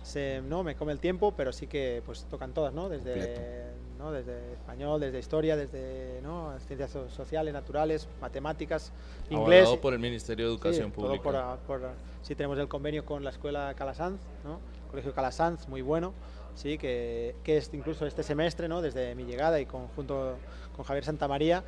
[0.03, 2.89] se, no, me come el tiempo, pero sí que pues tocan todas, ¿no?
[2.89, 3.71] Desde.
[3.97, 4.11] ¿no?
[4.11, 6.53] desde español, desde historia, desde ¿no?
[6.67, 8.91] ciencias so- sociales, naturales, matemáticas,
[9.29, 9.61] inglés.
[9.61, 11.57] Avalado por el Ministerio de Educación Sí, todo Pública.
[11.65, 11.89] por, por
[12.21, 14.59] sí, tenemos el convenio con la escuela Calasanz, ¿no?
[14.91, 16.13] Colegio Calasanz, muy bueno,
[16.53, 18.81] sí, que, que es incluso este semestre, ¿no?
[18.81, 20.35] desde mi llegada y con, junto
[20.75, 21.63] con Javier Santamaría,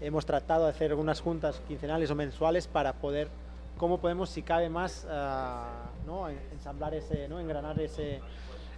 [0.00, 3.28] hemos tratado de hacer unas juntas quincenales o mensuales para poder,
[3.76, 6.28] cómo podemos, si cabe más, ah, ¿no?
[6.28, 7.40] En- ensamblar ese, ¿no?
[7.40, 8.20] engranar ese,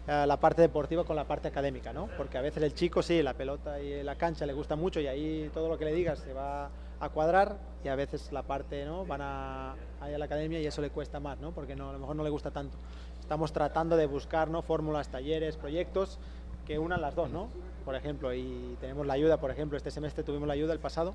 [0.09, 2.09] ah, la parte deportiva con la parte académica, ¿no?
[2.17, 5.07] Porque a veces el chico sí, la pelota y la cancha le gusta mucho y
[5.07, 8.85] ahí todo lo que le digas se va a cuadrar y a veces la parte,
[8.85, 9.05] ¿no?
[9.05, 11.53] Van a, a la academia y eso le cuesta más, ¿no?
[11.53, 12.77] Porque no, a lo mejor no le gusta tanto.
[13.21, 14.63] Estamos tratando de buscar, ¿no?
[14.63, 16.19] Fórmulas, talleres, proyectos
[16.67, 17.49] que unan las dos, ¿no?
[17.85, 21.15] Por ejemplo, y tenemos la ayuda, por ejemplo, este semestre tuvimos la ayuda el pasado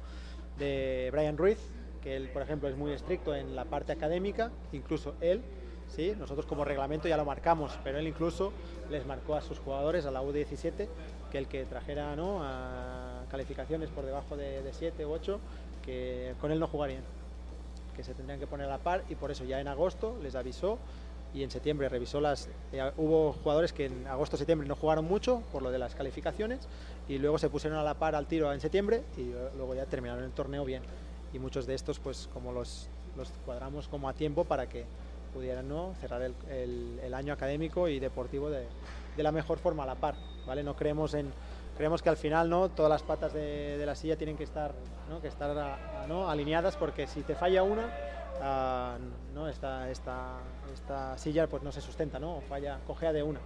[0.57, 1.57] de Brian Ruiz,
[2.01, 5.41] que él, por ejemplo, es muy estricto en la parte académica, incluso él,
[5.95, 6.15] ¿sí?
[6.17, 8.51] Nosotros como reglamento ya lo marcamos, pero él incluso
[8.89, 10.87] les marcó a sus jugadores, a la U17,
[11.31, 12.41] que el que trajera ¿no?
[13.29, 15.39] calificaciones por debajo de, de 7 u 8,
[15.85, 17.03] que con él no jugarían,
[17.95, 20.35] que se tendrían que poner a la par y por eso ya en agosto les
[20.35, 20.77] avisó
[21.33, 22.49] y en septiembre revisó las...
[22.73, 26.59] eh, hubo jugadores que en agosto-septiembre no jugaron mucho por lo de las calificaciones
[27.07, 30.23] y luego se pusieron a la par al tiro en septiembre y luego ya terminaron
[30.23, 30.83] el torneo bien.
[31.33, 34.85] Y muchos de estos pues como los, los cuadramos como a tiempo para que
[35.33, 35.93] pudieran ¿no?
[36.01, 38.65] cerrar el, el- el año académico y deportivo de,
[39.17, 40.15] de la mejor forma a la par.
[40.45, 40.63] ¿vale?
[40.63, 41.31] No creemos en...
[41.77, 44.73] Creemos que al final no todas las patas de, de la silla tienen que estar,
[45.09, 45.21] ¿no?
[45.21, 46.29] que estar a- a- ¿no?
[46.29, 47.89] alineadas porque si te falla una,
[48.41, 48.97] ah,
[49.33, 50.37] no esta, esta,
[50.73, 52.37] esta silla pues no se sustenta, ¿no?
[52.37, 53.39] O falla, cojea de una.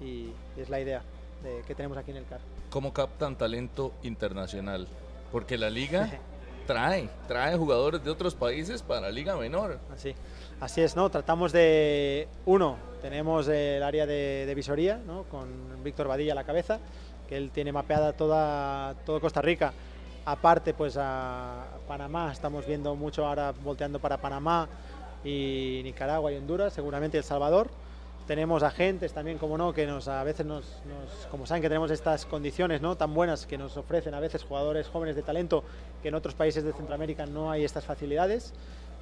[0.00, 1.02] Y es la idea
[1.42, 2.40] de, que tenemos aquí en el CAR.
[2.70, 4.86] ¿Cómo captan talento internacional?
[5.32, 6.10] Porque la liga
[6.66, 9.78] trae, trae jugadores de otros países para la liga menor.
[9.94, 10.14] Así,
[10.60, 11.10] así es, ¿no?
[11.10, 15.24] Tratamos de, uno, tenemos el área de, visoría, ¿no?
[15.24, 15.48] Con
[15.82, 16.78] Víctor Badilla a la cabeza,
[17.28, 19.72] que él tiene mapeada toda, Costa Rica.
[20.24, 24.68] Aparte, pues a Panamá, estamos viendo mucho ahora volteando para Panamá
[25.24, 27.70] y Nicaragua y Honduras, seguramente El Salvador.
[28.28, 31.90] Tenemos agentes también, como no, que nos a veces nos, nos- como saben que tenemos
[31.90, 35.64] estas condiciones no tan buenas que nos ofrecen a veces jugadores jóvenes de talento
[36.02, 38.52] que en otros países de Centroamérica no hay estas facilidades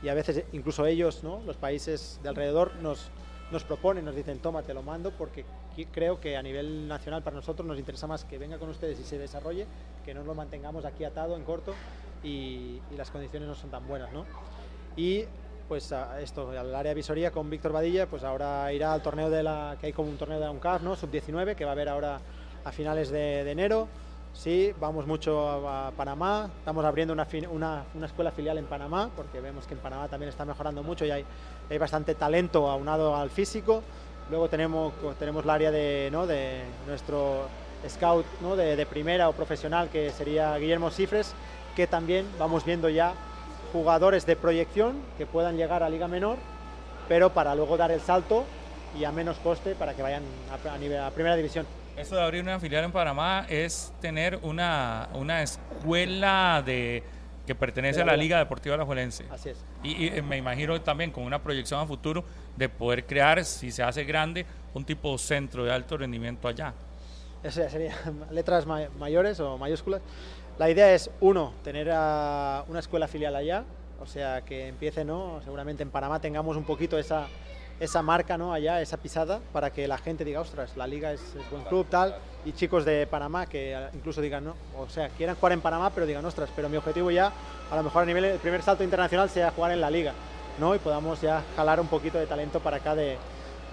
[0.00, 1.40] y a veces incluso ellos, ¿no?
[1.44, 3.08] los países de alrededor nos,
[3.50, 5.44] nos proponen, nos dicen toma, te lo mando porque
[5.92, 9.02] creo que a nivel nacional para nosotros nos interesa más que venga con ustedes y
[9.04, 9.66] se desarrolle,
[10.04, 11.74] que no lo mantengamos aquí atado en corto
[12.22, 14.12] y, y las condiciones no son tan buenas.
[14.12, 14.24] ¿no?
[14.96, 15.24] Y
[15.68, 19.42] pues esto, al área de visoría con Víctor Badilla, pues ahora irá al torneo de
[19.42, 20.96] la, que hay como un torneo de UNCAF, ¿no?
[20.96, 22.20] Sub-19, que va a haber ahora
[22.64, 23.88] a finales de, enero.
[24.32, 27.26] Sí, vamos mucho a, Panamá, estamos abriendo una,
[27.94, 31.10] una escuela filial en Panamá, porque vemos que en Panamá también está mejorando mucho y
[31.10, 31.24] hay,
[31.70, 33.82] hay bastante talento aunado al físico.
[34.30, 36.26] Luego tenemos, tenemos el área de, ¿no?
[36.26, 37.46] de nuestro
[37.88, 38.56] scout ¿no?
[38.56, 41.34] de, de primera o profesional, que sería Guillermo Cifres,
[41.74, 43.14] que también vamos viendo ya
[43.72, 46.36] jugadores de proyección que puedan llegar a Liga Menor,
[47.08, 48.44] pero para luego dar el salto
[48.98, 51.66] y a menos coste para que vayan a, a nivel, a Primera División.
[51.96, 57.02] Esto de abrir una filial en Panamá es tener una, una escuela de
[57.46, 58.38] que pertenece a la Liga.
[58.38, 59.24] Deportiva Alajuelense.
[59.30, 59.58] Así es.
[59.82, 62.24] Y, y, eh, me imagino también con una proyección a futuro
[62.56, 64.44] de poder crear, si se hace grande,
[64.74, 66.74] un tipo de centro de alto rendimiento allá.
[67.44, 67.94] Eso ya sería
[68.30, 70.02] letras ma- mayores o mayúsculas.
[70.58, 73.64] La idea es, uno, tener una escuela filial allá,
[74.00, 75.42] o sea, que empiece, ¿no?
[75.44, 77.26] Seguramente en Panamá tengamos un poquito esa,
[77.78, 78.54] esa marca, ¿no?
[78.54, 81.86] Allá, esa pisada, para que la gente diga, ostras, la liga es, es buen club,
[81.90, 82.16] tal,
[82.46, 84.54] y chicos de Panamá que eh, incluso digan, ¿no?
[84.78, 87.30] O sea, quieran jugar en Panamá, pero digan, ostras, pero mi objetivo ya,
[87.70, 90.14] a lo mejor a nivel, el primer salto internacional sea jugar en la liga,
[90.58, 90.74] ¿no?
[90.74, 93.18] Y podamos ya jalar un poquito de talento para acá de,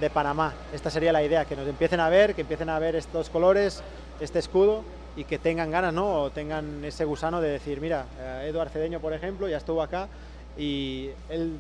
[0.01, 0.53] de Panamá.
[0.73, 3.81] Esta sería la idea, que nos empiecen a ver, que empiecen a ver estos colores,
[4.19, 4.84] este escudo
[5.15, 6.23] y que tengan ganas, ¿no?
[6.23, 10.07] O tengan ese gusano de decir, mira, eh, Eduard Cedeño, por ejemplo, ya estuvo acá
[10.57, 11.57] y él,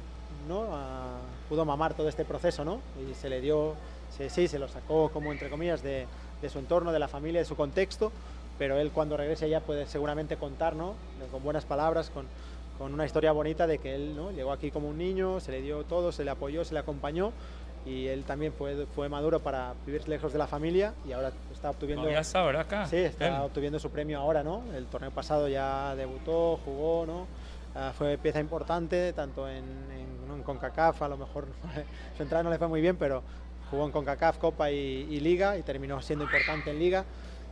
[0.47, 0.67] ¿no?
[0.71, 1.19] Ah,
[1.49, 2.79] pudo mamar todo este proceso, ¿no?
[3.09, 3.75] Y se le dio,
[4.29, 6.07] sí, se lo sacó como entre comillas de,
[6.41, 8.11] de su entorno, de la familia, de su contexto,
[8.57, 10.95] pero él cuando regrese ya puede seguramente contar, ¿no?
[11.31, 12.25] Con buenas palabras, con,
[12.77, 14.31] con una historia bonita de que él, ¿no?
[14.31, 17.33] Llegó aquí como un niño, se le dio todo, se le apoyó, se le acompañó
[17.85, 21.69] y él también fue, fue maduro para vivir lejos de la familia y ahora está
[21.69, 22.09] obteniendo...
[22.09, 22.61] ya está, ¿verdad?
[22.61, 22.85] Acá.
[22.85, 23.33] Sí, está Él.
[23.43, 24.63] obteniendo su premio ahora, ¿no?
[24.75, 27.27] El torneo pasado ya debutó, jugó, ¿no?
[27.75, 30.35] ah, fue pieza importante, tanto en, en, ¿no?
[30.35, 31.47] en CONCACAF, a lo mejor
[32.17, 33.23] su entrada no le fue muy bien, pero
[33.69, 37.05] jugó en CONCACAF, Copa y, y Liga y terminó siendo importante en Liga.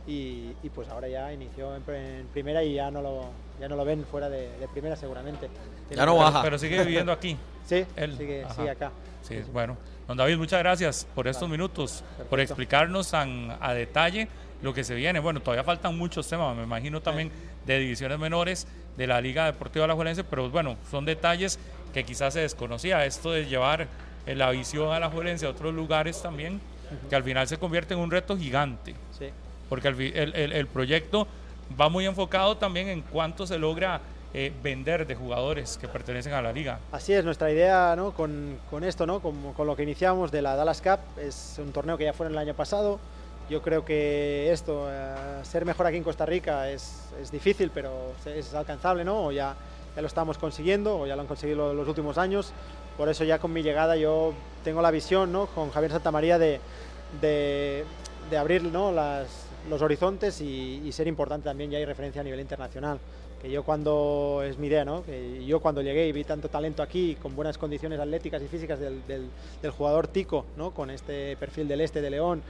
[0.04, 3.26] Y, y pues ahora ya inició en, en primera y ya no lo,
[3.60, 5.48] ya no lo ven fuera de, de primera seguramente.
[5.90, 6.42] Ya no baja.
[6.42, 7.36] Pero, sigue viviendo aquí.
[7.64, 8.90] Sí, Él, sigue, sigue acá.
[9.22, 9.50] Sí, sí.
[9.52, 9.76] bueno.
[10.08, 11.52] Don David, muchas gracias por estos Vale.
[11.52, 14.28] minutos, por explicarnos a detalle
[14.62, 15.20] lo que se viene.
[15.20, 17.30] Bueno, todavía faltan muchos temas, me imagino también
[17.66, 18.66] de divisiones menores
[18.96, 21.58] de la Liga Deportiva Alajuelense, pero bueno, son detalles
[21.94, 23.04] que quizás se desconocía.
[23.06, 23.86] Esto de llevar
[24.26, 26.60] eh, la visión alajuelense a otros lugares también,
[27.08, 29.26] que al final se convierte en un reto gigante, Sí.
[29.68, 31.26] porque el proyecto
[31.80, 34.00] va muy enfocado también en cuánto se logra
[34.34, 36.78] eh, vender de jugadores que pertenecen a la liga.
[36.90, 38.12] Así es, nuestra idea ¿no?
[38.12, 39.20] con, con esto, ¿no?
[39.20, 42.26] con, con lo que iniciamos de la Dallas Cup, es un torneo que ya fue
[42.26, 42.98] el año pasado.
[43.50, 48.12] Yo creo que esto, eh, ser mejor aquí en Costa Rica es, es difícil, pero
[48.24, 49.26] es alcanzable, ¿no?
[49.26, 49.54] O ya,
[49.94, 52.52] ya lo estamos consiguiendo, o ya lo han conseguido los últimos años.
[52.96, 54.32] Por eso ya con mi llegada yo
[54.64, 55.46] tengo la visión, ¿no?
[55.46, 56.60] Con Javier Santamaría de,
[57.20, 57.84] de,
[58.30, 58.92] de abrir ¿no?
[58.92, 59.26] Las,
[59.68, 62.98] los horizontes y, y ser importante también ya hay referencia a nivel internacional
[63.42, 65.04] que yo cuando es mi idea, ¿no?
[65.04, 68.78] Que yo cuando llegué y vi tanto talento aquí con buenas condiciones atléticas y físicas
[68.78, 69.28] del, del-
[69.60, 70.70] del jugador tico, ¿no?
[70.70, 72.42] Con este perfil del este de León,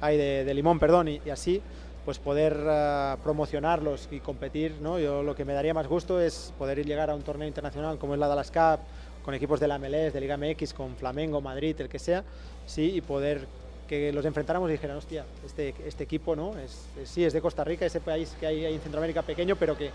[0.00, 1.62] ay, de, de Limón, perdón, y, y así,
[2.04, 4.98] pues poder ah, promocionarlos y competir, ¿no?
[4.98, 8.14] Yo lo que me daría más gusto es poder llegar a un torneo internacional como
[8.14, 8.80] es la Dallas Cup,
[9.24, 12.24] con equipos de la MLS, de Liga MX, con Flamengo, Madrid, el que sea,
[12.66, 13.46] sí, y poder
[13.86, 16.56] que los enfrentáramos y dijeran, hostia, este, este equipo, ¿no?
[16.58, 19.56] Es, es- sí, es de Costa Rica, ese país que hay ahí en Centroamérica pequeño,
[19.56, 19.90] pero que,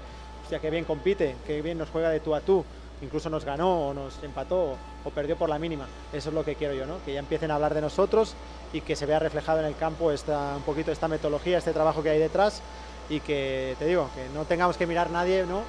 [0.46, 2.64] hostia, qué bien compite, qué bien nos juega de tú a tú,
[3.02, 5.88] incluso nos ganó o nos empató o, perdió por la mínima.
[6.14, 6.98] Eso es lo que quiero yo, ¿no?
[7.04, 8.36] Que ya empiecen a hablar de nosotros
[8.72, 12.04] y que se vea reflejado en el campo esta, un poquito esta metodología, este trabajo
[12.04, 12.62] que hay detrás
[13.10, 15.64] y que, te digo, que no tengamos que mirar nadie, ¿no?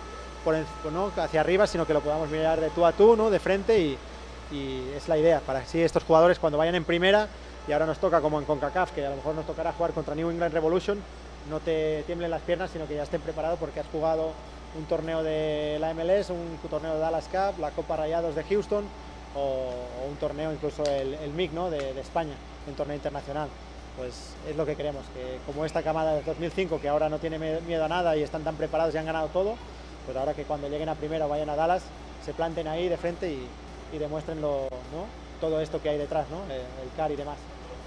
[0.45, 0.57] Por,
[0.93, 1.11] ¿no?
[1.17, 3.31] hacia arriba, sino que lo podamos mirar de tú a tú, ¿no?
[3.31, 3.99] De frente y,
[4.53, 7.29] y es la idea, para así estos jugadores cuando vayan en primera
[7.67, 10.15] y ahora nos toca como en CONCACAF, que a lo mejor nos tocará jugar contra
[10.15, 10.99] New England Revolution,
[11.49, 14.33] no te tiemblen las piernas, sino que ya estén preparados porque has jugado
[14.75, 18.85] un torneo de la MLS, un torneo de Dallas Cup, la Copa Rayados de Houston
[19.35, 21.71] o, o un torneo incluso el, el MIG ¿no?
[21.71, 22.35] de, de España,
[22.67, 23.49] un torneo internacional.
[23.97, 27.39] Pues es lo que queremos, que como esta camada de 2005 que ahora no tiene
[27.39, 29.57] miedo a nada y están tan preparados y han ganado todo,
[30.05, 31.83] pues ahora que cuando lleguen a primera o vayan a Dallas
[32.25, 33.47] se planten ahí de frente y,
[33.95, 35.07] y demuestren lo, ¿no?
[35.41, 36.45] todo esto que hay detrás, ¿no?
[36.53, 37.37] el, el CAR y demás.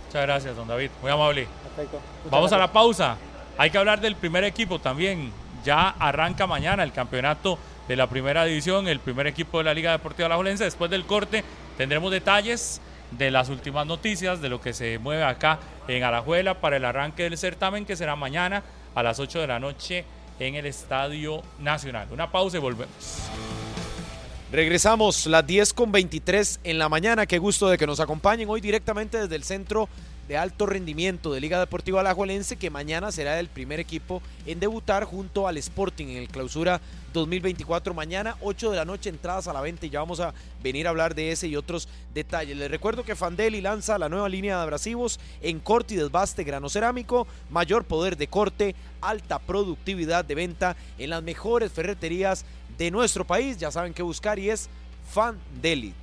[0.07, 1.47] Muchas gracias, don David, muy amable.
[1.63, 1.99] Perfecto.
[2.23, 3.17] Muchas Vamos a la pausa.
[3.59, 5.31] Hay que hablar del primer equipo también.
[5.63, 7.57] Ya arranca mañana el campeonato
[7.87, 10.63] de la primera división, el primer equipo de la Liga Deportiva Alajuelense.
[10.63, 11.43] Después del corte
[11.77, 12.81] tendremos detalles
[13.11, 17.23] de las últimas noticias, de lo que se mueve acá en Alajuela para el arranque
[17.23, 18.63] del certamen que será mañana
[18.95, 20.05] a las 8 de la noche
[20.39, 22.07] en el Estadio Nacional.
[22.11, 23.29] Una pausa y volvemos.
[24.51, 27.25] Regresamos las 10 con 23 en la mañana.
[27.25, 29.87] Qué gusto de que nos acompañen hoy directamente desde el Centro
[30.29, 35.03] de Alto Rendimiento de Liga Deportiva Alajuelense, que mañana será el primer equipo en debutar
[35.03, 36.79] junto al Sporting en el clausura
[37.13, 37.95] 2024.
[37.95, 40.91] Mañana, 8 de la noche, entradas a la venta y ya vamos a venir a
[40.91, 42.55] hablar de ese y otros detalles.
[42.55, 46.69] Les recuerdo que Fandeli lanza la nueva línea de abrasivos en corte y desbaste grano
[46.69, 52.45] cerámico, mayor poder de corte, alta productividad de venta en las mejores ferreterías
[52.77, 53.57] de nuestro país.
[53.57, 54.69] Ya saben qué buscar y es
[55.11, 55.95] Fandeli.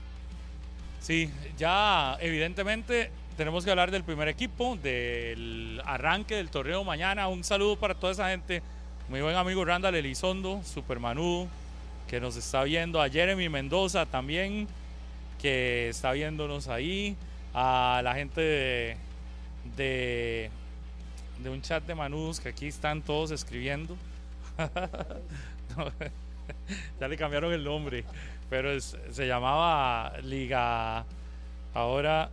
[0.99, 7.29] Sí, ya evidentemente tenemos que hablar del primer equipo, del arranque del torneo mañana.
[7.29, 8.63] Un saludo para toda esa gente.
[9.09, 11.49] Mi buen amigo Randall Elizondo, Supermanú,
[12.09, 13.01] que nos está viendo.
[13.01, 14.67] A Jeremy Mendoza también,
[15.41, 17.17] que está viéndonos ahí.
[17.53, 18.97] A la gente de,
[19.77, 20.51] de,
[21.43, 23.97] de un chat de manudos que aquí están todos escribiendo.
[27.01, 28.05] Ya le cambiaron el nombre,
[28.49, 31.05] pero se llamaba Liga.
[31.75, 32.31] Ahora.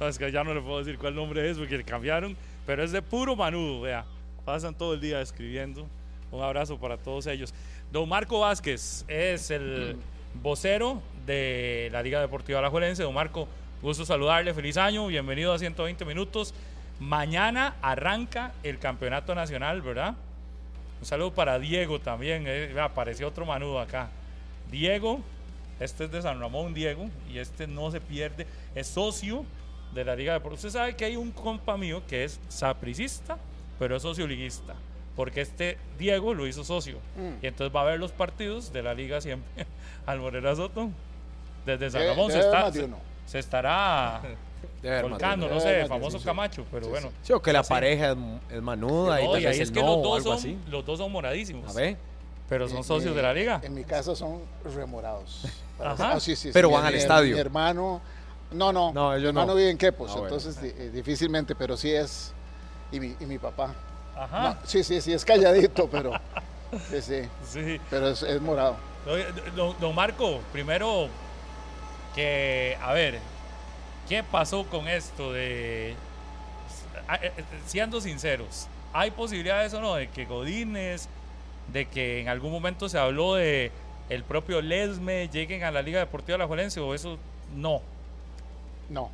[0.00, 2.82] No, es que ya no le puedo decir cuál nombre es porque le cambiaron, pero
[2.82, 4.04] es de puro manudo, vea.
[4.44, 5.86] Pasan todo el día escribiendo.
[6.30, 7.52] Un abrazo para todos ellos.
[7.92, 9.96] Don Marco Vázquez es el
[10.42, 13.02] vocero de la Liga Deportiva Alajuelense.
[13.02, 13.48] Don Marco,
[13.82, 16.54] gusto saludarle, feliz año, bienvenido a 120 minutos.
[17.00, 20.14] Mañana arranca el campeonato nacional, ¿verdad?
[21.00, 22.44] Un saludo para Diego también.
[22.46, 24.10] eh, apareció otro manudo acá.
[24.70, 25.20] Diego,
[25.80, 28.46] este es de San Ramón, Diego, y este no se pierde.
[28.74, 29.44] Es socio
[29.94, 30.64] de la Liga de Deportes.
[30.64, 33.38] Usted sabe que hay un compa mío que es sapricista,
[33.78, 34.74] pero es socio liguista.
[35.16, 36.98] Porque este Diego lo hizo socio.
[37.42, 39.66] Y entonces va a ver los partidos de la liga siempre
[40.06, 40.90] al Morera Soto.
[41.66, 42.88] Desde San Ramón se, está, se,
[43.26, 44.22] se estará
[45.02, 46.24] volcando, no sé, famoso sí.
[46.24, 47.10] Camacho, pero Sí, bueno.
[47.22, 47.68] Sí, o que la Sí.
[47.68, 48.16] pareja
[48.50, 50.58] es, manuda y tal y ahí vez es el que no los dos, son, así.
[50.70, 51.68] los dos son moradísimos.
[51.76, 51.96] A ver.
[52.50, 53.60] Pero son Eh, socios eh, de la liga.
[53.62, 54.42] En mi casa son
[54.74, 55.46] remorados.
[55.82, 56.12] Ajá.
[56.14, 56.50] Ah, sí, sí, sí.
[56.52, 57.34] Pero Mi- van al mi- estadio.
[57.34, 58.02] Mi hermano,
[58.50, 59.54] no, no, No, mi ellos hermano no.
[59.54, 60.36] vive en Quepos, Ah, bueno.
[60.36, 62.32] entonces eh, difícilmente, pero sí es,
[62.92, 63.72] y mi, y mi papá.
[64.16, 64.42] Ajá.
[64.42, 66.12] No, sí, sí, sí, es calladito, pero,
[66.90, 67.80] sí, sí, Sí.
[67.88, 68.76] pero es, es morado.
[69.56, 71.08] Don, don Marco, primero
[72.14, 73.18] que, a ver,
[74.08, 75.94] ¿qué pasó con esto de, eh,
[77.22, 77.32] eh,
[77.66, 81.08] siendo sinceros, ¿hay posibilidades o no de que Godínez,
[81.72, 83.70] de que en algún momento se habló de
[84.08, 87.16] el propio Lesme lleguen a la Liga Deportiva Alajuelense o eso
[87.54, 87.80] no?
[88.88, 89.10] No,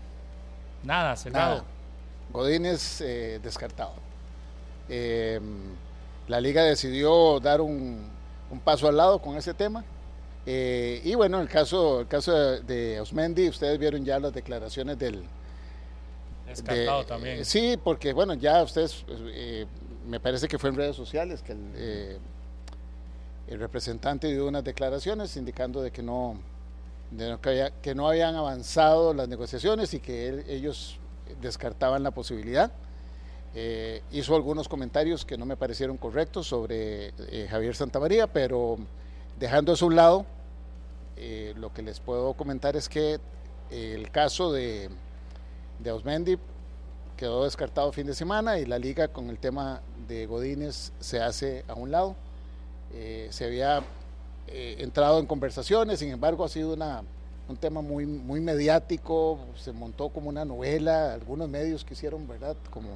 [0.82, 1.50] Nada, cerrado.
[1.56, 1.64] nada.
[2.32, 3.92] Godínez eh, descartado.
[4.88, 5.40] Eh,
[6.28, 8.08] la liga decidió dar un,
[8.50, 9.84] un paso al lado con ese tema.
[10.46, 14.98] Eh, y bueno, el caso, el caso de, de Osmendi, ustedes vieron ya las declaraciones
[14.98, 15.24] del,
[16.46, 17.38] Descartado de- también.
[17.40, 19.04] eh, sí, porque bueno, ya ustedes,
[20.06, 22.18] me parece que fue en redes sociales que el, eh,
[23.48, 26.38] el representante dio unas declaraciones indicando de que no,
[27.10, 30.98] de que, no habían avanzado las negociaciones y que ellos
[31.40, 32.72] descartaban la posibilidad.
[33.54, 38.76] Eh, hizo algunos comentarios que no me parecieron correctos sobre eh, Javier Santamaría, pero
[39.38, 40.26] dejando eso a un lado,
[41.16, 43.14] eh, lo que les puedo comentar es que
[43.70, 44.90] eh, el caso de,
[45.78, 46.38] de Osmendi
[47.16, 51.64] quedó descartado fin de semana y la liga con el tema de Godínez se hace
[51.68, 52.16] a un lado.
[52.92, 53.82] Eh, se había
[54.48, 57.02] eh, entrado en conversaciones, sin embargo ha sido una,
[57.48, 62.56] un tema muy, muy mediático, se montó como una novela, algunos medios quisieron, ¿verdad?
[62.70, 62.88] Como,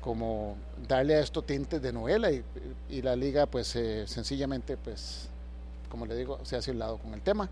[0.00, 0.56] como
[0.88, 2.42] darle a esto tintes de novela y,
[3.02, 5.28] la liga pues eh, sencillamente pues
[5.88, 7.48] como le digo se hace un lado con el tema.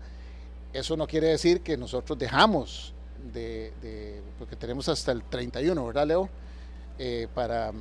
[0.73, 2.93] Eso no quiere decir que nosotros dejamos
[3.33, 6.29] de, de- porque tenemos hasta el 31, ¿verdad Leo?
[6.97, 7.71] Eh, para,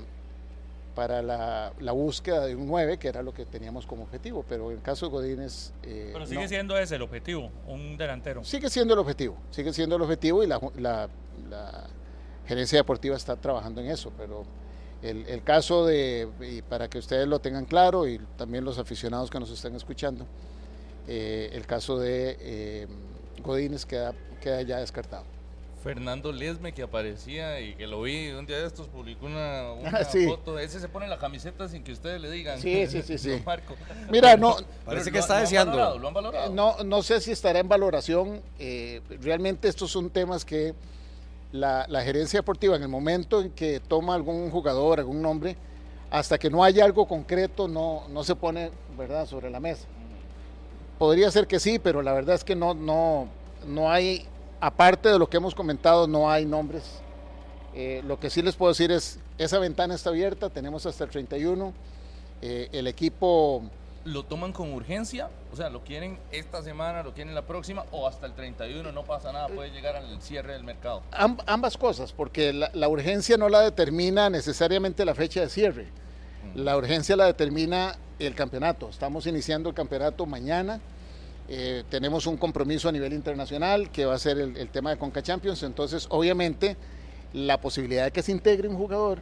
[1.00, 4.70] para la, la búsqueda de un 9, que era lo que teníamos como objetivo, pero
[4.70, 5.72] en el caso de Godínez...
[5.82, 6.48] eh, Pero sigue no.
[6.48, 8.44] siendo ese el objetivo, un delantero.
[8.44, 11.08] Sigue siendo el objetivo, sigue siendo el objetivo y la, ju- la-
[11.48, 11.84] la
[12.46, 14.42] gerencia deportiva está trabajando en eso, pero
[15.00, 19.30] el, el caso de, y para que ustedes lo tengan claro y también los aficionados
[19.30, 20.26] que nos están escuchando,
[21.08, 22.86] eh, el caso de eh,
[23.42, 24.12] Godínez queda,
[24.42, 25.24] queda ya descartado.
[25.82, 30.04] Fernando Lesme que aparecía y que lo vi un día de estos publicó una, una
[30.04, 30.26] sí.
[30.26, 30.58] foto.
[30.58, 32.60] Ese se pone la camiseta sin que ustedes le digan.
[32.60, 33.42] Sí, sí, sí, sí.
[33.46, 33.74] Marco.
[34.10, 35.70] Mira, no, Parece Pero que lo- está lo han deseando.
[35.72, 36.52] valorado, Lo han valorado.
[36.52, 38.40] No, no sé si estará en valoración.
[38.58, 40.74] eh, realmente estos son temas que
[41.52, 45.56] la, la gerencia deportiva en el momento en que toma algún jugador, algún nombre,
[46.10, 49.86] hasta que no haya algo concreto, no, no se pone verdad sobre la mesa.
[50.98, 53.28] Podría ser que sí, pero la verdad es que no, no,
[53.66, 54.26] no hay,
[54.60, 56.84] aparte de lo que hemos comentado, no hay nombres.
[57.74, 61.10] Eh, lo que sí les puedo decir es, esa ventana está abierta, tenemos hasta el
[61.10, 61.72] 31.
[62.42, 63.62] eh, el equipo
[64.04, 65.28] ¿Lo toman con urgencia?
[65.52, 68.92] O sea, ¿lo quieren esta semana, lo quieren la próxima o hasta el 31?
[68.92, 71.02] No pasa nada, puede llegar al cierre del mercado.
[71.12, 75.88] Amb- ambas cosas, porque la, la urgencia no la determina necesariamente la fecha de cierre.
[76.54, 78.88] La urgencia la determina el campeonato.
[78.88, 80.80] Estamos iniciando el campeonato mañana.
[81.52, 85.20] Eh, tenemos un compromiso a nivel internacional que va a ser el, tema de Conca
[85.20, 85.64] Champions.
[85.64, 86.76] Entonces, obviamente,
[87.32, 89.18] la posibilidad de que se integre un jugador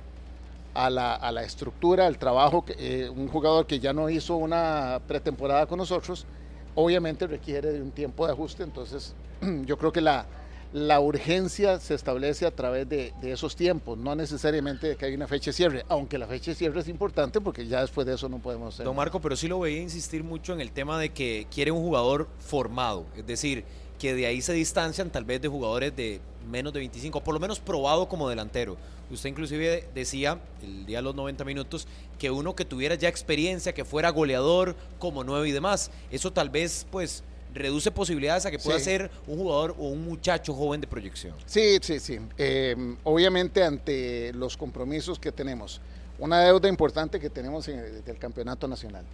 [0.75, 5.01] a la, a la estructura, al trabajo, eh, un jugador que ya no hizo una
[5.09, 6.27] pretemporada con nosotros,
[6.75, 8.63] obviamente requiere de un tiempo de ajuste.
[8.63, 9.15] Entonces,
[9.65, 10.27] yo creo que la,
[10.73, 15.15] la urgencia se establece a través de, de esos tiempos, no necesariamente de que hay
[15.15, 18.15] una fecha de cierre, aunque la fecha de cierre es importante porque ya después de
[18.15, 18.85] eso no podemos hacer.
[18.85, 21.81] Don Marco, pero sí lo veía insistir mucho en el tema de que quiere un
[21.81, 23.65] jugador formado, es decir,
[23.99, 26.21] que de ahí se distancian tal vez de jugadores de
[26.51, 28.77] menos de 25, por lo menos probado como delantero.
[29.11, 31.89] Usted inclusive decía, el día de los 90 minutos,
[32.19, 36.51] que uno que tuviera ya experiencia, que fuera goleador como nueve y demás, eso tal
[36.51, 37.25] vez pues
[37.59, 38.85] reduce posibilidades a que pueda Sí.
[38.87, 41.35] ser un jugador o un muchacho joven de proyección.
[41.47, 42.19] Sí, sí, sí.
[42.39, 45.81] Eh, obviamente ante los compromisos que tenemos,
[46.19, 49.05] una deuda importante que tenemos en el, del campeonato nacional,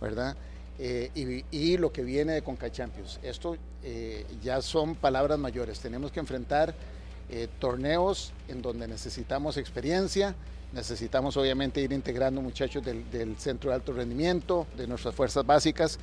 [0.00, 0.36] ¿verdad?
[0.78, 3.20] Eh, y, y lo que viene de Conca Champions.
[3.22, 5.78] Esto eh, ya son palabras mayores.
[5.78, 6.74] Tenemos que enfrentar
[7.30, 10.34] eh, torneos en donde necesitamos experiencia,
[10.72, 15.98] necesitamos obviamente ir integrando muchachos del, del centro de alto rendimiento, de nuestras fuerzas básicas,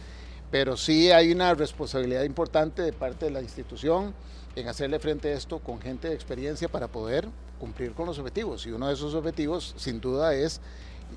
[0.51, 4.13] pero sí hay una responsabilidad importante de parte de la institución
[4.55, 8.65] en hacerle frente a esto con gente de experiencia para poder cumplir con los objetivos.
[8.65, 10.59] Y uno de esos objetivos, sin duda, es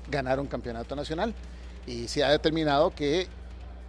[0.09, 1.33] ganar un campeonato nacional.
[1.85, 3.27] Y se ha determinado que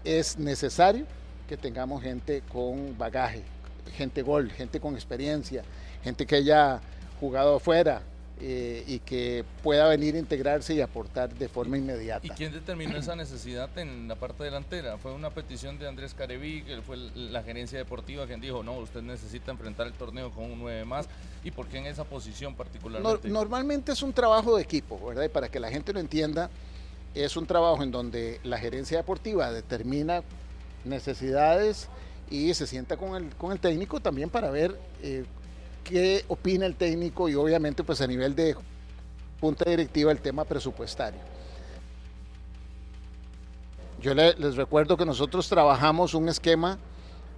[0.04, 1.06] es necesario
[1.48, 3.44] que tengamos gente con bagaje,
[3.94, 5.62] gente gol, gente con experiencia,
[6.02, 6.80] gente que haya
[7.20, 8.02] jugado afuera,
[8.38, 12.26] eh, y que pueda venir a integrarse y aportar de forma inmediata.
[12.26, 14.98] ¿Y quién determinó esa necesidad en la parte delantera?
[14.98, 19.00] ¿Fue una petición de Andrés Careví, que fue la gerencia deportiva quien dijo, no, usted
[19.00, 21.08] necesita enfrentar el torneo con un 9 más?
[21.44, 23.26] ¿Y por qué en esa posición particularmente?
[23.28, 25.24] normalmente es un trabajo de equipo, ¿verdad?
[25.24, 26.50] Y para que la gente lo entienda,
[27.14, 30.22] es un trabajo en donde la gerencia deportiva determina
[30.84, 31.88] necesidades
[32.28, 35.24] y se sienta con el, con el técnico también para ver eh,
[35.86, 38.56] qué opina el técnico y obviamente pues a nivel de
[39.40, 41.20] punta directiva el tema presupuestario.
[44.00, 46.78] Yo les recuerdo que nosotros trabajamos un esquema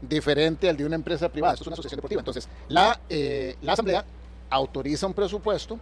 [0.00, 2.20] diferente al de una empresa privada, esto es una asociación deportiva.
[2.20, 4.04] Entonces, la, eh, la asamblea
[4.50, 5.78] autoriza un presupuesto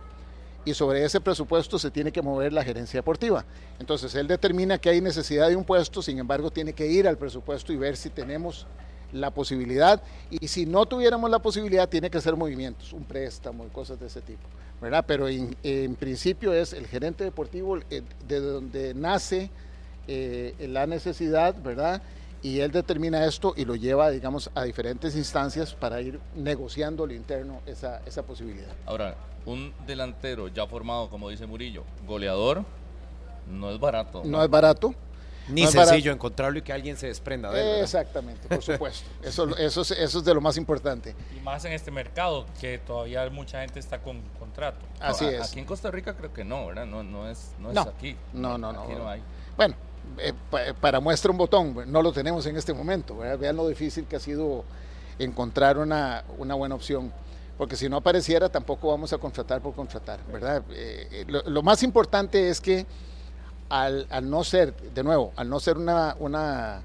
[0.65, 3.45] y sobre ese presupuesto se tiene que mover la gerencia deportiva.
[3.79, 7.17] Entonces, él determina que hay necesidad de un puesto, sin embargo, tiene que ir al
[7.17, 8.67] presupuesto y ver si tenemos
[9.21, 13.69] la posibilidad y si no tuviéramos la posibilidad tiene que ser movimientos, un préstamo y
[13.71, 14.43] cosas de ese tipo,
[14.81, 15.05] ¿verdad?
[15.07, 19.51] Pero en, principio es el gerente deportivo eh, de donde nace
[20.07, 22.03] eh, la necesidad, ¿verdad?
[22.43, 27.15] Y él determina esto y lo lleva, digamos, a diferentes instancias para ir negociando lo
[27.15, 28.71] interno esa, esa posibilidad.
[28.85, 29.17] Ahora,
[29.47, 32.65] un delantero ya formado, como dice Murillo, goleador,
[33.51, 34.23] no es barato.
[34.25, 34.95] no es barato
[35.49, 37.83] ni sencillo encontrarlo y que alguien se desprenda de él.
[37.83, 39.09] Exactamente, por supuesto.
[39.23, 41.15] Eso, eso, es, eso es de lo más importante.
[41.37, 44.85] Y más en este mercado, que todavía mucha gente está con contrato.
[45.01, 45.49] Así es.
[45.49, 46.87] Aquí en Costa Rica creo que no, ¿verdad?
[46.87, 48.17] No, no, es, no, es aquí.
[48.33, 48.83] No, no, no.
[48.83, 49.23] Aquí no hay.
[49.57, 49.75] Bueno,
[50.19, 50.33] eh,
[50.81, 53.17] para muestra un botón, no lo tenemos en este momento.
[53.17, 54.65] Vean lo difícil que ha sido
[55.19, 57.13] encontrar una, una buena opción
[57.59, 60.63] porque si no apareciera tampoco vamos a contratar por contratar, ¿verdad?
[60.71, 62.87] Eh, eh, lo, más importante es que
[63.69, 66.83] al, no ser, de nuevo, al no ser una, una,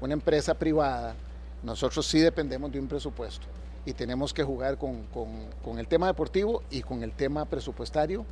[0.00, 1.14] una, empresa privada,
[1.62, 3.46] nosotros sí dependemos de un presupuesto
[3.84, 5.28] y tenemos que jugar con, con,
[5.64, 8.24] con, el tema deportivo y con el tema presupuestario,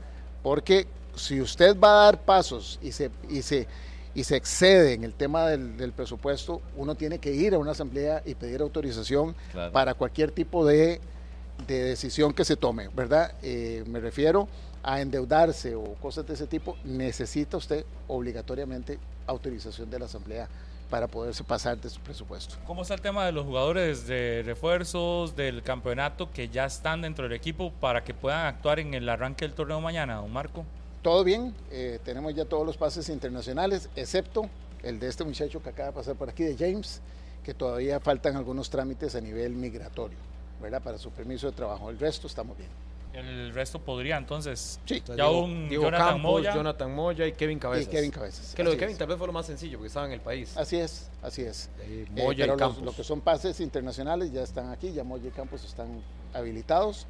[0.42, 3.66] porque si usted va a dar pasos y se, y se,
[4.14, 7.72] y se excede en el tema del, del presupuesto, uno tiene que ir a una
[7.72, 9.34] asamblea y pedir autorización
[9.72, 11.00] para cualquier tipo de,
[11.66, 13.34] de, decisión que se tome, ¿verdad?
[13.42, 14.48] Eh, me refiero
[14.82, 20.48] a endeudarse o cosas de ese tipo, necesita usted obligatoriamente autorización de la Asamblea
[20.90, 22.56] para poderse pasar de su presupuesto.
[22.66, 27.24] ¿Cómo está el tema de los jugadores de refuerzos del campeonato que ya están dentro
[27.24, 30.64] del equipo para que puedan actuar en el arranque del torneo mañana, don Marco?
[31.00, 34.50] Todo bien, eh, tenemos ya todos los pases internacionales, excepto
[34.82, 37.00] el de este muchacho que acaba de pasar por aquí, de James,
[37.44, 40.18] que todavía faltan algunos trámites a nivel migratorio,
[40.60, 40.82] ¿verdad?
[40.82, 41.88] Para su permiso de trabajo.
[41.88, 42.89] El resto estamos bien.
[43.12, 44.78] El resto podría entonces.
[44.84, 46.54] Sí, ya un Jonathan Moya.
[46.54, 47.86] Jonathan Moya y Kevin Cabezas.
[47.86, 48.54] Y Kevin Cabezas.
[48.54, 50.56] Que lo de Kevin tal vez fue lo más sencillo porque estaba en el país.
[50.56, 51.70] Así es, así es.
[51.80, 52.82] Eh, Moya y Campos.
[52.82, 57.06] Lo que son pases internacionales ya están aquí, ya Moya y Campos están habilitados.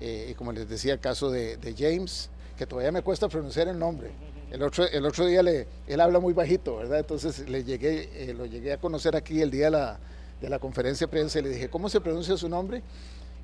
[0.00, 3.78] Eh, y como les decía, el caso de, James, que todavía me cuesta pronunciar el
[3.78, 4.10] nombre.
[4.50, 6.98] El otro, el otro día le, él habla muy bajito, ¿verdad?
[6.98, 9.98] Entonces le llegué, eh, lo llegué a conocer aquí el día de la,
[10.40, 12.82] de la conferencia de prensa y le dije, ¿cómo se pronuncia su nombre?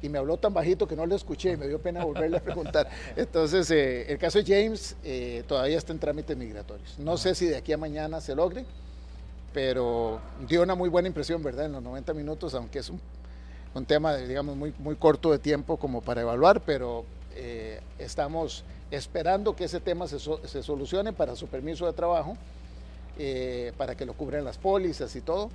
[0.00, 2.42] Y me habló tan bajito que no le escuché y me dio pena volverle a
[2.42, 2.88] preguntar.
[3.16, 6.98] Entonces, eh, el caso de James eh, todavía está en trámites migratorios.
[6.98, 8.64] No sé si de aquí a mañana se logre,
[9.52, 11.66] pero dio una muy buena impresión, ¿verdad?
[11.66, 13.00] En los 90 minutos, aunque es un,
[13.74, 17.04] un tema, digamos, muy, muy corto de tiempo como para evaluar, pero
[17.34, 22.36] eh, estamos esperando que ese tema se, se, solucione para su permiso de trabajo,
[23.76, 25.50] para que lo cubran las pólizas y todo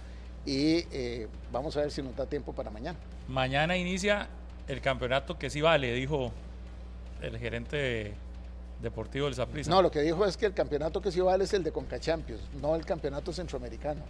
[0.46, 2.98] y eh, vamos a ver si nos da tiempo para mañana.
[3.28, 4.28] Mañana inicia
[4.68, 6.32] el campeonato que sí vale, dijo
[7.22, 8.14] el gerente
[8.82, 9.70] deportivo del Saprissa.
[9.70, 12.00] No, lo que dijo es que el campeonato que sí vale es el de Conca
[12.00, 14.02] Champions, no el campeonato centroamericano.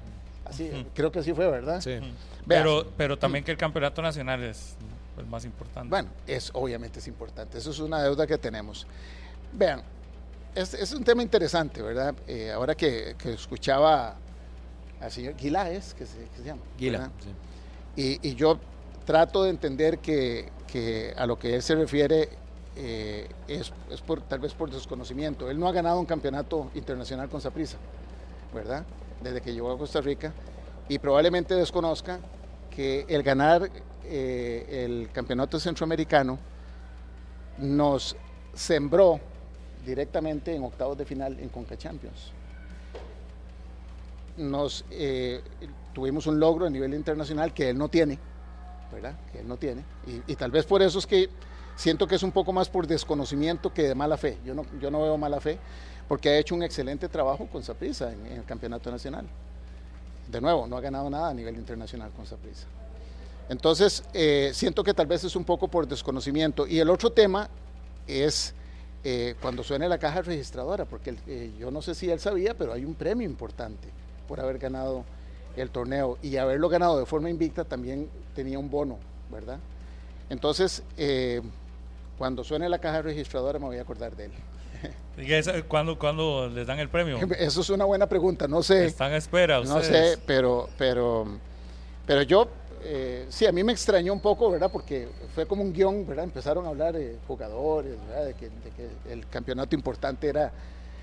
[0.46, 1.80] Así, creo que así fue, ¿verdad?
[1.80, 2.00] Sí.
[2.48, 4.76] Pero, pero también que el campeonato nacional es
[5.18, 5.90] el más importante.
[5.90, 7.60] Bueno, es obviamente es importante.
[7.60, 8.86] Eso es una deuda que tenemos.
[9.54, 9.82] Vean,
[10.54, 12.14] es, es un tema interesante, ¿verdad?
[12.28, 14.16] Eh, ahora que, que escuchaba
[15.04, 16.62] al señor Guilaes, que se, llama.
[16.78, 17.12] Guila,
[17.96, 18.58] y, yo
[19.06, 20.50] trato de entender que,
[21.18, 22.30] a lo que él se refiere
[22.76, 23.72] eh, es,
[24.08, 25.50] por, tal vez por desconocimiento.
[25.50, 27.78] Él no ha ganado un campeonato internacional con Saprissa,
[28.54, 28.86] ¿verdad?
[29.22, 30.34] Desde que llegó a Costa Rica
[30.90, 32.20] y probablemente desconozca
[32.72, 33.70] que el ganar
[34.06, 36.40] eh, el campeonato centroamericano
[37.60, 38.16] nos
[38.54, 39.20] sembró
[39.86, 42.32] directamente en octavos de final en Conca Champions
[44.38, 45.42] nos eh,
[45.94, 48.18] tuvimos un logro a nivel internacional que él no tiene,
[48.92, 49.16] ¿verdad?
[49.32, 49.84] Que él no tiene.
[50.28, 51.30] Y, tal vez por eso es que
[51.76, 54.38] siento que es un poco más por desconocimiento que de mala fe.
[54.44, 55.58] Yo no, veo mala fe,
[56.08, 59.26] porque ha hecho un excelente trabajo con Saprissa en, el campeonato nacional.
[60.28, 62.66] De nuevo, no ha ganado nada a nivel internacional con Saprissa.
[63.50, 66.66] Entonces, eh, siento que tal vez es un poco por desconocimiento.
[66.66, 67.50] Y el otro tema
[68.08, 68.54] es
[69.04, 72.86] eh, cuando suene la caja registradora, porque yo no sé si él sabía, pero hay
[72.86, 73.90] un premio importante
[74.28, 75.04] por haber ganado
[75.56, 78.98] el torneo y haberlo ganado de forma invicta también tenía un bono,
[79.32, 79.60] ¿verdad?
[80.30, 81.42] Entonces, eh,
[82.18, 84.32] cuando suene la caja registradora me voy a acordar de él.
[85.68, 87.18] ¿Cuándo, ¿Cuándo les dan el premio?
[87.38, 88.86] Eso es una buena pregunta, no sé.
[88.86, 91.26] ¿Están a espera No sé, pero, pero,
[92.06, 92.48] pero yo,
[92.84, 94.70] eh, sí, a mí me extrañó un poco, ¿verdad?
[94.72, 96.26] Porque fue como un guion, ¿verdad?
[96.26, 98.26] Empezaron a hablar de jugadores, ¿verdad?
[98.26, 98.50] De que,
[99.10, 100.52] el campeonato importante era,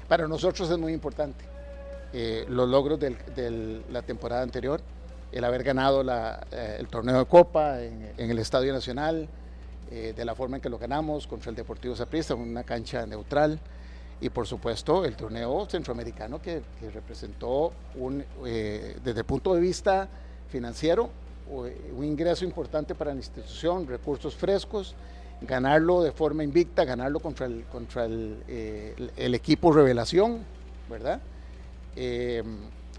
[0.09, 1.45] para nosotros es muy importante.
[2.13, 4.81] Eh, los logros de la temporada anterior,
[5.33, 9.29] el haber ganado eh, el torneo de Copa en, el Estadio Nacional,
[9.91, 13.59] de la forma en que lo ganamos contra el Deportivo Saprissa, una cancha neutral
[14.21, 16.63] y por supuesto el torneo centroamericano que,
[16.93, 20.09] representó un, eh, desde el punto de vista
[20.49, 21.11] financiero
[21.51, 24.95] un ingreso importante para la institución, recursos frescos,
[25.41, 30.45] ganarlo de forma invicta, ganarlo contra el, contra el, eh, equipo revelación,
[30.89, 31.21] ¿verdad?
[31.97, 32.43] Eh,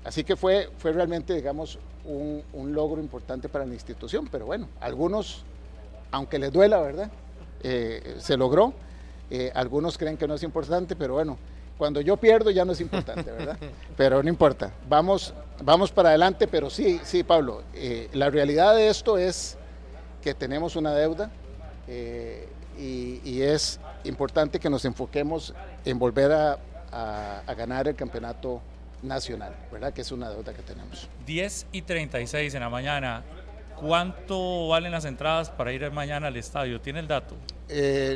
[0.04, 4.68] así que fue, fue realmente, digamos, un, un, logro importante para la institución, pero bueno,
[4.80, 5.44] algunos,
[6.12, 7.12] aunque les duela, ¿verdad?
[7.62, 8.74] se logró.
[9.34, 11.38] Eh, algunos creen que no es importante, pero bueno,
[11.78, 13.58] cuando yo pierdo ya no es importante, ¿verdad?
[13.98, 18.90] Pero no importa, vamos, vamos para adelante, pero sí, sí, Pablo, eh, la realidad de
[18.90, 19.58] esto es
[20.22, 21.32] que tenemos una deuda
[21.88, 25.54] eh, y, es importante que nos enfoquemos
[25.86, 26.60] en volver a,
[26.92, 28.62] a, ganar el campeonato
[29.02, 29.94] nacional, ¿verdad?
[29.94, 31.08] Que es una deuda que tenemos.
[31.26, 33.24] 10 y 36 en la mañana.
[33.76, 36.80] ¿Cuánto valen las entradas para ir mañana al estadio?
[36.82, 37.36] ¿Tiene el dato?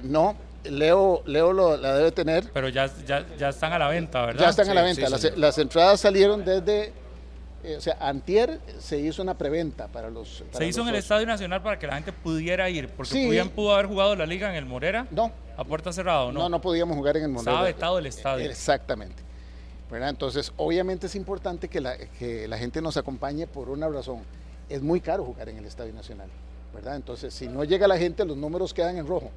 [0.04, 2.52] no, Leo, Leo lo, la debe tener.
[2.54, 4.44] Pero ya, ya, están a la venta, ¿verdad?
[4.44, 5.08] Ya están a la venta.
[5.10, 6.92] las, entradas salieron desde,
[7.64, 10.44] eh, o sea, antier se hizo una preventa para los...
[10.52, 13.74] se hizo en el Estadio Nacional para que la gente pudiera ir, porque bien pudo
[13.74, 15.08] haber jugado la liga en el Morera.
[15.12, 15.32] No.
[15.58, 16.42] A puerta cerrada, ¿no?
[16.42, 17.52] No, no podíamos jugar en el Morera.
[17.52, 18.50] Estaba vetado el estadio.
[18.50, 19.24] Exactamente.
[19.92, 24.24] Entonces, obviamente es importante que la, que la gente nos acompañe por una razón.
[24.68, 26.28] Es muy caro jugar en el Estadio Nacional,
[26.74, 26.96] ¿verdad?
[26.96, 29.32] Entonces, si no llega la gente, los números quedan en rojo.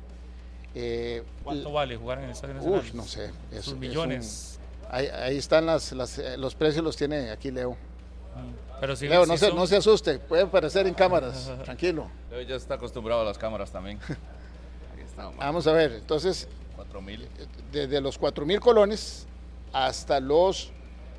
[0.75, 2.83] Eh, ¿Cuánto vale jugar en el Estadio Nacional?
[2.95, 3.31] no sé.
[3.53, 4.59] Es, millones.
[4.91, 7.73] ahí, están las, eh, los precios, los tiene aquí Leo.
[7.73, 8.79] Mm.
[8.81, 12.11] Pero si, Leo, no, se, no se asuste, puede aparecer en cámaras, tranquilo.
[12.31, 13.99] Leo ya está acostumbrado a las cámaras también.
[15.37, 16.49] Vamos a ver, entonces,
[17.73, 19.28] desde los 4 mil colones
[19.73, 20.73] hasta los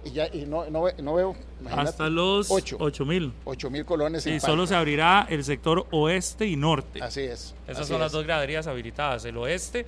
[0.06, 1.36] y ya y no, no, no veo
[1.70, 3.34] hasta los 8 mil.
[3.44, 7.02] 8 mil colones y solo se abrirá el sector oeste y norte.
[7.02, 9.86] Así es esas son las dos graderías habilitadas el oeste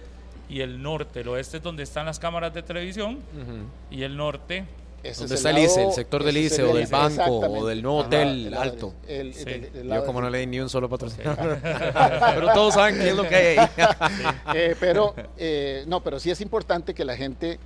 [0.49, 1.21] y el norte.
[1.21, 3.19] El oeste es donde están las cámaras de televisión
[3.89, 4.65] y el norte
[5.17, 8.53] donde está el ICE, el sector del ICE o del banco o del nuevo hotel
[8.53, 8.93] alto.
[9.07, 11.59] Yo como no leí ni un solo patrocinador.
[12.35, 13.69] pero todos saben qué es lo que hay ahí.
[14.53, 17.57] Eh, pero, eh, no, pero sí es importante que la gente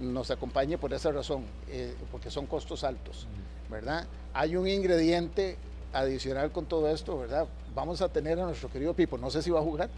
[0.00, 3.26] nos acompañe por esa razón, eh, porque son costos altos,
[3.70, 4.06] ¿verdad?
[4.32, 5.56] Hay un ingrediente
[5.92, 7.46] adicional con todo esto, ¿verdad?
[7.74, 9.90] Vamos a tener a nuestro querido Pipo, no sé si va a jugar,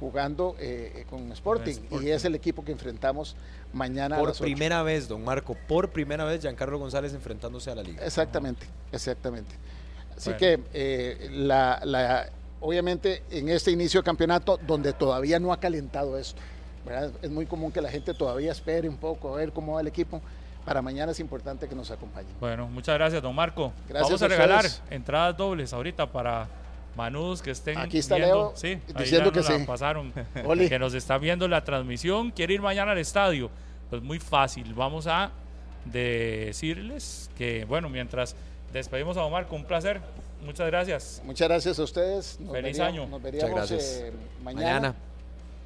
[0.00, 3.36] jugando eh, eh, con Sporting, y es el equipo que enfrentamos
[3.72, 4.18] mañana.
[4.18, 8.04] Por primera vez, don Marco, por primera vez Giancarlo González enfrentándose a la liga.
[8.04, 9.54] Exactamente, exactamente.
[10.16, 10.60] Así que
[11.32, 12.30] la,
[12.60, 16.40] obviamente en este inicio de campeonato, donde todavía no ha calentado esto,
[17.22, 19.86] es muy común que la gente todavía espere un poco a ver cómo va el
[19.86, 20.20] equipo.
[20.64, 22.28] Para mañana es importante que nos acompañe.
[22.40, 23.72] Bueno, muchas gracias, don Marco.
[23.92, 26.48] Vamos a, regalar entradas dobles ahorita para
[26.96, 29.52] Manús que estén Aquí está Leo sí, diciendo que sí.
[29.66, 30.12] pasaron,
[30.68, 33.50] que nos está viendo la transmisión, quiere ir mañana al estadio.
[33.90, 35.30] Pues muy fácil, vamos a
[35.84, 38.34] decirles que, bueno, mientras
[38.72, 40.00] despedimos a don Marco, un placer.
[40.44, 41.22] Muchas gracias.
[41.24, 42.38] Muchas gracias a ustedes.
[42.50, 43.06] Feliz año.
[43.06, 44.12] Nos veríamos eh,
[44.42, 44.94] mañana.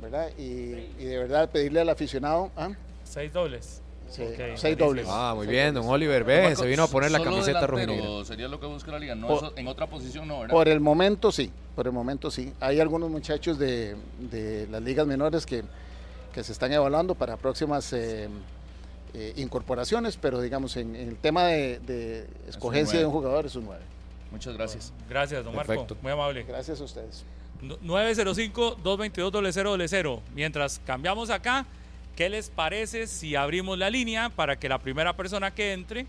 [0.01, 0.31] ¿Verdad?
[0.39, 0.71] Y,
[1.05, 2.51] de verdad pedirle al aficionado.
[2.57, 2.71] ¿ah?
[3.05, 3.83] Seis dobles.
[4.09, 5.07] seis dobles.
[5.09, 8.25] Ah, muy bien, don Oliver, ve, se vino a poner la camiseta rojinegra.
[8.25, 10.55] Sería lo que busca la liga, no en otra posición no, ¿verdad?
[10.55, 12.53] Por el momento sí, por el momento sí.
[12.61, 15.65] Hay algunos muchachos de, de las ligas menores que,
[16.33, 18.29] que, se están evaluando para próximas eh,
[19.15, 23.67] eh, incorporaciones, pero digamos en, el tema de, de escogencia de un jugador es un
[23.67, 23.81] 9.
[24.31, 24.93] Muchas gracias.
[25.09, 25.87] gracias, don Marco.
[26.03, 26.43] Muy amable.
[26.43, 27.25] Gracias a ustedes.
[27.63, 30.21] 905-222-0000.
[30.35, 31.65] Mientras cambiamos acá,
[32.17, 36.05] ¿qué les parece si abrimos la línea para que la primera persona que entre,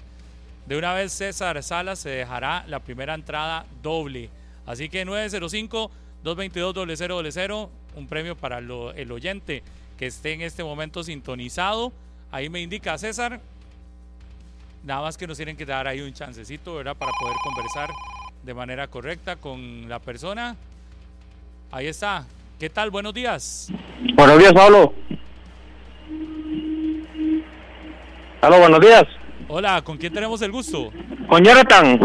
[0.65, 4.30] de una vez César Salas se dejará la primera entrada doble?
[4.65, 9.63] Así que 905-222-0000, un premio para el oyente
[9.97, 11.93] que esté en este momento sintonizado.
[12.31, 13.39] Ahí me indica César.
[14.84, 16.95] Nada más que nos tienen que dar ahí un chancecito, ¿verdad?
[16.95, 17.89] Para poder conversar
[18.43, 20.55] de manera correcta con la persona.
[21.72, 22.26] Ahí está.
[22.60, 22.90] ¿Qué tal?
[22.90, 23.72] Buenos días.
[24.16, 24.94] Buenos días, Pablo.
[28.41, 29.04] Aló, buenos días.
[29.48, 30.91] Hola, ¿con quién tenemos el gusto?
[31.28, 32.00] Con Jonathan.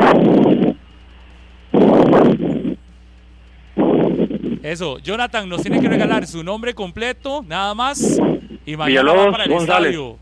[4.62, 8.18] Eso, Jonathan nos tiene que regalar su nombre completo, nada más,
[8.64, 9.90] y mañana Villalobos va para el González.
[9.92, 10.18] estadio.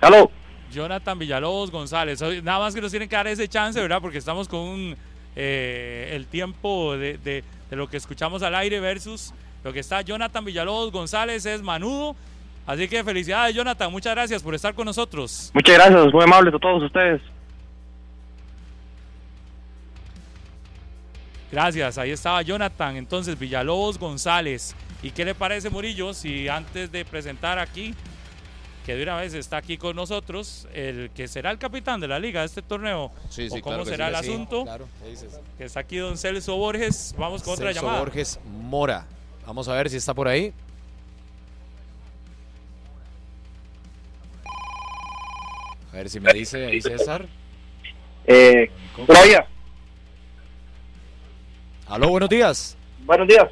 [0.00, 0.30] Aló.
[0.72, 2.20] Jonathan Villalobos González.
[2.42, 4.00] Nada más que nos tienen que dar ese chance, ¿verdad?
[4.00, 4.96] Porque estamos con un,
[5.34, 9.32] eh, el tiempo de, de- de lo que escuchamos al aire versus
[9.64, 12.14] lo que está Jonathan Villalobos González es manudo.
[12.66, 13.90] Así que felicidades, Jonathan.
[13.90, 15.50] Muchas gracias por estar con nosotros.
[15.54, 17.20] Muchas gracias, muy amables a todos ustedes.
[21.50, 22.96] Gracias, ahí estaba Jonathan.
[22.96, 24.74] Entonces, Villalobos González.
[25.02, 27.94] ¿Y qué le parece, Murillo, si antes de presentar aquí,
[28.86, 32.20] que de una vez está aquí con nosotros, el que será el capitán de la
[32.20, 33.10] liga de este torneo?
[33.30, 34.14] Sí, sí, ¿O cómo claro que será sí.
[34.16, 34.62] el Sí, asunto?
[34.62, 34.88] claro.
[35.58, 37.12] Que está aquí don Celso Borges.
[37.18, 37.98] Vamos con otra Celso llamada.
[37.98, 39.04] Borges Mora.
[39.44, 40.52] Vamos a ver si está por ahí.
[45.92, 47.26] A ver si me dice ahí César.
[48.26, 48.70] Eh,
[49.06, 49.46] Gloria,
[51.88, 52.76] Aló, buenos días.
[53.04, 53.46] buenos días.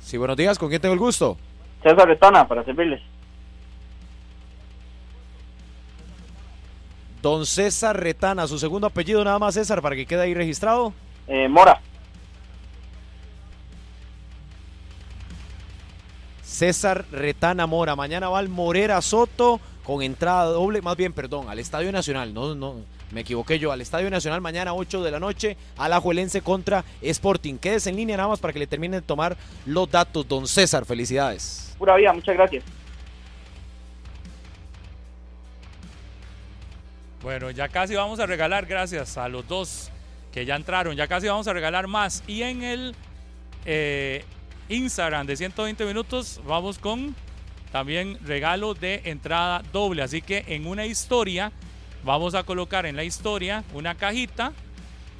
[0.00, 0.58] Sí, buenos días.
[0.58, 1.36] ¿Con quién tengo el gusto?
[1.82, 3.00] César Retana, para servirles.
[7.24, 10.92] Don César Retana, su segundo apellido nada más César para que quede ahí registrado.
[11.26, 11.80] Eh, Mora.
[16.42, 17.96] César Retana Mora.
[17.96, 22.34] Mañana va al Morera Soto con entrada doble, más bien, perdón, al Estadio Nacional.
[22.34, 23.72] No, no, me equivoqué yo.
[23.72, 27.54] Al Estadio Nacional mañana 8 de la noche, Alajuelense contra Sporting.
[27.56, 29.34] Quédese en línea nada más para que le terminen de tomar
[29.64, 30.28] los datos.
[30.28, 31.74] Don César, felicidades.
[31.78, 32.83] Pura vida, muchas gracias.
[37.24, 39.90] Bueno, ya casi vamos a regalar, gracias a los dos
[40.30, 42.22] que ya entraron, ya casi vamos a regalar más.
[42.26, 42.94] Y en el
[43.64, 44.26] eh,
[44.68, 47.16] Instagram de 120 minutos vamos con
[47.72, 50.02] también regalo de entrada doble.
[50.02, 51.50] Así que en una historia
[52.04, 54.52] vamos a colocar en la historia una cajita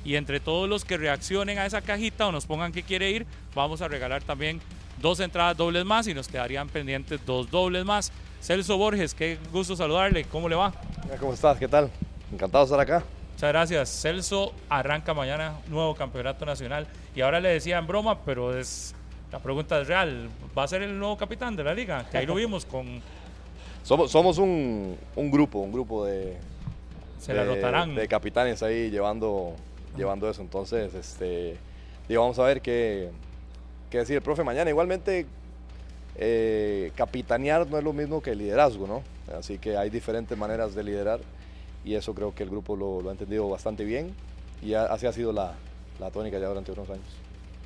[0.05, 3.27] y entre todos los que reaccionen a esa cajita o nos pongan que quiere ir,
[3.55, 4.61] vamos a regalar también
[5.01, 8.13] dos entradas dobles más y nos quedarían pendientes dos dobles más.
[8.45, 10.71] Celso Borges, qué gusto saludarle, ¿cómo le va?
[11.19, 11.57] ¿Cómo estás?
[11.59, 11.89] ¿Qué tal?
[12.31, 13.03] Encantado de estar acá.
[13.33, 13.89] Muchas gracias.
[14.03, 16.87] Celso arranca mañana nuevo campeonato nacional.
[17.17, 18.95] Y ahora le decía en broma, pero es
[19.33, 20.29] la pregunta es real.
[20.57, 22.05] ¿Va a ser el nuevo capitán de la liga?
[22.11, 23.01] Que ahí lo vimos con...
[23.83, 26.37] Somos, somos un, un grupo, un grupo de,
[27.19, 27.95] Se la de- rotarán.
[27.95, 29.55] de capitanes ahí llevando,
[29.97, 30.43] llevando eso.
[30.43, 31.57] Entonces, este,
[32.11, 33.09] vamos a ver qué,
[33.91, 34.69] qué decir el profe mañana.
[34.71, 35.27] Igualmente,
[36.17, 39.03] eh, capitanear no es lo mismo que liderazgo, ¿no?
[39.37, 41.21] Así que hay diferentes maneras de liderar
[41.85, 44.15] y eso creo que el grupo lo, lo ha entendido bastante bien
[44.63, 45.55] y a- así ha sido la,
[45.99, 47.05] la tónica ya durante unos años.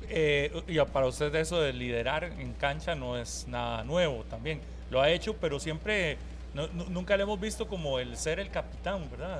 [0.09, 4.59] Eh, y para usted eso de liderar en cancha no es nada nuevo también.
[4.89, 6.17] Lo ha hecho, pero siempre...
[6.53, 9.39] no- nunca le hemos visto como el ser el capitán, ¿verdad?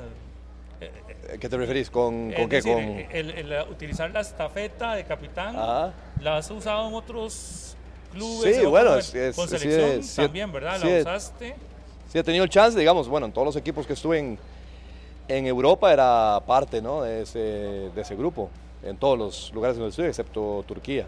[0.81, 0.91] Eh,
[1.33, 1.89] eh, ¿Qué te referís?
[1.89, 2.57] ¿Con, con qué?
[2.57, 2.83] decir, Con...
[2.83, 5.93] el- el utilizar la estafeta de capitán, Ajá.
[6.21, 7.75] la has usado en otros
[8.11, 8.55] clubes.
[8.57, 10.79] Sí, bueno, con- es- es- con sí, selección sí, también, ¿verdad?
[10.81, 11.55] sí, la usaste.
[12.11, 14.39] Sí, he tenido el chance, digamos, bueno, en todos los equipos que estuve en,
[15.27, 17.03] en Europa era parte ¿no?
[17.03, 18.49] de, ese, de ese grupo,
[18.83, 21.05] en todos los lugares donde estuve, excepto Turquía.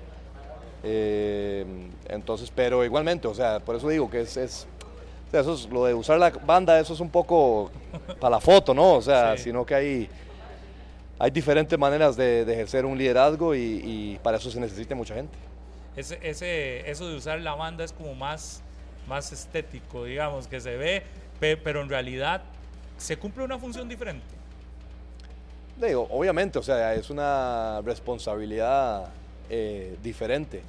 [0.83, 1.65] Eh,
[2.09, 4.67] entonces, pero igualmente, o sea, por eso digo que es, es,
[5.27, 7.71] o sea, eso es lo de usar la banda, eso es un poco
[8.19, 8.93] para la foto, ¿no?
[8.95, 9.43] O sea, Sí.
[9.45, 10.09] sino que hay,
[11.19, 15.13] hay diferentes maneras de, de ejercer un liderazgo y, y para eso se necesita mucha
[15.13, 15.35] gente.
[15.95, 18.61] Ese, eso de usar la banda es como más,
[19.07, 21.03] más estético, digamos, que se ve,
[21.39, 22.43] pe- pero en realidad
[22.97, 24.35] se cumple una función diferente.
[25.75, 29.09] Digo, obviamente, o sea, es una responsabilidad
[29.49, 30.61] eh, diferente.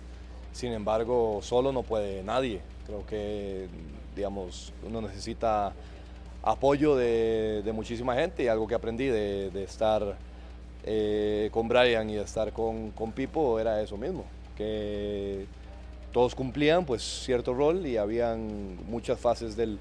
[0.52, 2.60] Sin embargo, solo no puede nadie.
[2.86, 3.68] Creo que,
[4.16, 5.72] digamos, uno necesita
[6.42, 10.16] apoyo de, muchísima gente y algo que aprendí de, de estar
[10.84, 14.24] eh, con Brian y de estar con, con Pipo era eso mismo,
[14.62, 15.46] que
[16.12, 19.78] todos cumplían pues cierto rol y habían muchas fases del,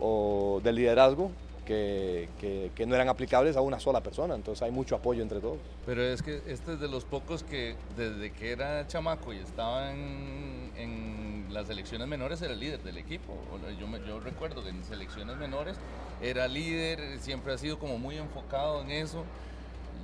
[0.00, 1.30] o del liderazgo
[1.66, 5.40] que, que- que no eran aplicables a una sola persona, entonces hay mucho apoyo entre
[5.40, 5.58] todos.
[5.84, 9.90] Pero es que este es de los pocos que desde que era chamaco y estaba
[9.92, 13.34] en, en las selecciones menores era el líder del equipo.
[13.78, 15.76] Yo, me- yo recuerdo que en selecciones menores
[16.22, 19.24] era líder, siempre ha sido como muy enfocado en eso.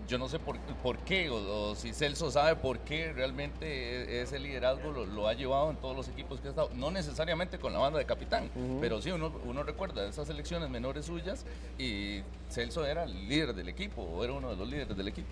[0.09, 4.23] Yo no sé por, por qué, o, o si Celso sabe por qué realmente e-
[4.23, 6.71] ese liderazgo lo, lo ha llevado en todos los equipos que ha estado.
[6.75, 8.51] No necesariamente con la banda de capitán,
[8.81, 11.45] pero sí uno, uno recuerda esas elecciones menores suyas
[11.79, 12.21] y
[12.51, 15.29] Celso era el líder del equipo, o era uno de los líderes del equipo.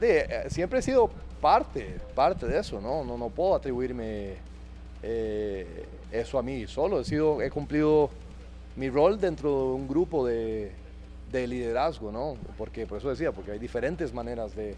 [0.00, 1.10] de- eh, siempre he sido
[1.40, 3.04] parte, parte de eso, ¿no?
[3.04, 4.34] No, no puedo atribuirme
[5.02, 7.00] eh, eso a mí solo.
[7.00, 8.10] He, sido, he cumplido
[8.76, 10.72] mi rol dentro de un grupo de,
[11.30, 12.36] de liderazgo, ¿no?
[12.56, 14.76] Porque, por eso decía, porque hay diferentes maneras de,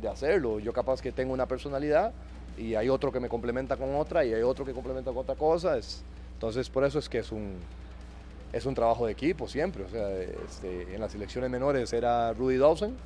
[0.00, 0.58] de hacerlo.
[0.58, 2.12] Yo capaz que tengo una personalidad
[2.58, 5.34] y hay otro que me complementa con otra y hay otro que complementa con otra
[5.34, 5.76] cosa.
[5.78, 6.02] Es,
[6.34, 7.54] entonces, por eso es que es un,
[8.52, 9.84] es un trabajo de equipo siempre.
[9.84, 12.96] O sea, este, en las selecciones menores era Rudy Dawson,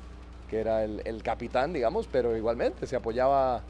[0.49, 3.61] que era el, el capitán, digamos, pero igualmente se apoyaba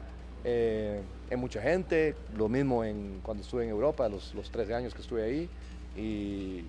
[0.44, 2.14] eh, en mucha gente.
[2.36, 5.48] Lo mismo en, cuando estuve en Europa, los, los 13 años que estuve ahí.
[5.96, 6.64] Y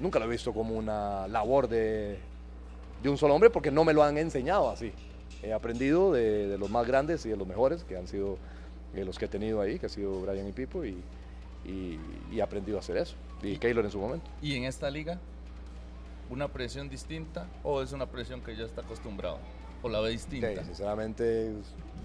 [0.00, 2.18] nunca lo he visto como una labor de,
[3.02, 4.92] de un solo hombre porque no me lo han enseñado así.
[5.42, 8.36] He aprendido de, de los más grandes y de los mejores, que han sido
[8.94, 10.96] eh, los que he tenido ahí, que ha sido Brian y Pipo, y,
[11.64, 11.98] y,
[12.32, 13.14] y he aprendido a hacer eso.
[13.42, 14.28] Y Keylor en su momento.
[14.42, 15.18] ¿Y en esta liga,
[16.28, 19.38] una presión distinta o es una presión que ya está acostumbrado?
[19.82, 20.62] ¿O la ve distinta?
[20.64, 21.54] Sinceramente es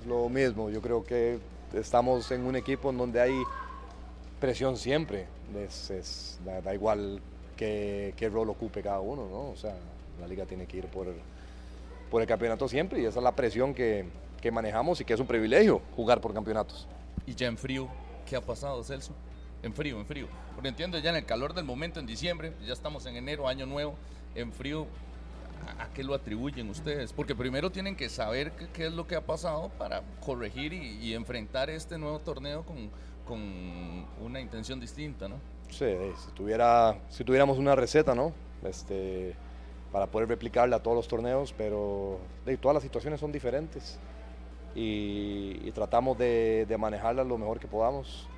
[0.07, 0.69] lo mismo.
[0.69, 1.39] Yo creo que
[1.73, 3.33] estamos en un equipo en donde hay
[4.39, 5.25] presión siempre.
[5.57, 7.19] Es, es- da, da igual
[7.55, 9.49] qué, rol ocupe cada uno, ¿no?
[9.51, 9.75] O sea,
[10.19, 11.07] la liga tiene que ir por,
[12.09, 14.05] por el campeonato siempre y esa es la presión que,
[14.41, 16.87] que manejamos y que es un privilegio jugar por campeonatos.
[17.25, 17.87] Y ya en frío,
[18.27, 19.13] ¿qué ha pasado, Celso?
[19.63, 20.27] En frío, en frío.
[20.53, 23.65] Porque entiendo ya en el calor del momento, en diciembre, ya estamos en enero, año
[23.65, 23.95] nuevo,
[24.35, 24.85] en frío,
[25.79, 27.13] ¿a, qué lo atribuyen ustedes?
[27.13, 31.13] Porque primero tienen que saber qué es lo que ha pasado para corregir y, y
[31.13, 32.89] enfrentar este nuevo torneo con,
[33.25, 35.37] con una intención distinta, ¿no?
[35.77, 35.85] Sí,
[36.23, 38.31] si, tuviera, si tuviéramos una receta, ¿no?
[38.63, 39.35] Este,
[39.91, 42.17] para poder replicarla a todos los torneos, pero
[42.61, 43.99] todas las situaciones son diferentes
[44.73, 48.29] y, y tratamos de, de manejarlas lo mejor que podamos.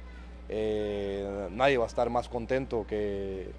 [0.50, 3.52] Eh, nadie va a estar más contento que,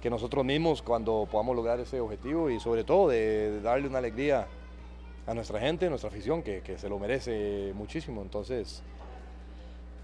[0.00, 3.98] que nosotros mismos cuando podamos lograr ese objetivo y sobre todo de, de darle una
[3.98, 4.48] alegría
[5.28, 8.22] a nuestra gente, a nuestra afición, que, que se lo merece muchísimo.
[8.22, 8.82] Entonces,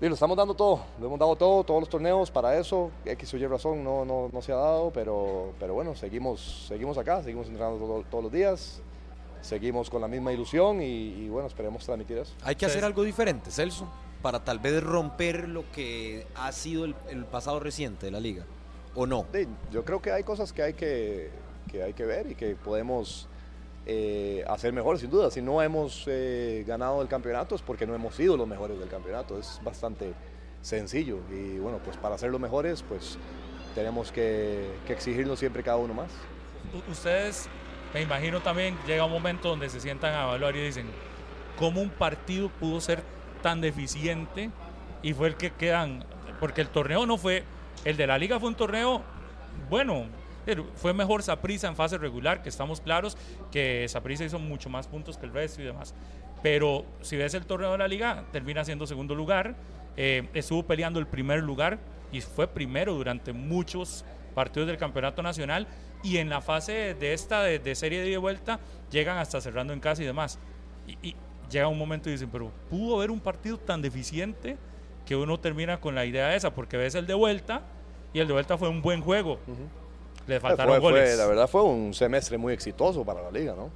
[0.01, 3.35] y lo estamos dando todo, lo hemos dado todo, todos los torneos para eso, X
[3.35, 7.23] o Y razón no, no, no se ha dado, pero, pero bueno, seguimos, seguimos acá,
[7.23, 8.81] seguimos entrenando todo- todos los días,
[9.41, 10.85] seguimos con la misma ilusión y,
[11.25, 12.33] y bueno, esperemos transmitir eso.
[12.43, 13.89] Hay que hacer algo diferente, Celso,
[14.23, 18.45] para tal vez romper lo que ha sido el, el pasado reciente de la liga.
[18.95, 19.27] ¿O no?
[19.33, 21.31] Sí, yo creo que hay cosas que hay que,
[21.71, 23.28] que, hay que ver y que podemos
[23.91, 25.31] eh, hacer mejor, sin duda.
[25.31, 28.89] Si no hemos eh, ganado el campeonato es porque no hemos sido los mejores del
[28.89, 29.39] campeonato.
[29.39, 30.13] Es bastante
[30.61, 31.19] sencillo.
[31.31, 33.19] Y bueno, pues para ser los mejores, pues
[33.75, 36.11] tenemos que, que exigirnos siempre cada uno más.
[36.91, 37.49] Ustedes,
[37.95, 40.87] me imagino también, llega un momento donde se sientan a evaluar y dicen,
[41.59, 43.03] ¿cómo un partido pudo ser
[43.43, 44.51] tan deficiente
[45.03, 46.05] y fue el que quedan?
[46.41, 47.43] Porque el torneo no fue,
[47.87, 49.03] el de la liga fue un torneo
[49.71, 50.07] bueno,
[50.75, 53.17] fue mejor Saprissa en fase regular, que estamos claros
[53.51, 55.95] que Saprissa hizo mucho más puntos que el resto y demás.
[56.43, 59.57] Pero si ves el torneo de la liga, termina siendo segundo lugar,
[59.97, 61.79] eh, estuvo peleando el primer lugar
[62.13, 64.05] y fue primero durante muchos
[64.35, 65.67] partidos del campeonato nacional
[66.03, 68.61] y en la fase de esta de, de serie de vuelta
[68.91, 70.39] llegan hasta cerrando en casa y demás.
[70.87, 71.17] Y, y
[71.51, 74.57] llega un momento y dicen, pero pudo haber un partido tan deficiente
[75.05, 77.63] que uno termina con la idea esa, porque ves el de vuelta
[78.13, 79.39] y el de vuelta fue un buen juego.
[80.29, 81.19] Le faltaron Fue- fue- goles.
[81.19, 83.71] la verdad fue un semestre muy exitoso para la liga, ¿no?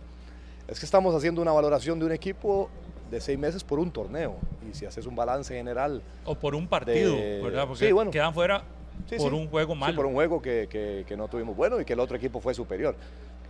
[0.69, 2.69] Es que estamos haciendo una valoración de un equipo
[3.11, 4.37] de seis meses por un torneo.
[4.71, 6.03] Y si haces un balance general...
[6.25, 7.67] O por un partido, de- ¿verdad?
[7.67, 8.11] Porque Sí, bueno.
[8.11, 8.63] quedan fuera
[9.09, 9.37] Sí, por sí.
[9.37, 9.97] un juego Sí, malo.
[9.97, 12.55] por un juego que, que- que no tuvimos bueno y que el otro equipo fue
[12.55, 12.95] superior.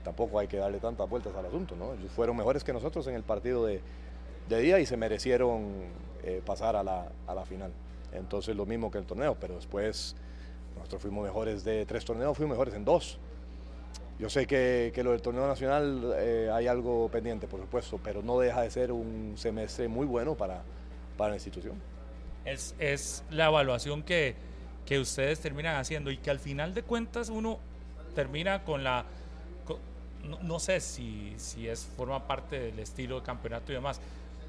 [0.05, 1.93] Tampoco hay que darle tantas vueltas al asunto, ¿no?
[1.95, 3.81] Ellos fueron mejores que nosotros en el partido de,
[4.49, 5.67] de día y se merecieron
[6.25, 7.71] eh, pasar a la, a la final.
[8.13, 10.17] Entonces lo mismo que el torneo, pero después
[10.83, 13.19] nosotros fuimos mejores de tres torneos, fuimos mejores en dos.
[14.19, 18.39] Yo sé que, lo del torneo nacional eh, hay algo pendiente, por supuesto, pero no
[18.39, 20.63] deja de ser un semestre muy bueno para,
[21.17, 21.81] para la institución.
[22.45, 24.35] es, es la evaluación que,
[24.87, 27.59] que ustedes terminan haciendo y que al final de cuentas uno
[28.15, 29.05] termina con la...
[30.43, 34.01] no sé si, si es forma parte del estilo de campeonato y demás,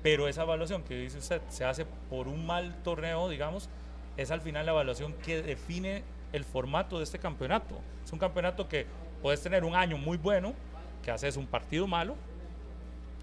[0.01, 3.69] pero esa evaluación que dice usted se hace por un mal torneo, digamos,
[4.17, 6.03] es al final la evaluación que define
[6.33, 7.79] el formato de este campeonato.
[8.03, 8.85] Es un campeonato que
[9.21, 10.53] puedes tener un año muy bueno,
[11.01, 12.15] que haces un partido malo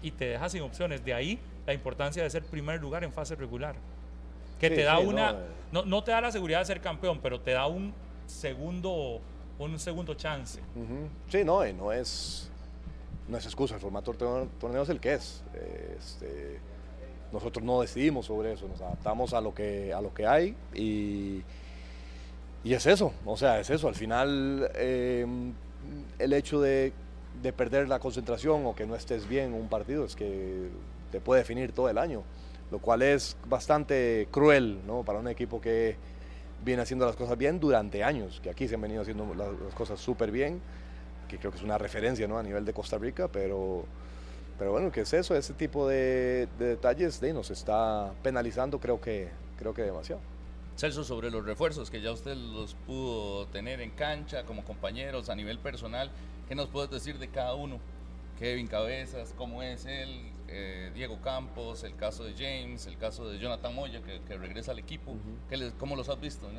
[0.01, 1.05] y te dejas sin opciones.
[1.05, 3.75] De ahí la importancia de ser primer lugar en fase regular
[4.59, 5.43] que Sí, te da sí, una no, eh.
[5.71, 7.93] no, no te da la seguridad de ser campeón pero te da un
[8.25, 9.21] segundo
[9.59, 10.59] un segundo chance.
[11.29, 12.49] Sí, no, y no es,
[13.27, 15.43] no es excusa, el formato del torneo, es el que es.
[15.99, 16.59] Este,
[17.31, 21.43] nosotros no decidimos sobre eso, nos adaptamos a lo que, a lo que hay y,
[22.63, 23.87] y es eso, o sea, es eso.
[23.87, 25.25] Al final, eh,
[26.19, 26.93] el hecho de,
[27.41, 30.69] de perder la concentración o que no estés bien en un partido es que
[31.11, 32.23] te puede definir todo el año,
[32.71, 35.03] lo cual es bastante cruel ¿no?
[35.03, 35.95] para un equipo que
[36.63, 39.73] viene haciendo las cosas bien durante años, que aquí se han venido haciendo las, las
[39.73, 40.61] cosas súper bien,
[41.27, 42.37] que creo que es una referencia ¿no?
[42.37, 43.85] a nivel de Costa Rica, pero,
[44.59, 45.35] pero bueno, ¿qué es eso?
[45.35, 50.21] Ese tipo de, de detalles de, nos está penalizando creo que, creo que demasiado.
[50.77, 55.35] Celso, sobre los refuerzos, que ya usted los pudo tener en cancha como compañeros a
[55.35, 56.09] nivel personal,
[56.47, 57.79] ¿qué nos puedes decir de cada uno?
[58.39, 60.09] Kevin Cabezas, ¿cómo es él?
[60.47, 64.71] Eh, Diego Campos, el caso de James, el caso de Jonathan Moya, que, que regresa
[64.71, 65.13] al equipo.
[65.49, 66.49] ¿Qué les- ¿Cómo los has visto?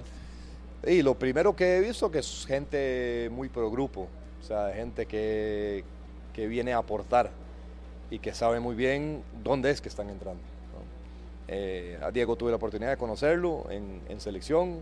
[0.86, 4.08] Y lo primero que he visto que es gente muy pro grupo,
[4.40, 5.84] o sea, gente que,
[6.32, 7.30] que viene a aportar
[8.10, 10.40] y que sabe muy bien dónde es que están entrando.
[11.54, 14.80] Eh, a Diego tuve la oportunidad de conocerlo en, en selección,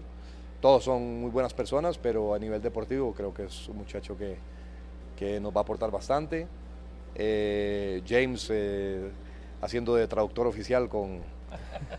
[0.61, 4.37] todos son muy buenas personas, pero a nivel deportivo creo que es un muchacho que,
[5.17, 6.47] que nos va a aportar bastante.
[7.17, 9.11] Eh, James eh,
[9.61, 11.23] haciendo de traductor oficial con,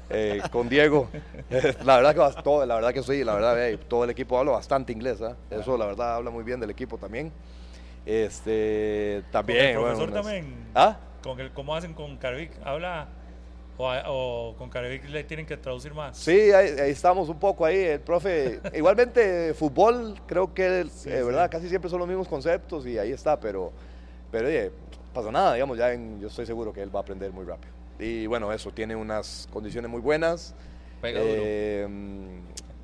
[0.10, 1.10] eh, con Diego.
[1.84, 4.94] la verdad que todo- la verdad que sí, la verdad todo el equipo habla bastante
[4.94, 5.36] inglés, ¿ah?
[5.50, 7.30] Eso la verdad habla muy bien del equipo también.
[8.06, 10.56] Este también, Con el bueno, profesor unas- también.
[10.74, 10.98] ¿Ah?
[11.22, 12.52] Con el, ¿Cómo hacen con Carvic?
[12.64, 13.10] ¿Habla?
[13.78, 16.16] O, con Carvic le tienen que traducir más?
[16.18, 18.60] Sí, ahí, ahí estamos un poco ahí, el profe.
[18.76, 21.50] Igualmente, fútbol, creo que, eh, ¿verdad?
[21.50, 23.72] Casi siempre son los mismos conceptos y ahí está, pero,
[24.32, 24.72] pero oye,
[25.14, 27.74] pasa nada, digamos, ya en- yo estoy seguro que él va a aprender muy rápido.
[27.98, 30.54] Y bueno, eso, tiene unas condiciones muy buenas.
[31.02, 31.20] Pega.
[31.24, 31.88] Eh,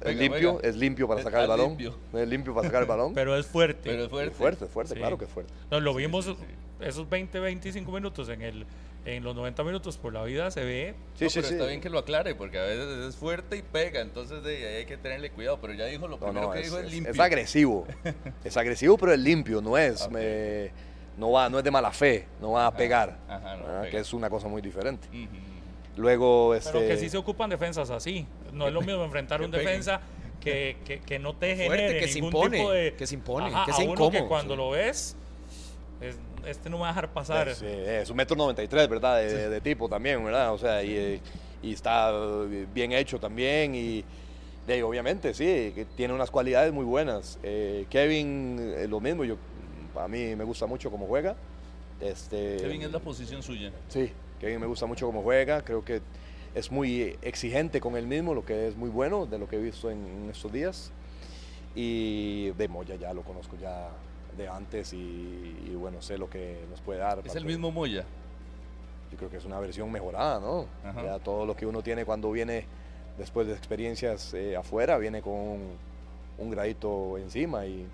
[0.10, 1.68] Es limpio, es limpio para sacar el balón.
[1.70, 1.96] limpio.
[2.14, 3.14] Es limpio para sacar el balón.
[3.14, 3.90] Pero es fuerte.
[3.90, 4.32] Pero es fuerte.
[4.32, 5.00] Es fuerte, es fuerte, Sí.
[5.00, 5.54] claro que es fuerte.
[5.72, 6.30] No, lo vimos
[6.80, 8.66] esos 20, 25 minutos en el
[9.06, 10.94] en los 90 minutos por la vida se ve.
[11.16, 11.54] Sí, No, sí, pero sí.
[11.54, 14.76] está bien que lo aclare, porque a veces es fuerte y pega, entonces de ahí
[14.80, 15.60] hay que tenerle cuidado.
[15.62, 17.14] Pero ya dijo, lo No, primero no, que es, dijo es, es- limpio.
[17.14, 17.88] es agresivo.
[18.44, 20.12] es agresivo, pero es limpio, no es, Ok.
[20.12, 20.72] me-
[21.18, 23.80] no va, no es de mala fe, no va a pegar, Ajá, no ¿verdad?
[23.84, 23.92] pega.
[23.92, 25.08] que es una cosa muy diferente.
[25.08, 25.57] Ujú, ujú.
[25.98, 28.26] Luego, este, Pero que sí se ocupan defensas así.
[28.54, 30.00] No es lo mismo enfrentar Que un defensa
[30.40, 32.94] que, que, que no te Fuerte, genere que se ningún impone, tipo de...
[32.94, 34.58] que se impone, Ajá, que uno incómodo, que cuando sí.
[34.58, 35.16] lo ves,
[36.02, 37.54] es- este no me va a dejar pasar.
[37.56, 39.18] Sí, es un metro 93, ¿verdad?
[39.18, 40.54] De, de- de tipo también, ¿verdad?
[40.54, 41.20] O sea, y,
[41.64, 42.14] y está
[42.74, 44.06] bien hecho también y
[44.68, 47.40] de obviamente, sí, que tiene unas cualidades muy buenas.
[47.42, 49.36] Eh, Kevin, eh, lo mismo, yo,
[50.00, 51.36] a mí me gusta mucho cómo juega.
[52.00, 53.72] Este, Kevin es la posición suya.
[53.90, 56.02] Sí, Kevin me gusta mucho cómo juega, creo que
[56.56, 59.60] es muy exigente con él mismo, lo que es muy bueno de lo que he
[59.62, 60.92] visto en, en estos días.
[61.76, 63.90] Y de Moya ya lo conozco ya
[64.36, 67.22] de antes y, y bueno, sé lo que nos puede dar.
[67.26, 68.06] Es el mismo Moya.
[69.12, 70.66] Yo creo que es una versión mejorada, ¿no?
[70.84, 71.04] Ajá.
[71.04, 72.66] Ya todo lo que uno tiene cuando viene
[73.18, 75.62] después de experiencias eh, afuera, viene con un,
[76.40, 77.86] un gradito encima y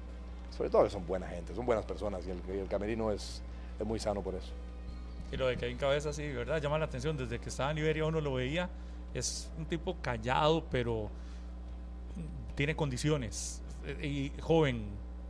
[0.56, 3.42] sobre todo que son buena gente, son buenas personas y el, y el camerino es,
[3.80, 4.52] es muy sano por eso.
[5.34, 6.62] Y lo de Kevin Cabeza, sí, ¿verdad?
[6.62, 7.18] Llama la atención.
[7.18, 8.70] Desde que estaba en Liberia uno lo veía.
[9.14, 11.10] Es un tipo callado, pero
[12.56, 13.62] tiene condiciones.
[14.02, 14.86] Y joven.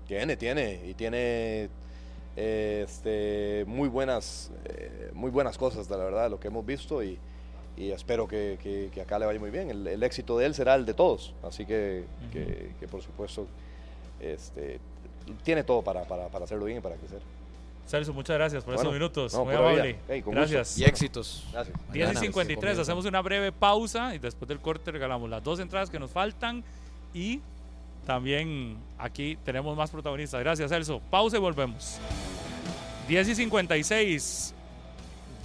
[0.08, 1.70] Tiene, tiene, y tiene
[2.36, 7.18] este, muy, buenas, eh, muy buenas cosas, de la verdad, lo que hemos visto y,
[7.78, 9.70] y espero que, que- que acá le vaya muy bien.
[9.70, 13.48] El, el éxito de él será el de todos, así que, que, que, por supuesto
[14.20, 14.80] este,
[15.44, 17.22] tiene todo para, para, para hacerlo bien y para crecer.
[17.88, 19.34] Celso, muchas gracias por Bueno, esos minutos.
[19.34, 19.98] no, Muy amable.
[20.08, 20.70] Hey, gracias.
[20.70, 20.82] gusto.
[20.82, 21.44] Y éxitos.
[21.52, 21.78] Gracias.
[21.92, 22.82] 10 y Mañana, 53, comienza.
[22.82, 26.64] hacemos una breve pausa y después del corte regalamos las dos entradas que nos faltan
[27.14, 27.42] y
[28.08, 30.40] también aquí tenemos más protagonistas.
[30.42, 31.02] Gracias, Celso.
[31.10, 31.98] Pausa y volvemos.
[33.08, 34.54] 10 y 56.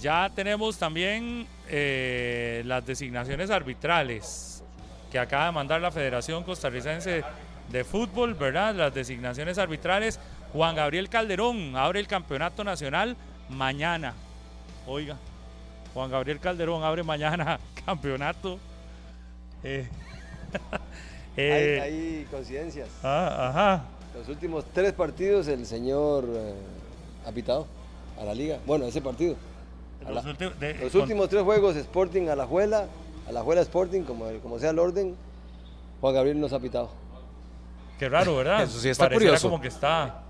[0.01, 4.63] Ya tenemos también eh, las designaciones arbitrales
[5.11, 7.23] que acaba de mandar la Federación Costarricense
[7.71, 8.75] de Fútbol, ¿verdad?
[8.75, 10.19] Las designaciones arbitrales.
[10.53, 13.15] Juan Gabriel Calderón abre el campeonato nacional
[13.49, 14.13] mañana.
[14.87, 15.17] Oiga,
[15.93, 18.57] Juan Gabriel Calderón abre mañana campeonato.
[19.63, 19.87] Eh,
[21.37, 22.89] Hay, eh, hay coincidencias.
[23.03, 23.85] ah, ajá.
[24.17, 26.53] Los últimos tres partidos el señor eh,
[27.25, 27.65] ha pitado
[28.19, 28.57] a la liga.
[28.65, 29.35] Bueno, ese partido.
[30.01, 32.87] Los la- ulti- de- los con- últimos tres juegos Sporting a la Juela,
[33.27, 35.15] a la Juela Sporting, como, como sea el orden,
[36.01, 36.89] Juan Gabriel nos ha pitado.
[37.99, 38.63] Qué raro, ¿verdad?
[38.63, 39.49] Eso sí está Pareciera curioso.
[39.49, 40.21] como que está.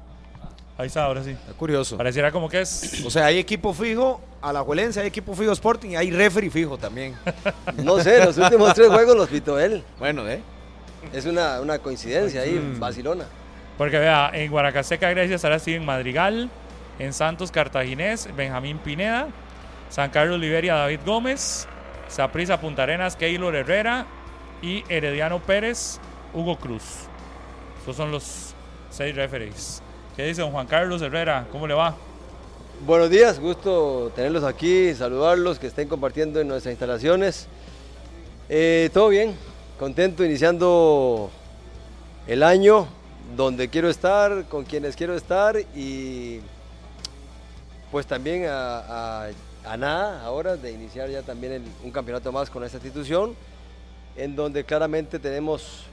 [0.78, 1.32] Ahí está, ahora sí.
[1.32, 1.98] Está curioso.
[1.98, 3.04] Pareciera como que es.
[3.06, 6.50] O sea, hay equipo fijo a la Juelense, hay equipo fijo Sporting y hay referee
[6.50, 7.16] fijo también.
[7.84, 9.84] No sé, los últimos tres juegos los pitó él.
[10.00, 10.42] bueno, ¿eh?
[11.14, 12.80] Es una, una coincidencia ahí, Mm.
[12.80, 13.26] vacilona.
[13.78, 16.50] Porque vea, en Guanacasteca Grecia estará Steven Madrigal,
[16.98, 19.28] En Santos Cartaginés, Benjamín Pineda.
[19.90, 21.68] San Carlos Liberia, David Gómez.
[22.10, 24.06] Saprissa Punta Arenas, Keylor Herrera.
[24.62, 26.00] Y Herediano Pérez,
[26.34, 27.08] Hugo Cruz.
[27.90, 28.54] Esos son los
[28.92, 29.82] seis referees.
[30.16, 31.48] ¿Qué dice don Juan Carlos Herrera?
[31.52, 31.96] ¿Cómo le va?
[32.86, 37.48] Buenos días, gusto tenerlos aquí, saludarlos, que estén compartiendo en nuestras instalaciones.
[38.48, 39.36] Eh, Todo bien,
[39.80, 41.32] contento iniciando
[42.28, 42.88] el año
[43.36, 46.42] donde quiero estar, con quienes quiero estar y
[47.90, 49.30] pues también a,
[49.66, 53.34] a- nada ahora de iniciar ya también un campeonato más con esta institución,
[54.16, 55.86] en donde claramente tenemos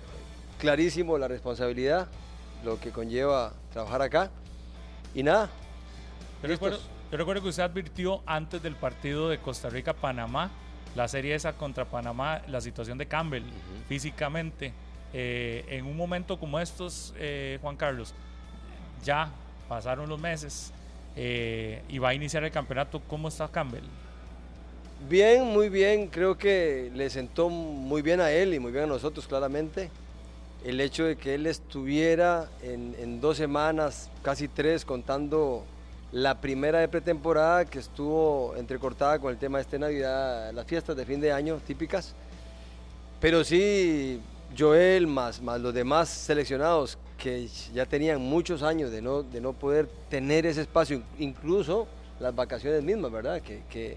[0.59, 2.09] clarísimo la responsabilidad,
[2.65, 4.31] lo que conlleva trabajar acá
[5.15, 5.49] y nada.
[6.43, 6.79] Yo recuerdo,
[7.11, 10.51] yo recuerdo que usted advirtió antes del partido de Costa Rica-Panamá,
[10.95, 13.45] la serie esa contra Panamá, la situación de Campbell
[13.89, 14.73] físicamente.
[15.13, 18.15] Eh, en un momento como estos, eh, Juan Carlos,
[19.05, 19.31] ya
[19.69, 20.73] pasaron los meses
[21.15, 23.01] eh, y va a iniciar el campeonato.
[23.07, 23.85] ¿Cómo está Campbell?
[25.09, 26.09] Bien, muy bien.
[26.09, 29.91] Creo que le sentó muy bien a él y muy bien a nosotros, claramente.
[30.65, 35.65] El hecho de que él estuviera en, dos semanas, casi tres, contando
[36.13, 40.97] la primera de pretemporada que estuvo entrecortada con el tema de este Navidad, las fiestas
[40.97, 42.15] de fin de año típicas.
[43.21, 44.21] Pero sí,
[44.57, 49.53] Joel más, más los demás seleccionados que ya tenían muchos años de no, de no
[49.53, 51.87] poder tener ese espacio, incluso
[52.21, 53.41] las vacaciones mismas, ¿verdad?
[53.41, 53.97] Que, que,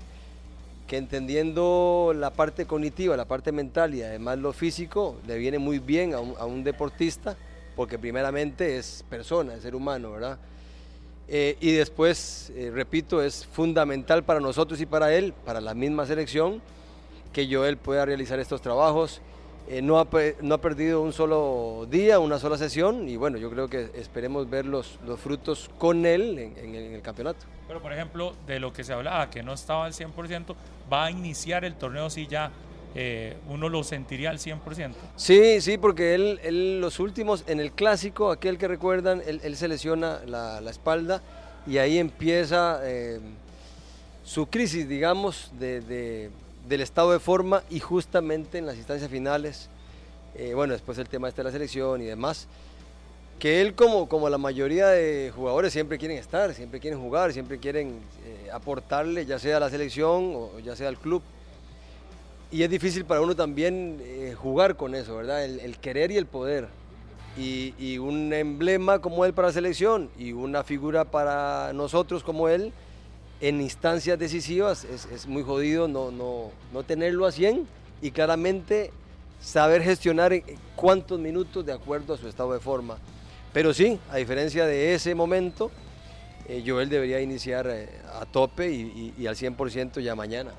[0.90, 5.78] que entendiendo la parte cognitiva, la parte mental y además lo físico, le viene muy
[5.78, 7.38] bien a un, deportista,
[7.76, 10.40] porque primeramente es persona, es ser humano, ¿verdad?
[11.28, 16.08] Eh, y después, eh, repito, es fundamental para nosotros y para él, para la misma
[16.08, 16.60] selección,
[17.34, 19.22] que Joel pueda realizar estos trabajos.
[19.72, 20.08] Eh, no, ha,
[20.42, 24.50] no ha perdido un solo día, una sola sesión, y bueno, yo creo que esperemos
[24.50, 27.46] ver los, los frutos con él en- en- en el campeonato.
[27.68, 30.56] Pero, por ejemplo, de lo que se hablaba, que no estaba al 100%,
[30.92, 32.52] va a iniciar el torneo si ya
[32.96, 34.96] eh, uno lo sentiría al 100%.
[35.16, 39.56] Sí, sí, porque él, él los últimos, en el clásico, aquel que recuerdan, él, él
[39.56, 41.22] se lesiona la, la espalda
[41.68, 43.20] y ahí empieza eh,
[44.24, 46.30] su crisis, digamos, de, de-
[46.70, 49.70] del estado de forma y justamente en las instancias finales,
[50.36, 52.48] eh, bueno, después el tema este de la selección y demás,
[53.40, 57.58] que él como, como la mayoría de jugadores siempre quieren estar, siempre quieren jugar, siempre
[57.58, 61.24] quieren eh, aportarle, ya sea a la selección o ya sea al club.
[62.52, 65.44] Y es difícil para uno también eh, jugar con eso, ¿verdad?
[65.46, 66.68] El, querer y el poder.
[67.38, 72.74] Y un emblema como él para la selección y una figura para nosotros como él
[73.42, 77.68] en instancias decisivas es, es muy jodido no, no, no tenerlo a 100
[78.02, 78.92] y claramente
[79.42, 80.34] saber gestionar
[80.76, 82.98] cuántos minutos de acuerdo a su estado de forma.
[83.54, 85.72] Pero sí, a diferencia de ese momento,
[86.48, 88.82] eh, Joel debería iniciar eh, a tope y,
[89.18, 90.52] y- y al 100% ya mañana.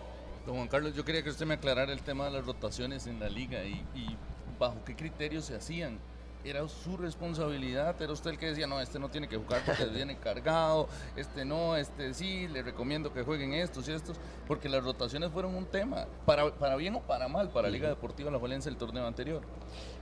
[0.46, 3.20] Don Juan Carlos, yo quería que usted me aclarara el tema de las rotaciones en
[3.20, 4.16] la liga y, y
[4.58, 5.98] bajo qué criterios se hacían.
[6.42, 8.00] ¿Era su responsabilidad?
[8.00, 11.44] ¿Era usted el que decía, no, este no tiene que jugar porque viene cargado, este
[11.44, 14.16] no, este sí, le recomiendo que jueguen estos y estos?
[14.48, 18.30] Porque las rotaciones fueron un tema, para, para bien o para mal, para Liga Deportiva
[18.30, 19.42] La Juelense el torneo anterior.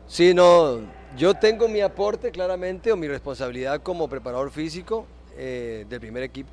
[0.06, 0.78] Sí, no,
[1.16, 5.06] yo tengo mi aporte claramente o mi responsabilidad como preparador físico
[5.36, 6.50] eh, del primer equipo,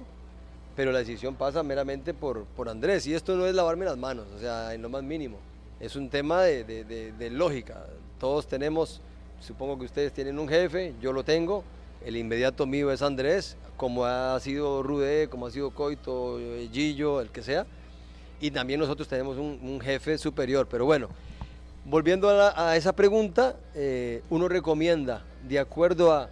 [0.75, 4.25] pero la decisión pasa meramente por, por Andrés y esto no es lavarme las manos,
[4.35, 5.37] o sea, en lo más mínimo,
[5.79, 7.85] es un tema de, de- de- de lógica,
[8.19, 8.99] todos tenemos,
[9.45, 11.63] supongo que ustedes tienen un jefe, yo lo tengo,
[12.03, 17.21] el inmediato mío es Andrés, como ha sido Rudé, como ha sido Coito, eh, Gillo,
[17.21, 17.65] el que sea,
[18.41, 21.09] y también nosotros tenemos un, jefe superior, pero bueno,
[21.87, 26.31] Volviendo a, esa pregunta, eh, uno recomienda, de acuerdo a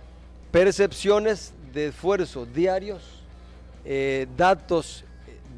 [0.52, 3.04] percepciones de esfuerzo diarios,
[3.86, 5.06] eh, datos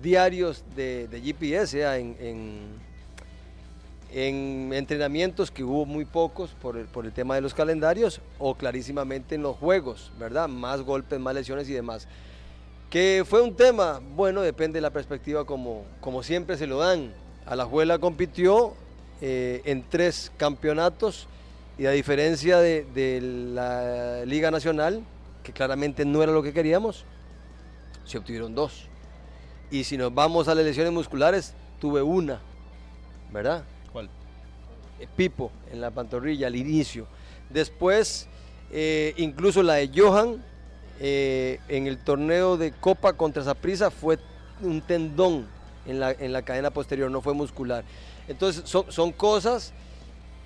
[0.04, 2.85] diarios de, GPS, en, en-
[4.16, 8.56] en entrenamientos que hubo muy pocos por el, por el tema de los calendarios, o
[8.56, 10.48] clarísimamente en los juegos, ¿verdad?
[10.48, 12.08] Más golpes, más lesiones y demás.
[12.90, 17.14] Que fue un tema, bueno, depende de la perspectiva como, como siempre se lo dan.
[17.46, 18.74] Alajuela compitió
[19.20, 21.28] eh, en tres campeonatos
[21.78, 23.20] y a diferencia de
[23.54, 25.04] la Liga Nacional,
[25.44, 27.04] que claramente no era lo que queríamos,
[28.06, 28.88] se obtuvieron dos.
[29.70, 32.40] Y si nos vamos a las lesiones musculares, tuve una,
[33.34, 33.66] ¿verdad?
[35.00, 37.08] Eh, Pipo en la pantorrilla al inicio.
[37.50, 38.28] Después,
[38.72, 40.44] eh, incluso la de Johan
[41.00, 44.20] eh, en el torneo de Copa contra Saprissa fue
[44.62, 45.48] un tendón
[45.86, 47.84] en la, en la cadena posterior, no fue muscular.
[48.28, 49.74] Entonces, son, cosas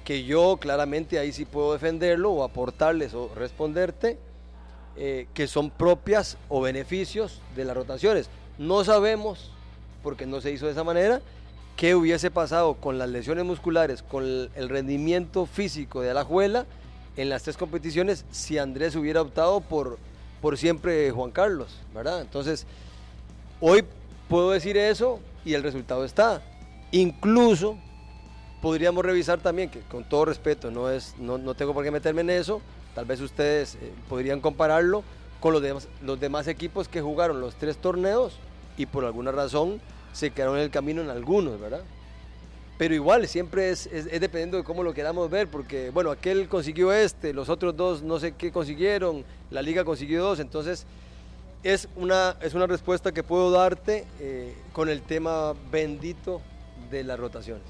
[0.03, 4.17] que yo claramente ahí sí puedo defenderlo o aportarles o responderte,
[5.34, 8.30] que son propias o beneficios de las rotaciones.
[8.57, 9.51] No sabemos,
[10.03, 11.21] porque no se hizo de esa manera,
[11.80, 16.65] qué hubiese pasado con las lesiones musculares, con el, rendimiento físico de Alajuela
[17.15, 19.97] en las tres competiciones si Andrés hubiera optado por,
[20.41, 22.19] por siempre Juan Carlos, ¿verdad?
[22.19, 22.68] Entonces,
[23.61, 23.85] hoy
[24.27, 26.41] puedo decir eso y el resultado está.
[26.91, 27.77] Incluso
[28.61, 32.19] podríamos revisar también, que con todo respeto, no, es, no, no tengo por qué meterme
[32.19, 32.61] en eso,
[32.93, 35.01] tal vez ustedes eh, podrían compararlo
[35.39, 38.38] con los demás, los demás equipos que jugaron los tres torneos
[38.76, 39.80] y por alguna razón
[40.19, 41.81] se quedaron en el camino en algunos, ¿verdad?
[42.77, 46.47] Pero igual, siempre es, es, es dependiendo de cómo lo queramos ver, porque, bueno, aquel
[46.47, 50.85] consiguió este, los otros dos no sé qué consiguieron, la liga consiguió dos, entonces
[51.63, 56.41] es una, es una respuesta que puedo darte eh, con el tema bendito
[56.89, 57.67] de las rotaciones.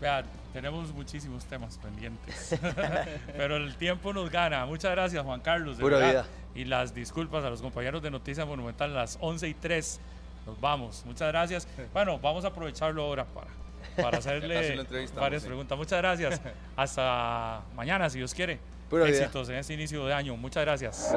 [0.00, 2.58] Vean, tenemos muchísimos temas pendientes,
[3.36, 4.66] pero el tiempo nos gana.
[4.66, 5.78] Muchas gracias, Juan Carlos.
[5.78, 6.10] de Pura verdad.
[6.10, 6.26] vida.
[6.54, 10.00] Y las disculpas a los compañeros de Noticias Monumental, las 11 y 3.
[10.46, 11.02] Nos vamos.
[11.04, 11.68] Muchas gracias.
[11.92, 13.48] Bueno, vamos a aprovecharlo ahora para,
[13.96, 15.48] para hacerle varias sí.
[15.48, 15.76] preguntas.
[15.76, 16.40] Muchas gracias.
[16.76, 18.58] Hasta mañana, si Dios quiere.
[18.88, 19.18] Pura vida.
[19.18, 20.36] Éxitos en este inicio de año.
[20.36, 21.14] Muchas gracias.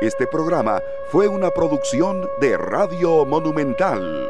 [0.00, 0.80] Este programa
[1.10, 4.28] fue una producción de Radio Monumental.